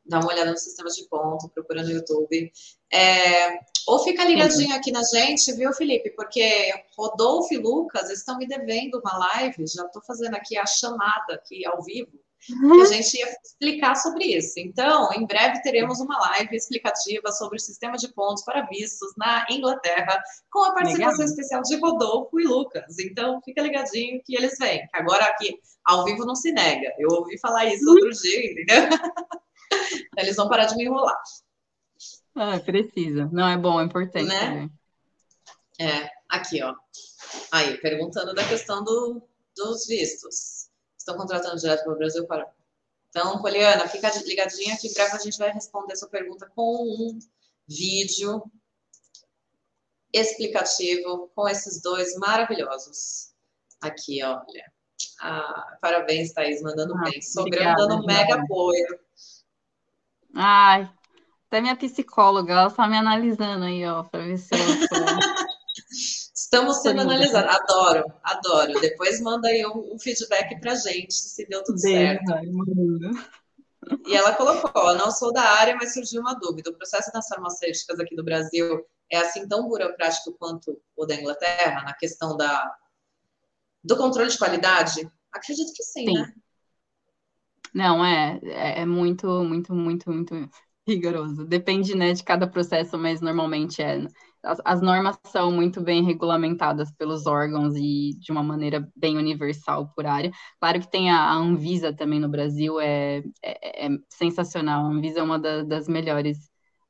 [0.06, 2.52] Dá uma olhada no sistema de ponto, procura no YouTube.
[2.93, 6.10] É, ou fica ligadinho aqui na gente, viu, Felipe?
[6.10, 9.66] Porque Rodolfo e Lucas estão me devendo uma live.
[9.66, 12.12] Já estou fazendo aqui a chamada aqui ao vivo.
[12.47, 14.52] que a gente ia explicar sobre isso.
[14.59, 19.47] Então, em breve teremos uma live explicativa sobre o sistema de pontos para vistos na
[19.51, 21.31] Inglaterra, com a participação Legal.
[21.31, 22.98] especial de Rodolfo e Lucas.
[22.98, 24.86] Então, fica ligadinho que eles vêm.
[24.93, 26.93] Agora aqui, ao vivo, não se nega.
[26.98, 28.89] Eu ouvi falar isso outro dia, entendeu?
[30.16, 31.20] eles vão parar de me enrolar.
[32.35, 33.28] Ah, precisa.
[33.32, 34.27] Não, é bom, é importante.
[34.27, 34.69] Né?
[35.78, 36.74] É, aqui, ó.
[37.53, 39.23] Aí, perguntando da questão do,
[39.57, 40.69] dos vistos.
[40.99, 42.51] Estão contratando direto para o Brasil para.
[43.11, 47.19] Então, Poliana, fica ligadinha que em breve a gente vai responder sua pergunta com um
[47.69, 48.43] vídeo
[50.12, 53.32] explicativo com esses dois maravilhosos.
[53.81, 54.73] Aqui, olha.
[55.20, 57.20] Ah, parabéns, Thaís, mandando ah, bem.
[57.20, 58.99] Sobrando dando mega apoio.
[60.35, 60.90] Ai,
[61.47, 64.59] até minha psicóloga, ela está me analisando aí, ó, para ver se eu
[66.35, 67.56] Estamos sendo analisados.
[67.56, 68.81] Adoro, adoro.
[68.81, 72.32] Depois manda aí um, um feedback pra gente, se deu tudo Bem, certo.
[74.06, 76.70] e ela colocou, não sou da área, mas surgiu uma dúvida.
[76.70, 81.82] O processo das farmacêuticas aqui do Brasil é assim tão burocrático quanto o da Inglaterra,
[81.82, 82.73] na questão da,
[83.82, 85.11] do controle de qualidade?
[85.32, 86.15] Acredito que sim, sim.
[86.15, 86.32] né?
[87.74, 90.51] Não, é, é, é muito, muito, muito, muito
[90.86, 91.44] rigoroso.
[91.44, 94.06] Depende, né, de cada processo, mas normalmente é
[94.44, 99.90] as, as, normas são muito bem regulamentadas pelos órgãos e de uma maneira bem universal
[99.94, 100.30] por área.
[100.60, 104.84] Claro que tem a, a Anvisa também no Brasil, é, é, é sensacional.
[104.84, 106.38] A Anvisa é uma da, das melhores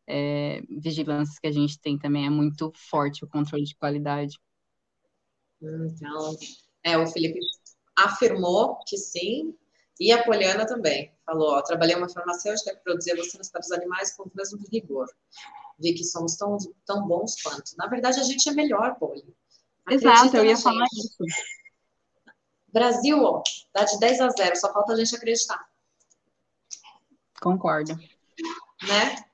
[0.06, 4.36] é, vigilâncias que a gente tem também, é muito forte o controle de qualidade.
[5.62, 6.36] Então,
[6.82, 7.39] é, o Felipe
[7.97, 9.55] afirmou que sim,
[9.99, 14.15] e a Poliana também falou: ó, trabalhei uma farmacêutica que produzia vacinas para os animais
[14.16, 15.07] com o mesmo rigor
[15.79, 17.77] ver que somos tão, tão bons quanto.
[17.77, 19.25] Na verdade, a gente é melhor, Poli.
[19.91, 21.16] Exato, eu ia falar isso.
[22.69, 23.43] Brasil, ó,
[23.73, 25.69] dá de 10 a 0, só falta a gente acreditar.
[27.41, 27.95] Concordo.
[27.95, 29.25] Né?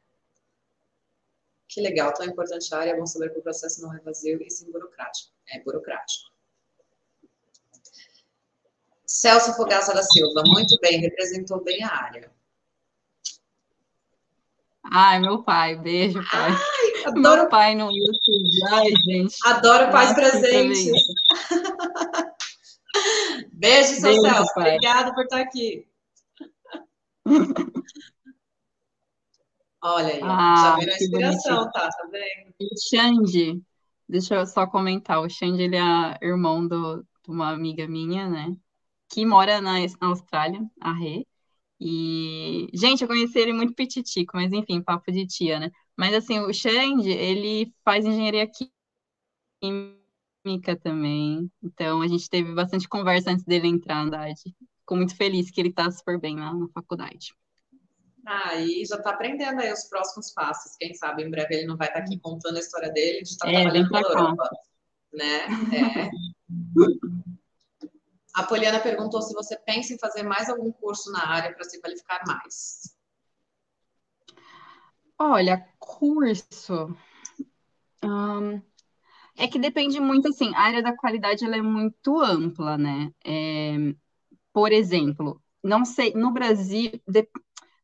[1.68, 4.42] Que legal, tão importante a área, é bom saber que o processo não é vazio
[4.42, 5.32] e sim burocrático.
[5.48, 6.29] É burocrático.
[9.10, 12.30] Celso Fogaça da Silva, muito bem, representou bem a área.
[14.84, 16.52] Ai, meu pai, beijo, pai.
[16.52, 18.68] Ai, adoro meu pai no YouTube.
[18.70, 19.36] Ai, gente.
[19.44, 20.92] Adoro pais presentes.
[23.52, 24.54] beijo, seu beijo, Celso.
[24.54, 24.76] Pai.
[24.76, 25.88] Obrigada por estar aqui.
[29.82, 31.88] Olha aí, ah, já viram a inspiração, tá?
[31.88, 32.54] Tá vendo?
[32.60, 33.60] O Xande,
[34.08, 35.20] deixa eu só comentar.
[35.20, 38.56] O Xande, ele é irmão do, de uma amiga minha, né?
[39.10, 41.26] Que mora na, na Austrália, a Rê.
[41.80, 45.70] E, gente, eu conheci ele muito pititico, mas enfim, papo de tia, né?
[45.96, 48.48] Mas assim, o Xande, ele faz engenharia
[49.60, 51.50] química também.
[51.62, 54.42] Então, a gente teve bastante conversa antes dele entrar na idade.
[54.80, 57.34] Fico muito feliz que ele tá super bem lá na faculdade.
[58.26, 60.76] Aí ah, já está aprendendo aí os próximos passos.
[60.78, 63.30] Quem sabe em breve ele não vai estar tá aqui contando a história dele de
[63.30, 64.50] estar tá é, trabalhando pela Europa.
[65.12, 65.46] Né?
[65.74, 66.10] É.
[68.40, 71.78] A Poliana perguntou se você pensa em fazer mais algum curso na área para se
[71.78, 72.96] qualificar mais.
[75.18, 76.96] Olha, curso.
[79.36, 83.12] é que depende muito, assim, a área da qualidade ela é muito ampla, né?
[83.22, 83.76] É,
[84.54, 87.28] por exemplo, não sei, no Brasil, de,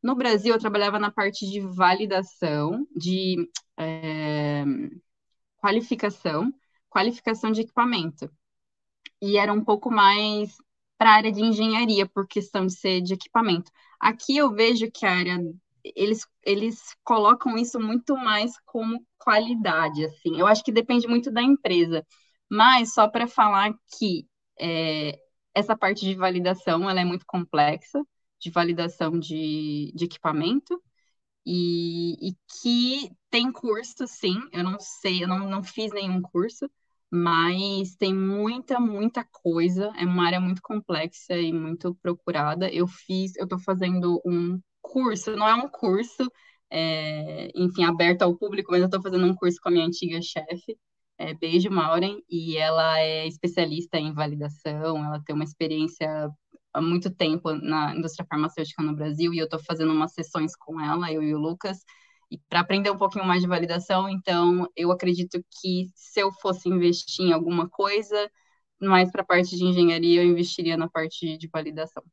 [0.01, 3.47] no Brasil eu trabalhava na parte de validação, de
[3.77, 4.63] é,
[5.57, 6.51] qualificação,
[6.89, 8.27] qualificação de equipamento
[9.21, 10.55] e era um pouco mais
[10.97, 13.71] para a área de engenharia, por questão de ser de equipamento.
[13.99, 15.37] Aqui eu vejo que a área
[15.95, 20.39] eles, eles colocam isso muito mais como qualidade, assim.
[20.39, 22.05] Eu acho que depende muito da empresa.
[22.49, 24.27] Mas só para falar que
[24.59, 25.17] é,
[25.53, 28.01] essa parte de validação ela é muito complexa,
[28.39, 30.81] de validação de, de equipamento,
[31.45, 34.35] e, e que tem curso, sim.
[34.51, 36.69] Eu não sei, eu não, não fiz nenhum curso,
[37.11, 39.91] mas tem muita, muita coisa.
[39.97, 42.69] É uma área muito complexa e muito procurada.
[42.71, 46.29] Eu fiz, eu estou fazendo um curso, não é um curso,
[46.69, 50.21] é, enfim, aberto ao público, mas eu estou fazendo um curso com a minha antiga
[50.21, 50.77] chefe,
[51.17, 56.29] é, Beijo Maureen, e ela é especialista em validação, ela tem uma experiência
[56.73, 60.79] há muito tempo na indústria farmacêutica no Brasil, e eu estou fazendo umas sessões com
[60.79, 61.79] ela, eu e o Lucas,
[62.29, 64.09] e para aprender um pouquinho mais de validação.
[64.09, 68.29] Então, eu acredito que se eu fosse investir em alguma coisa,
[68.79, 72.03] mais para a parte de engenharia, eu investiria na parte de validação.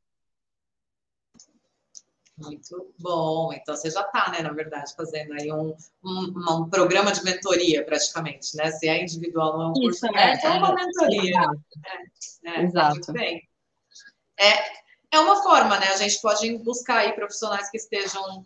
[2.37, 3.53] Muito bom.
[3.53, 5.73] Então você já está, né, na verdade, fazendo aí um,
[6.03, 6.33] um,
[6.63, 8.71] um, programa de mentoria, praticamente, né?
[8.71, 11.29] Se é individual, não é um curso, Isso, é, é, é uma mentoria.
[11.29, 11.59] Exato.
[12.43, 12.95] É, é, Exato.
[12.95, 13.41] Muito bem.
[14.37, 15.87] É, é uma forma, né?
[15.87, 18.45] A gente pode buscar aí profissionais que estejam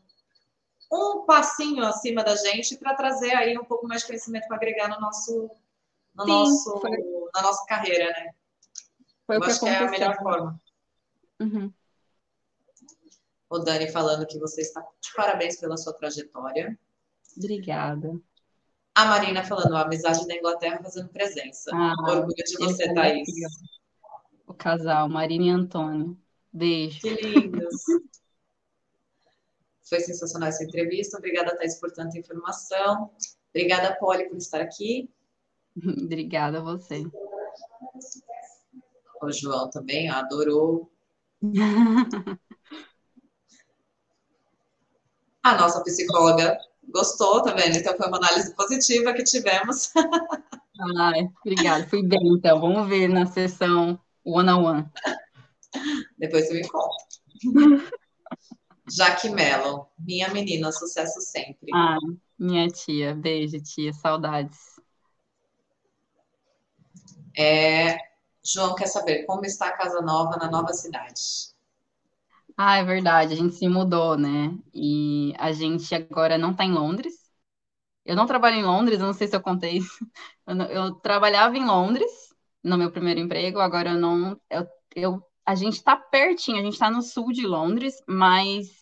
[0.91, 4.87] um passinho acima da gente para trazer aí um pouco mais de conhecimento para agregar
[4.89, 5.51] no nosso,
[6.15, 6.91] no Sim, nosso, foi...
[7.33, 8.31] na nossa carreira, né?
[9.25, 9.77] Foi Eu o que acho aconteceu.
[9.77, 10.61] que é a melhor forma.
[11.39, 11.73] Uhum.
[13.49, 16.77] O Dani falando que você está de parabéns pela sua trajetória.
[17.37, 18.19] Obrigada.
[18.95, 21.71] A Marina falando, a amizade da Inglaterra fazendo presença.
[21.73, 23.29] Ah, Orgulho de você, Thaís.
[24.45, 26.17] O casal, Marina e Antônio.
[26.51, 26.99] Beijo.
[27.01, 27.75] Que lindos.
[29.89, 31.17] Foi sensacional essa entrevista.
[31.17, 33.11] Obrigada, Thais, por tanta informação.
[33.49, 35.09] Obrigada, Polly, por estar aqui.
[36.05, 37.03] Obrigada a você.
[39.21, 40.91] O João também adorou.
[45.43, 46.57] a nossa psicóloga
[46.89, 47.77] gostou, tá vendo?
[47.77, 49.91] Então foi uma análise positiva que tivemos.
[50.97, 51.87] Ai, obrigada.
[51.87, 52.61] Fui bem, então.
[52.61, 54.83] Vamos ver na sessão one-on-one.
[54.83, 54.91] -on -one.
[56.17, 57.89] Depois você me conta.
[58.91, 61.71] Jaque Mello, minha menina, sucesso sempre.
[61.73, 61.97] Ah,
[62.37, 64.79] minha tia, beijo, tia, saudades.
[67.37, 67.97] É,
[68.43, 71.49] João quer saber como está a casa nova na nova cidade.
[72.57, 74.57] Ah, é verdade, a gente se mudou, né?
[74.73, 77.13] E a gente agora não está em Londres.
[78.05, 79.99] Eu não trabalho em Londres, eu não sei se eu contei isso.
[80.47, 82.11] Eu, eu trabalhava em Londres
[82.63, 84.39] no meu primeiro emprego, agora eu não.
[84.49, 88.78] Eu, eu a gente está pertinho, a gente está no sul de Londres, mas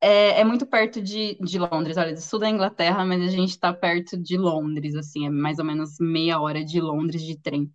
[0.00, 3.50] é, é, muito perto de, de Londres, olha, do sul da Inglaterra, mas a gente
[3.50, 7.70] está perto de Londres, assim, é mais ou menos meia hora de Londres de trem.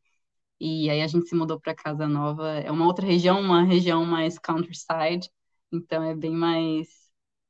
[0.60, 4.06] E aí a gente se mudou para Casa Nova, é uma outra região, uma região
[4.06, 5.30] mais countryside,
[5.72, 6.88] então é bem mais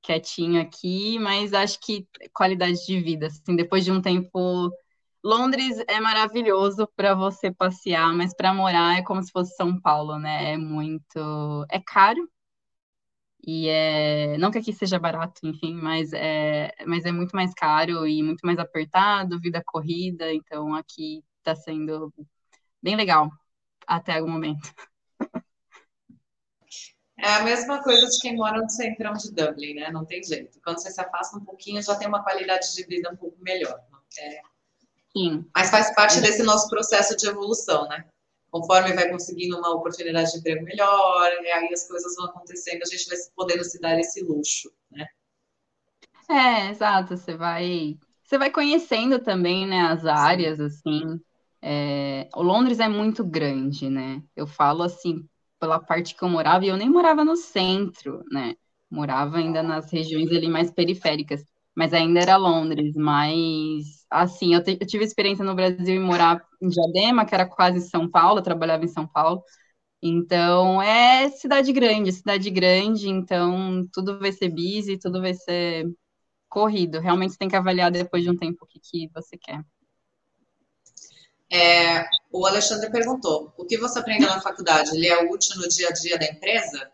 [0.01, 4.71] quietinho aqui, mas acho que qualidade de vida, assim, depois de um tempo
[5.23, 10.19] Londres é maravilhoso para você passear, mas para morar é como se fosse São Paulo,
[10.19, 10.53] né?
[10.53, 11.65] É muito.
[11.69, 12.29] É caro.
[13.45, 14.37] E é.
[14.37, 18.41] Não que aqui seja barato, enfim, mas é, mas é muito mais caro e muito
[18.43, 20.33] mais apertado, vida corrida.
[20.33, 22.11] Então aqui está sendo
[22.81, 23.29] bem legal
[23.87, 24.73] até o momento.
[27.17, 29.89] É a mesma coisa de quem mora no centrão de Dublin, né?
[29.89, 30.59] Não tem jeito.
[30.61, 33.79] Quando você se afasta um pouquinho, já tem uma qualidade de vida um pouco melhor.
[34.19, 34.41] É
[35.15, 35.49] Sim.
[35.55, 38.05] Mas faz parte desse nosso processo de evolução, né?
[38.55, 42.85] Conforme vai conseguindo uma oportunidade de emprego melhor, e aí as coisas vão acontecendo, a
[42.85, 45.05] gente vai podendo se dar esse luxo, né?
[46.29, 47.17] É, exato.
[47.17, 51.19] Você vai, você vai conhecendo também, né, as áreas, assim.
[51.61, 54.23] É, o Londres é muito grande, né?
[54.33, 55.27] Eu falo assim
[55.59, 58.55] pela parte que eu morava, e eu nem morava no centro, né?
[58.89, 61.43] Morava ainda nas regiões ali mais periféricas
[61.75, 62.95] mas ainda era Londres.
[62.95, 67.81] Mas, assim, eu, eu, tive experiência no Brasil em morar em Diadema, que era quase
[67.89, 69.43] São Paulo, eu trabalhava em São Paulo.
[70.01, 75.85] Então, é cidade grande, cidade grande, então tudo vai ser busy, tudo vai ser
[76.49, 76.99] corrido.
[76.99, 79.63] Realmente você tem que avaliar depois de um tempo o que, que você quer.
[81.51, 84.95] É, o Alexandre perguntou: o que você aprendeu na faculdade?
[84.95, 86.91] Ele é útil no dia a dia da empresa?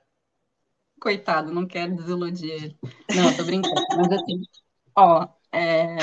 [0.99, 2.77] Coitado, não quero desiludir ele.
[3.15, 3.81] Não, tô brincando.
[3.97, 4.43] Mas assim,
[4.95, 5.95] Ó, é...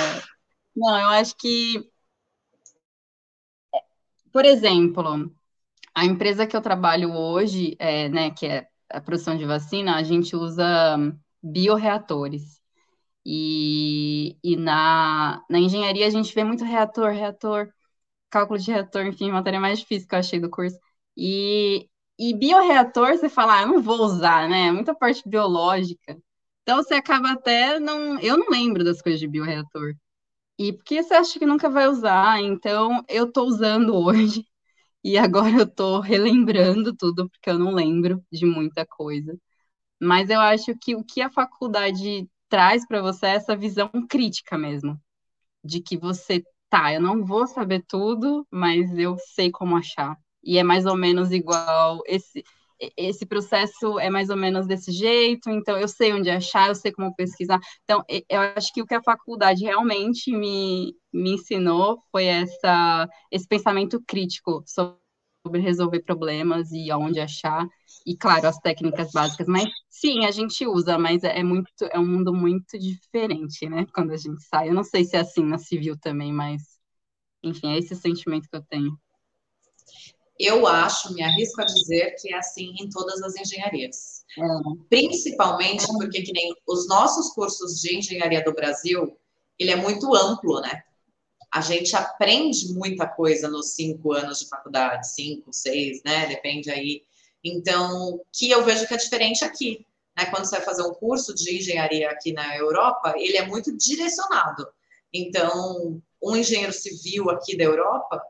[0.75, 1.91] não, eu acho que,
[4.33, 5.33] por exemplo,
[5.95, 10.03] a empresa que eu trabalho hoje, é, né, que é a produção de vacina, a
[10.03, 10.65] gente usa
[11.43, 12.61] bioreatores.
[13.27, 17.73] E, e na, na engenharia a gente vê muito reator, reator,
[18.31, 20.79] cálculo de reator, enfim, matéria mais difícil que eu achei do curso.
[21.17, 21.89] E,
[22.19, 24.73] e bioreator, você fala, ah, não vou usar, né?
[24.73, 26.17] Muita parte biológica.
[26.63, 28.21] Então você acaba até não.
[28.21, 29.95] Eu não lembro das coisas de bioreator.
[30.59, 34.45] E porque você acha que nunca vai usar, então eu estou usando hoje.
[35.05, 39.39] E agora eu estou relembrando tudo, porque eu não lembro de muita coisa.
[40.01, 44.59] Mas eu acho que o que a faculdade traz para você é essa visão crítica
[44.59, 45.01] mesmo.
[45.65, 50.17] De que você, tá, eu não vou saber tudo, mas eu sei como achar.
[50.45, 52.45] E é mais ou menos igual esse
[52.97, 56.93] esse processo é mais ou menos desse jeito, então eu sei onde achar, eu sei
[56.93, 57.59] como pesquisar.
[57.85, 63.47] Então, eu acho que o que a faculdade realmente me, me ensinou foi essa, esse
[63.47, 64.99] pensamento crítico sobre
[65.61, 67.67] resolver problemas e aonde achar,
[68.07, 72.07] e claro, as técnicas básicas, mas sim, a gente usa, mas é muito, é um
[72.07, 74.69] mundo muito diferente, né, quando a gente sai.
[74.69, 76.63] Eu não sei se é assim na civil também, mas
[77.43, 78.99] enfim, é esse sentimento que eu tenho.
[80.39, 84.25] Eu acho, me arrisco a dizer que é assim em todas as engenharias.
[84.39, 84.43] É.
[84.89, 89.17] Principalmente porque que nem os nossos cursos de engenharia do Brasil,
[89.59, 90.83] ele é muito amplo, né?
[91.51, 96.27] A gente aprende muita coisa nos cinco anos de faculdade, cinco, seis, né?
[96.27, 97.03] Depende aí.
[97.43, 99.85] Então, que eu vejo que é diferente aqui.
[100.17, 100.27] Né?
[100.27, 104.69] Quando você vai fazer um curso de engenharia aqui na Europa, ele é muito direcionado.
[105.13, 108.21] Então, um engenheiro civil aqui da Europa,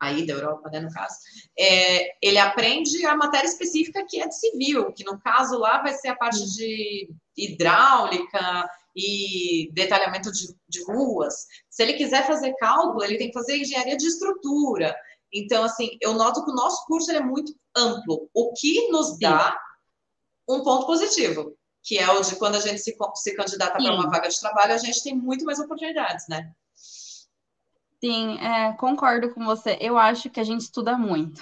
[0.00, 1.16] aí da Europa, né, no caso,
[1.58, 5.92] é, ele aprende a matéria específica que é de civil, que no caso lá vai
[5.94, 11.46] ser a parte de hidráulica e detalhamento de, de ruas.
[11.68, 14.94] Se ele quiser fazer cálculo, ele tem que fazer engenharia de estrutura.
[15.32, 19.56] Então, assim, eu noto que o nosso curso é muito amplo, o que nos dá
[20.48, 24.10] um ponto positivo, que é o de quando a gente se, se candidata para uma
[24.10, 26.50] vaga de trabalho, a gente tem muito mais oportunidades, né?
[28.02, 29.76] Sim, é, concordo com você.
[29.80, 31.40] Eu acho que a gente estuda muito.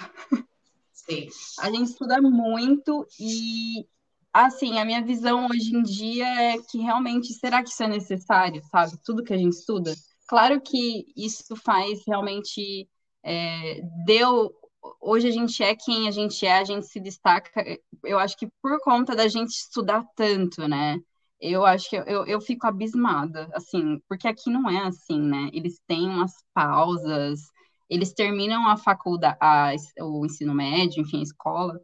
[0.91, 1.27] Sim.
[1.59, 3.87] A gente estuda muito e,
[4.33, 8.61] assim, a minha visão hoje em dia é que realmente, será que isso é necessário,
[8.71, 8.97] sabe?
[9.03, 9.93] Tudo que a gente estuda.
[10.27, 12.89] Claro que isso faz realmente,
[13.23, 14.53] é, deu,
[14.99, 17.63] hoje a gente é quem a gente é, a gente se destaca,
[18.03, 20.99] eu acho que por conta da gente estudar tanto, né?
[21.39, 25.49] Eu acho que eu, eu fico abismada, assim, porque aqui não é assim, né?
[25.53, 27.41] Eles têm umas pausas,
[27.89, 31.79] eles terminam a faculdade, a, o ensino médio, enfim, a escola.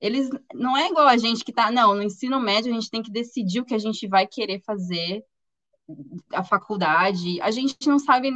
[0.00, 3.02] Eles não é igual a gente que tá, não, no ensino médio a gente tem
[3.02, 5.24] que decidir o que a gente vai querer fazer
[6.32, 7.40] a faculdade.
[7.40, 8.30] A gente não sabe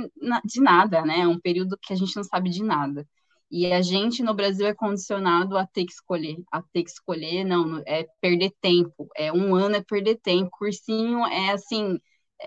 [0.45, 1.21] de nada, né?
[1.21, 3.07] É um período que a gente não sabe de nada.
[3.51, 7.45] E a gente no Brasil é condicionado a ter que escolher, a ter que escolher,
[7.45, 9.09] não, é perder tempo.
[9.17, 11.99] É um ano é perder tempo, cursinho é assim,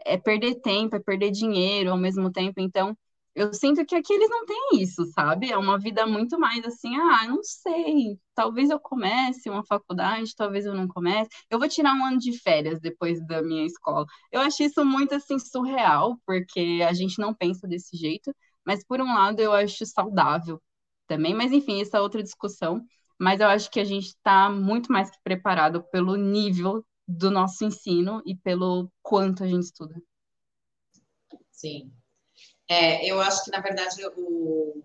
[0.05, 2.59] é perder tempo, é perder dinheiro ao mesmo tempo.
[2.59, 2.97] Então,
[3.35, 5.49] eu sinto que aqui eles não têm isso, sabe?
[5.51, 10.65] É uma vida muito mais assim, ah, não sei, talvez eu comece uma faculdade, talvez
[10.65, 11.29] eu não comece.
[11.49, 14.05] Eu vou tirar um ano de férias depois da minha escola.
[14.31, 18.35] Eu acho isso muito assim surreal, porque a gente não pensa desse jeito,
[18.65, 20.61] mas por um lado eu acho saudável
[21.09, 22.85] também, mas enfim, essa é outra discussão.
[23.17, 27.65] Mas eu acho que a gente está muito mais que preparado pelo nível do nosso
[27.65, 30.01] ensino e pelo quanto a gente estuda.
[31.51, 31.91] Sim.
[32.69, 34.81] É, eu acho que, na verdade, o,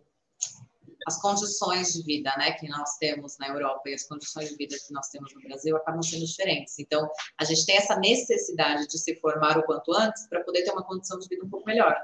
[1.06, 4.74] as condições de vida né, que nós temos na Europa e as condições de vida
[4.84, 6.78] que nós temos no Brasil acabam sendo diferentes.
[6.78, 10.72] Então, a gente tem essa necessidade de se formar o quanto antes para poder ter
[10.72, 11.94] uma condição de vida um pouco melhor.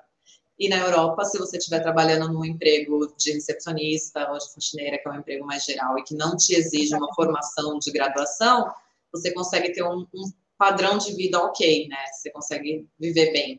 [0.61, 5.09] E na Europa, se você estiver trabalhando num emprego de recepcionista ou de faxineira, que
[5.09, 8.71] é um emprego mais geral e que não te exige uma formação de graduação,
[9.11, 11.97] você consegue ter um, um padrão de vida ok, né?
[12.13, 13.59] Você consegue viver bem.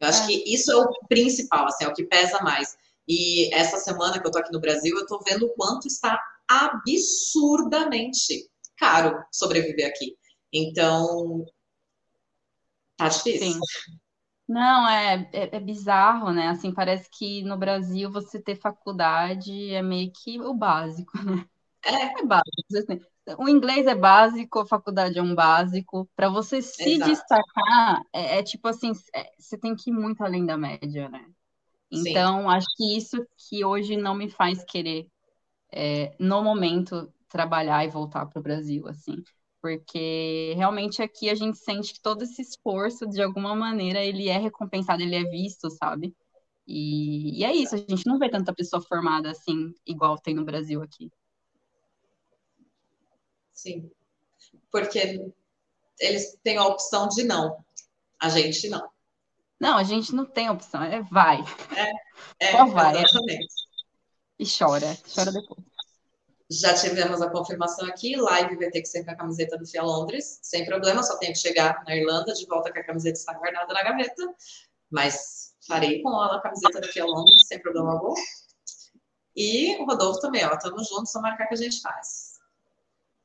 [0.00, 0.26] Eu acho é.
[0.26, 2.76] que isso é o principal, assim, é o que pesa mais.
[3.06, 6.20] E essa semana que eu tô aqui no Brasil, eu tô vendo o quanto está
[6.48, 10.16] absurdamente caro sobreviver aqui.
[10.52, 11.46] Então,
[12.96, 13.52] tá difícil.
[13.52, 13.60] Sim.
[14.48, 16.48] Não, é, é, é bizarro, né?
[16.48, 21.46] Assim, parece que no Brasil você ter faculdade é meio que o básico, né?
[21.84, 22.52] É, É básico.
[22.78, 23.00] assim.
[23.38, 26.08] O inglês é básico, a faculdade é um básico.
[26.16, 27.02] Para você se exato.
[27.02, 31.26] destacar, é, é tipo assim, é- você tem que ir muito além da média, né?
[31.92, 35.08] Sim, Então, acho que isso que hoje não me faz querer,
[35.72, 39.24] é, no momento, trabalhar e voltar para o Brasil, assim
[39.62, 44.36] porque realmente aqui a gente sente que todo esse esforço, de alguma maneira, ele é
[44.36, 46.14] recompensado, ele é visto, sabe?
[46.66, 50.44] E, e é isso, a gente não vê tanta pessoa formada assim, igual tem no
[50.44, 51.10] Brasil aqui.
[53.62, 53.90] sim.
[54.70, 55.30] Porque
[56.00, 57.64] eles têm a opção de não.
[58.20, 58.90] A gente não.
[59.60, 61.38] Não, a gente não tem opção, é vai.
[62.40, 62.96] É, Só vai.
[62.96, 63.54] exatamente.
[64.38, 65.64] E chora, chora depois.
[66.52, 69.82] Já tivemos a confirmação aqui, live vai ter que ser com a camiseta do FIA
[69.82, 73.32] Londres, sem problema, só tenho que chegar na Irlanda, de volta com a camiseta está
[73.32, 74.34] guardada na gaveta,
[74.90, 78.12] mas farei com a camiseta do FIA Londres, sem problema algum.
[79.34, 82.38] E o Rodolfo também, ó, tamo junto, só marcar que a gente faz.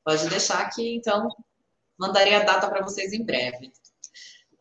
[0.06, 1.28] Pode deixar aqui, então,
[1.98, 3.74] mandarei a data para vocês em breve.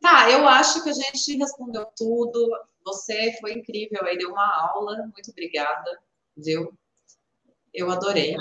[0.01, 2.51] Tá, eu acho que a gente respondeu tudo.
[2.84, 5.09] Você foi incrível aí, deu uma aula.
[5.12, 6.01] Muito obrigada,
[6.36, 6.76] viu?
[7.77, 8.35] Eu adorei.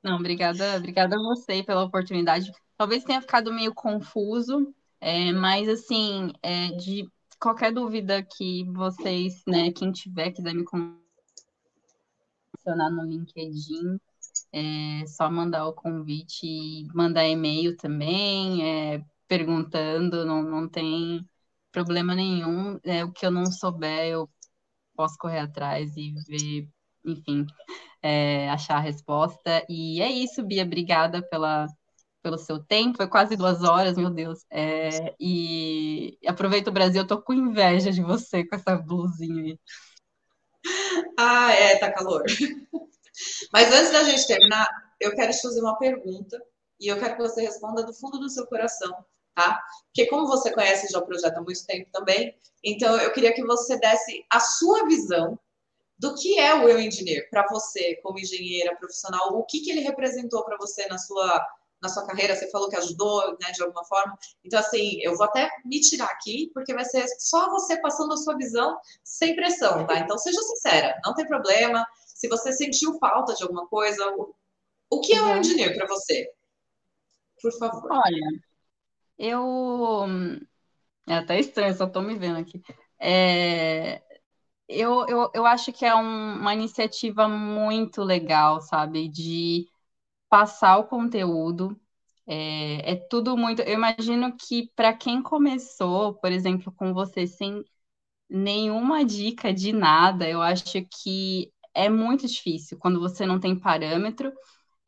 [0.00, 2.52] Não, obrigada, obrigada a você pela oportunidade.
[2.76, 9.72] Talvez tenha ficado meio confuso, é, mas assim, é, de qualquer dúvida que vocês, né,
[9.72, 10.64] quem tiver, quiser me
[12.56, 13.98] mencionar no LinkedIn,
[14.52, 21.28] é só mandar o convite e mandar e-mail também, é, perguntando, não, não tem
[21.72, 22.78] problema nenhum.
[22.84, 24.30] É, o que eu não souber, eu
[24.94, 26.68] posso correr atrás e ver,
[27.04, 27.46] enfim,
[28.02, 29.64] é, achar a resposta.
[29.68, 31.66] E é isso, Bia, obrigada pela,
[32.22, 32.96] pelo seu tempo.
[32.96, 34.44] Foi quase duas horas, meu Deus.
[34.50, 39.58] É, e aproveita o Brasil, eu tô com inveja de você com essa blusinha aí.
[41.18, 42.24] Ah, é, tá calor.
[43.52, 44.68] Mas antes da gente terminar,
[44.98, 46.40] eu quero te fazer uma pergunta
[46.78, 49.04] e eu quero que você responda do fundo do seu coração,
[49.34, 49.62] tá?
[49.86, 53.44] Porque como você conhece já o projeto há muito tempo também, então eu queria que
[53.44, 55.38] você desse a sua visão
[56.00, 59.82] do que é o Eu Engineer para você, como engenheira profissional, o que, que ele
[59.82, 61.46] representou para você na sua
[61.82, 64.14] na sua carreira, você falou que ajudou, né, de alguma forma.
[64.44, 68.18] Então, assim, eu vou até me tirar aqui, porque vai ser só você passando a
[68.18, 69.98] sua visão sem pressão, tá?
[69.98, 71.86] Então, seja sincera, não tem problema.
[72.04, 74.34] Se você sentiu falta de alguma coisa, o,
[74.90, 76.30] o que é um engineer para você?
[77.40, 77.90] Por favor.
[77.90, 78.42] Olha,
[79.18, 80.04] eu.
[81.08, 82.62] É até estranho, só estou me vendo aqui.
[82.98, 84.02] É...
[84.72, 89.08] Eu, eu, eu acho que é um, uma iniciativa muito legal, sabe?
[89.08, 89.68] De
[90.28, 91.80] passar o conteúdo.
[92.26, 93.62] É, é tudo muito.
[93.62, 97.64] Eu imagino que para quem começou, por exemplo, com você sem
[98.30, 104.32] nenhuma dica de nada, eu acho que é muito difícil quando você não tem parâmetro.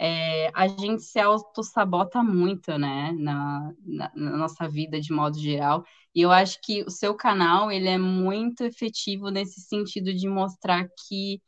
[0.04, 5.84] É, a gente se auto-sabota muito, né, na, na, na, nossa vida de modo geral.
[6.12, 10.88] E eu acho que o seu canal, ele é muito efetivo nesse sentido de mostrar
[11.08, 11.40] que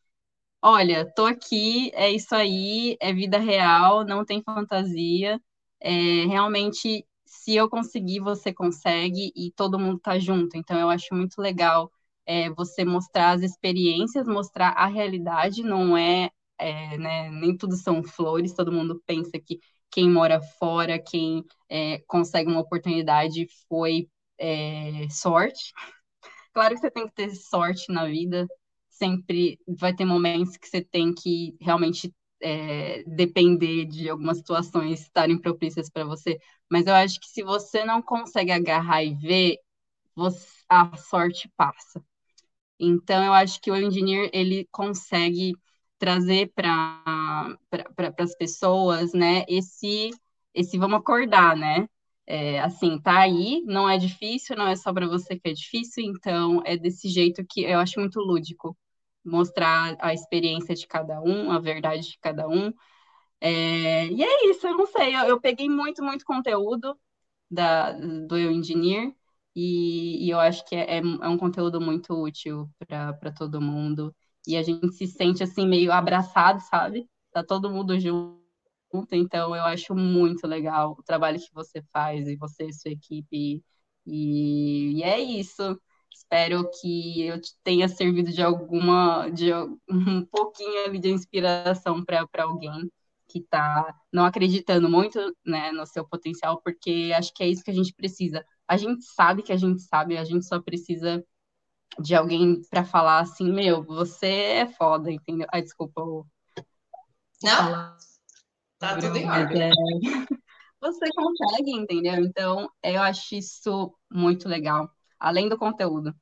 [0.63, 5.41] olha, tô aqui, é isso aí, é vida real, não tem fantasia.
[5.81, 5.91] É,
[6.27, 10.57] realmente, se eu conseguir, você consegue e todo mundo tá junto.
[10.57, 11.91] Então, eu acho muito legal
[12.27, 18.03] é, você mostrar as experiências, mostrar a realidade, não é, é né, nem tudo são
[18.03, 19.59] flores, todo mundo pensa que
[19.91, 24.09] quem mora fora, quem é, consegue uma oportunidade foi
[24.39, 25.73] é, sorte.
[26.53, 28.47] Claro que você tem que ter sorte na vida,
[28.89, 35.39] sempre vai ter momentos que você tem que realmente é, depender de algumas situações estarem
[35.41, 36.39] propícias para você.
[36.71, 39.59] Mas eu acho que se você não consegue agarrar e ver,
[40.15, 42.03] você, a sorte passa.
[42.79, 45.55] Então, eu acho que o engineer ele consegue
[46.05, 50.11] trazer para pra, as pessoas, né, esse,
[50.53, 51.89] esse vamos acordar, né?
[52.27, 56.05] É, assim, tá aí, não é difícil, não é só para você que é difícil,
[56.05, 58.77] então é desse jeito que eu acho muito lúdico
[59.25, 62.73] mostrar a experiência de cada um, a verdade de cada um.
[63.41, 66.99] É, e é isso, eu não sei, eu, eu, peguei muito, muito conteúdo
[67.51, 69.15] da, do Eu Engineer
[69.57, 74.15] e, e eu acho que é, é, é um conteúdo muito útil para todo mundo.
[74.47, 77.09] E a gente se sente assim meio abraçado, sabe?
[77.33, 78.39] Tá todo mundo junto,
[79.13, 83.63] então eu acho muito legal o trabalho que você faz e você e sua equipe.
[84.07, 85.81] E, e é isso.
[86.15, 89.53] Espero que eu tenha servido de alguma, de
[89.91, 92.91] um pouquinho ali de inspiração para alguém
[93.29, 97.71] que está não acreditando muito né, no seu potencial, porque acho que é isso que
[97.71, 98.45] a gente precisa.
[98.69, 101.25] A gente sabe que a gente sabe, a gente só precisa
[101.99, 105.47] de alguém para falar assim, meu, você é foda, entendeu?
[105.53, 106.01] Ai, desculpa.
[106.01, 106.27] Eu...
[107.43, 107.97] Não,
[108.79, 109.63] tá tudo em ordem.
[109.63, 109.71] É...
[110.81, 112.17] Você consegue, entendeu?
[112.17, 116.15] Então, eu acho isso muito legal além do conteúdo.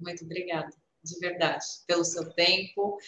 [0.00, 0.68] Muito obrigada,
[1.04, 2.98] de verdade, pelo seu tempo,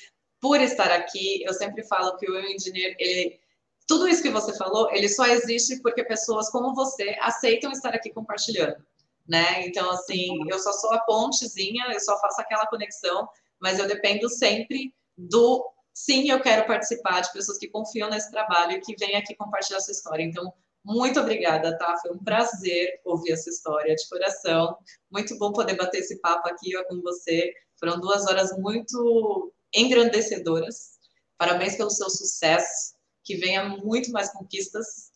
[0.40, 1.42] por estar aqui.
[1.42, 3.40] Eu sempre falo que o Engineer, ele,
[3.88, 8.12] tudo isso que você falou, ele só existe porque pessoas como você aceitam estar aqui
[8.12, 8.76] compartilhando,
[9.26, 9.66] né?
[9.66, 13.28] Então, assim, eu só sou a pontezinha, eu só faço aquela conexão,
[13.60, 18.72] mas eu dependo sempre do sim, eu quero participar de pessoas que confiam nesse trabalho
[18.72, 20.24] e que vêm aqui compartilhar sua história.
[20.24, 20.52] Então,
[20.84, 21.96] muito obrigada, tá?
[22.02, 24.76] Foi um prazer ouvir essa história de coração.
[25.10, 27.54] Muito bom poder bater esse papo aqui com você.
[27.80, 30.98] Foram duas horas muito engrandecedoras.
[31.38, 32.94] Parabéns pelo seu sucesso.
[33.22, 35.10] Que venha muito mais conquistas.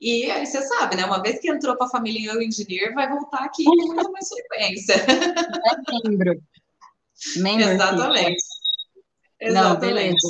[0.00, 1.04] E aí você sabe, né?
[1.04, 4.28] Uma vez que entrou para a família Eu Engineer, vai voltar aqui com muita mais
[4.28, 4.94] frequência.
[6.04, 6.42] É membro.
[7.36, 8.42] membro Exatamente.
[9.40, 9.52] Exatamente.
[9.52, 10.28] Não, beleza.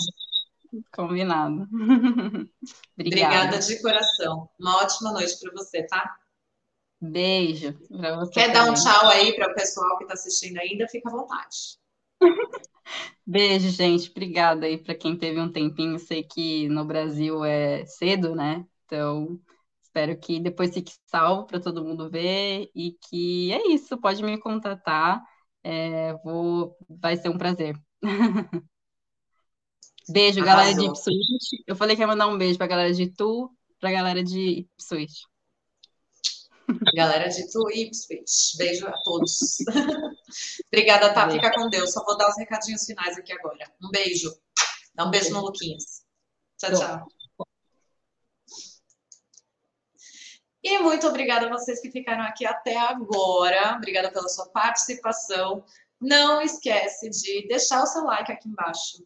[0.92, 1.68] Combinado.
[2.98, 4.48] Obrigada de coração.
[4.59, 6.16] Uma ótima noite para você, tá?
[7.01, 8.32] Beijo para você.
[8.32, 8.55] Quer também.
[8.55, 10.88] dar um tchau aí para o pessoal que está assistindo ainda?
[10.88, 11.78] Fica à vontade.
[13.26, 14.10] Beijo, gente.
[14.10, 15.98] Obrigada aí para quem teve um tempinho.
[15.98, 18.64] Sei que no Brasil é cedo, né?
[18.84, 19.40] Então,
[19.90, 23.98] espero que depois fique salvo para todo mundo ver e que é isso.
[23.98, 25.20] Pode me contatar.
[25.62, 27.76] É, vou, vai ser um prazer.
[30.08, 30.44] Beijo, Arrasou.
[30.44, 31.64] galera de Ipswich.
[31.66, 33.48] Eu falei que ia mandar um beijo pra galera de Tu,
[33.78, 35.24] pra galera de Ipswich.
[36.94, 38.56] Galera de Tu e Ipswich.
[38.56, 39.38] Beijo a todos.
[40.72, 41.30] Obrigada, tá?
[41.30, 41.92] Fica com Deus.
[41.92, 43.72] Só vou dar os recadinhos finais aqui agora.
[43.82, 44.34] Um beijo.
[44.94, 46.02] Dá um beijo no Luquinhas.
[46.58, 47.19] Tchau, tchau.
[50.62, 53.76] E muito obrigada a vocês que ficaram aqui até agora.
[53.76, 55.64] Obrigada pela sua participação.
[56.00, 58.98] Não esquece de deixar o seu like aqui embaixo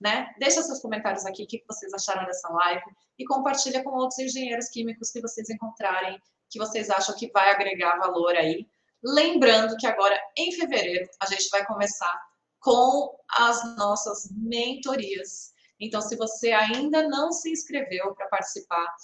[0.00, 0.34] né?
[0.38, 2.84] Deixa seus comentários aqui, o que vocês acharam dessa live
[3.18, 6.20] e compartilha com outros engenheiros químicos que vocês encontrarem,
[6.50, 8.66] que vocês acham que vai agregar valor aí.
[9.02, 12.20] Lembrando que agora, em fevereiro, a gente vai começar
[12.60, 15.52] com as nossas mentorias.
[15.80, 18.94] Então, se você ainda não se inscreveu para participar,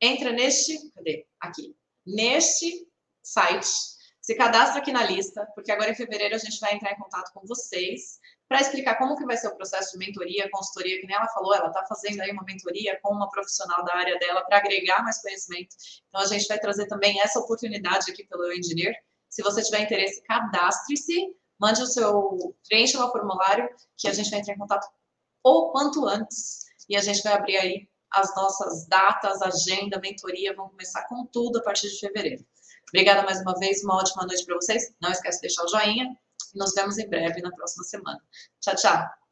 [0.00, 1.26] entra neste, cadê?
[1.40, 2.88] Aqui, neste
[3.22, 3.68] site,
[4.20, 7.32] se cadastra aqui na lista, porque agora em fevereiro a gente vai entrar em contato
[7.32, 8.18] com vocês
[8.48, 11.54] para explicar como que vai ser o processo de mentoria, consultoria, que nem ela falou,
[11.54, 15.20] ela está fazendo aí uma mentoria com uma profissional da área dela para agregar mais
[15.20, 15.76] conhecimento.
[16.08, 18.94] Então, a gente vai trazer também essa oportunidade aqui pelo Engineer.
[19.28, 24.40] Se você tiver interesse, cadastre-se, mande o seu, preencha o formulário, que a gente vai
[24.40, 24.86] entrar em contato
[25.44, 26.64] o quanto antes.
[26.88, 31.58] E a gente vai abrir aí as nossas datas, agenda, mentoria, vão começar com tudo
[31.58, 32.44] a partir de fevereiro.
[32.88, 34.94] Obrigada mais uma vez, uma ótima noite para vocês.
[35.00, 36.16] Não esquece de deixar o joinha
[36.56, 38.22] nos vemos em breve na próxima semana.
[38.60, 39.25] Tchau, tchau!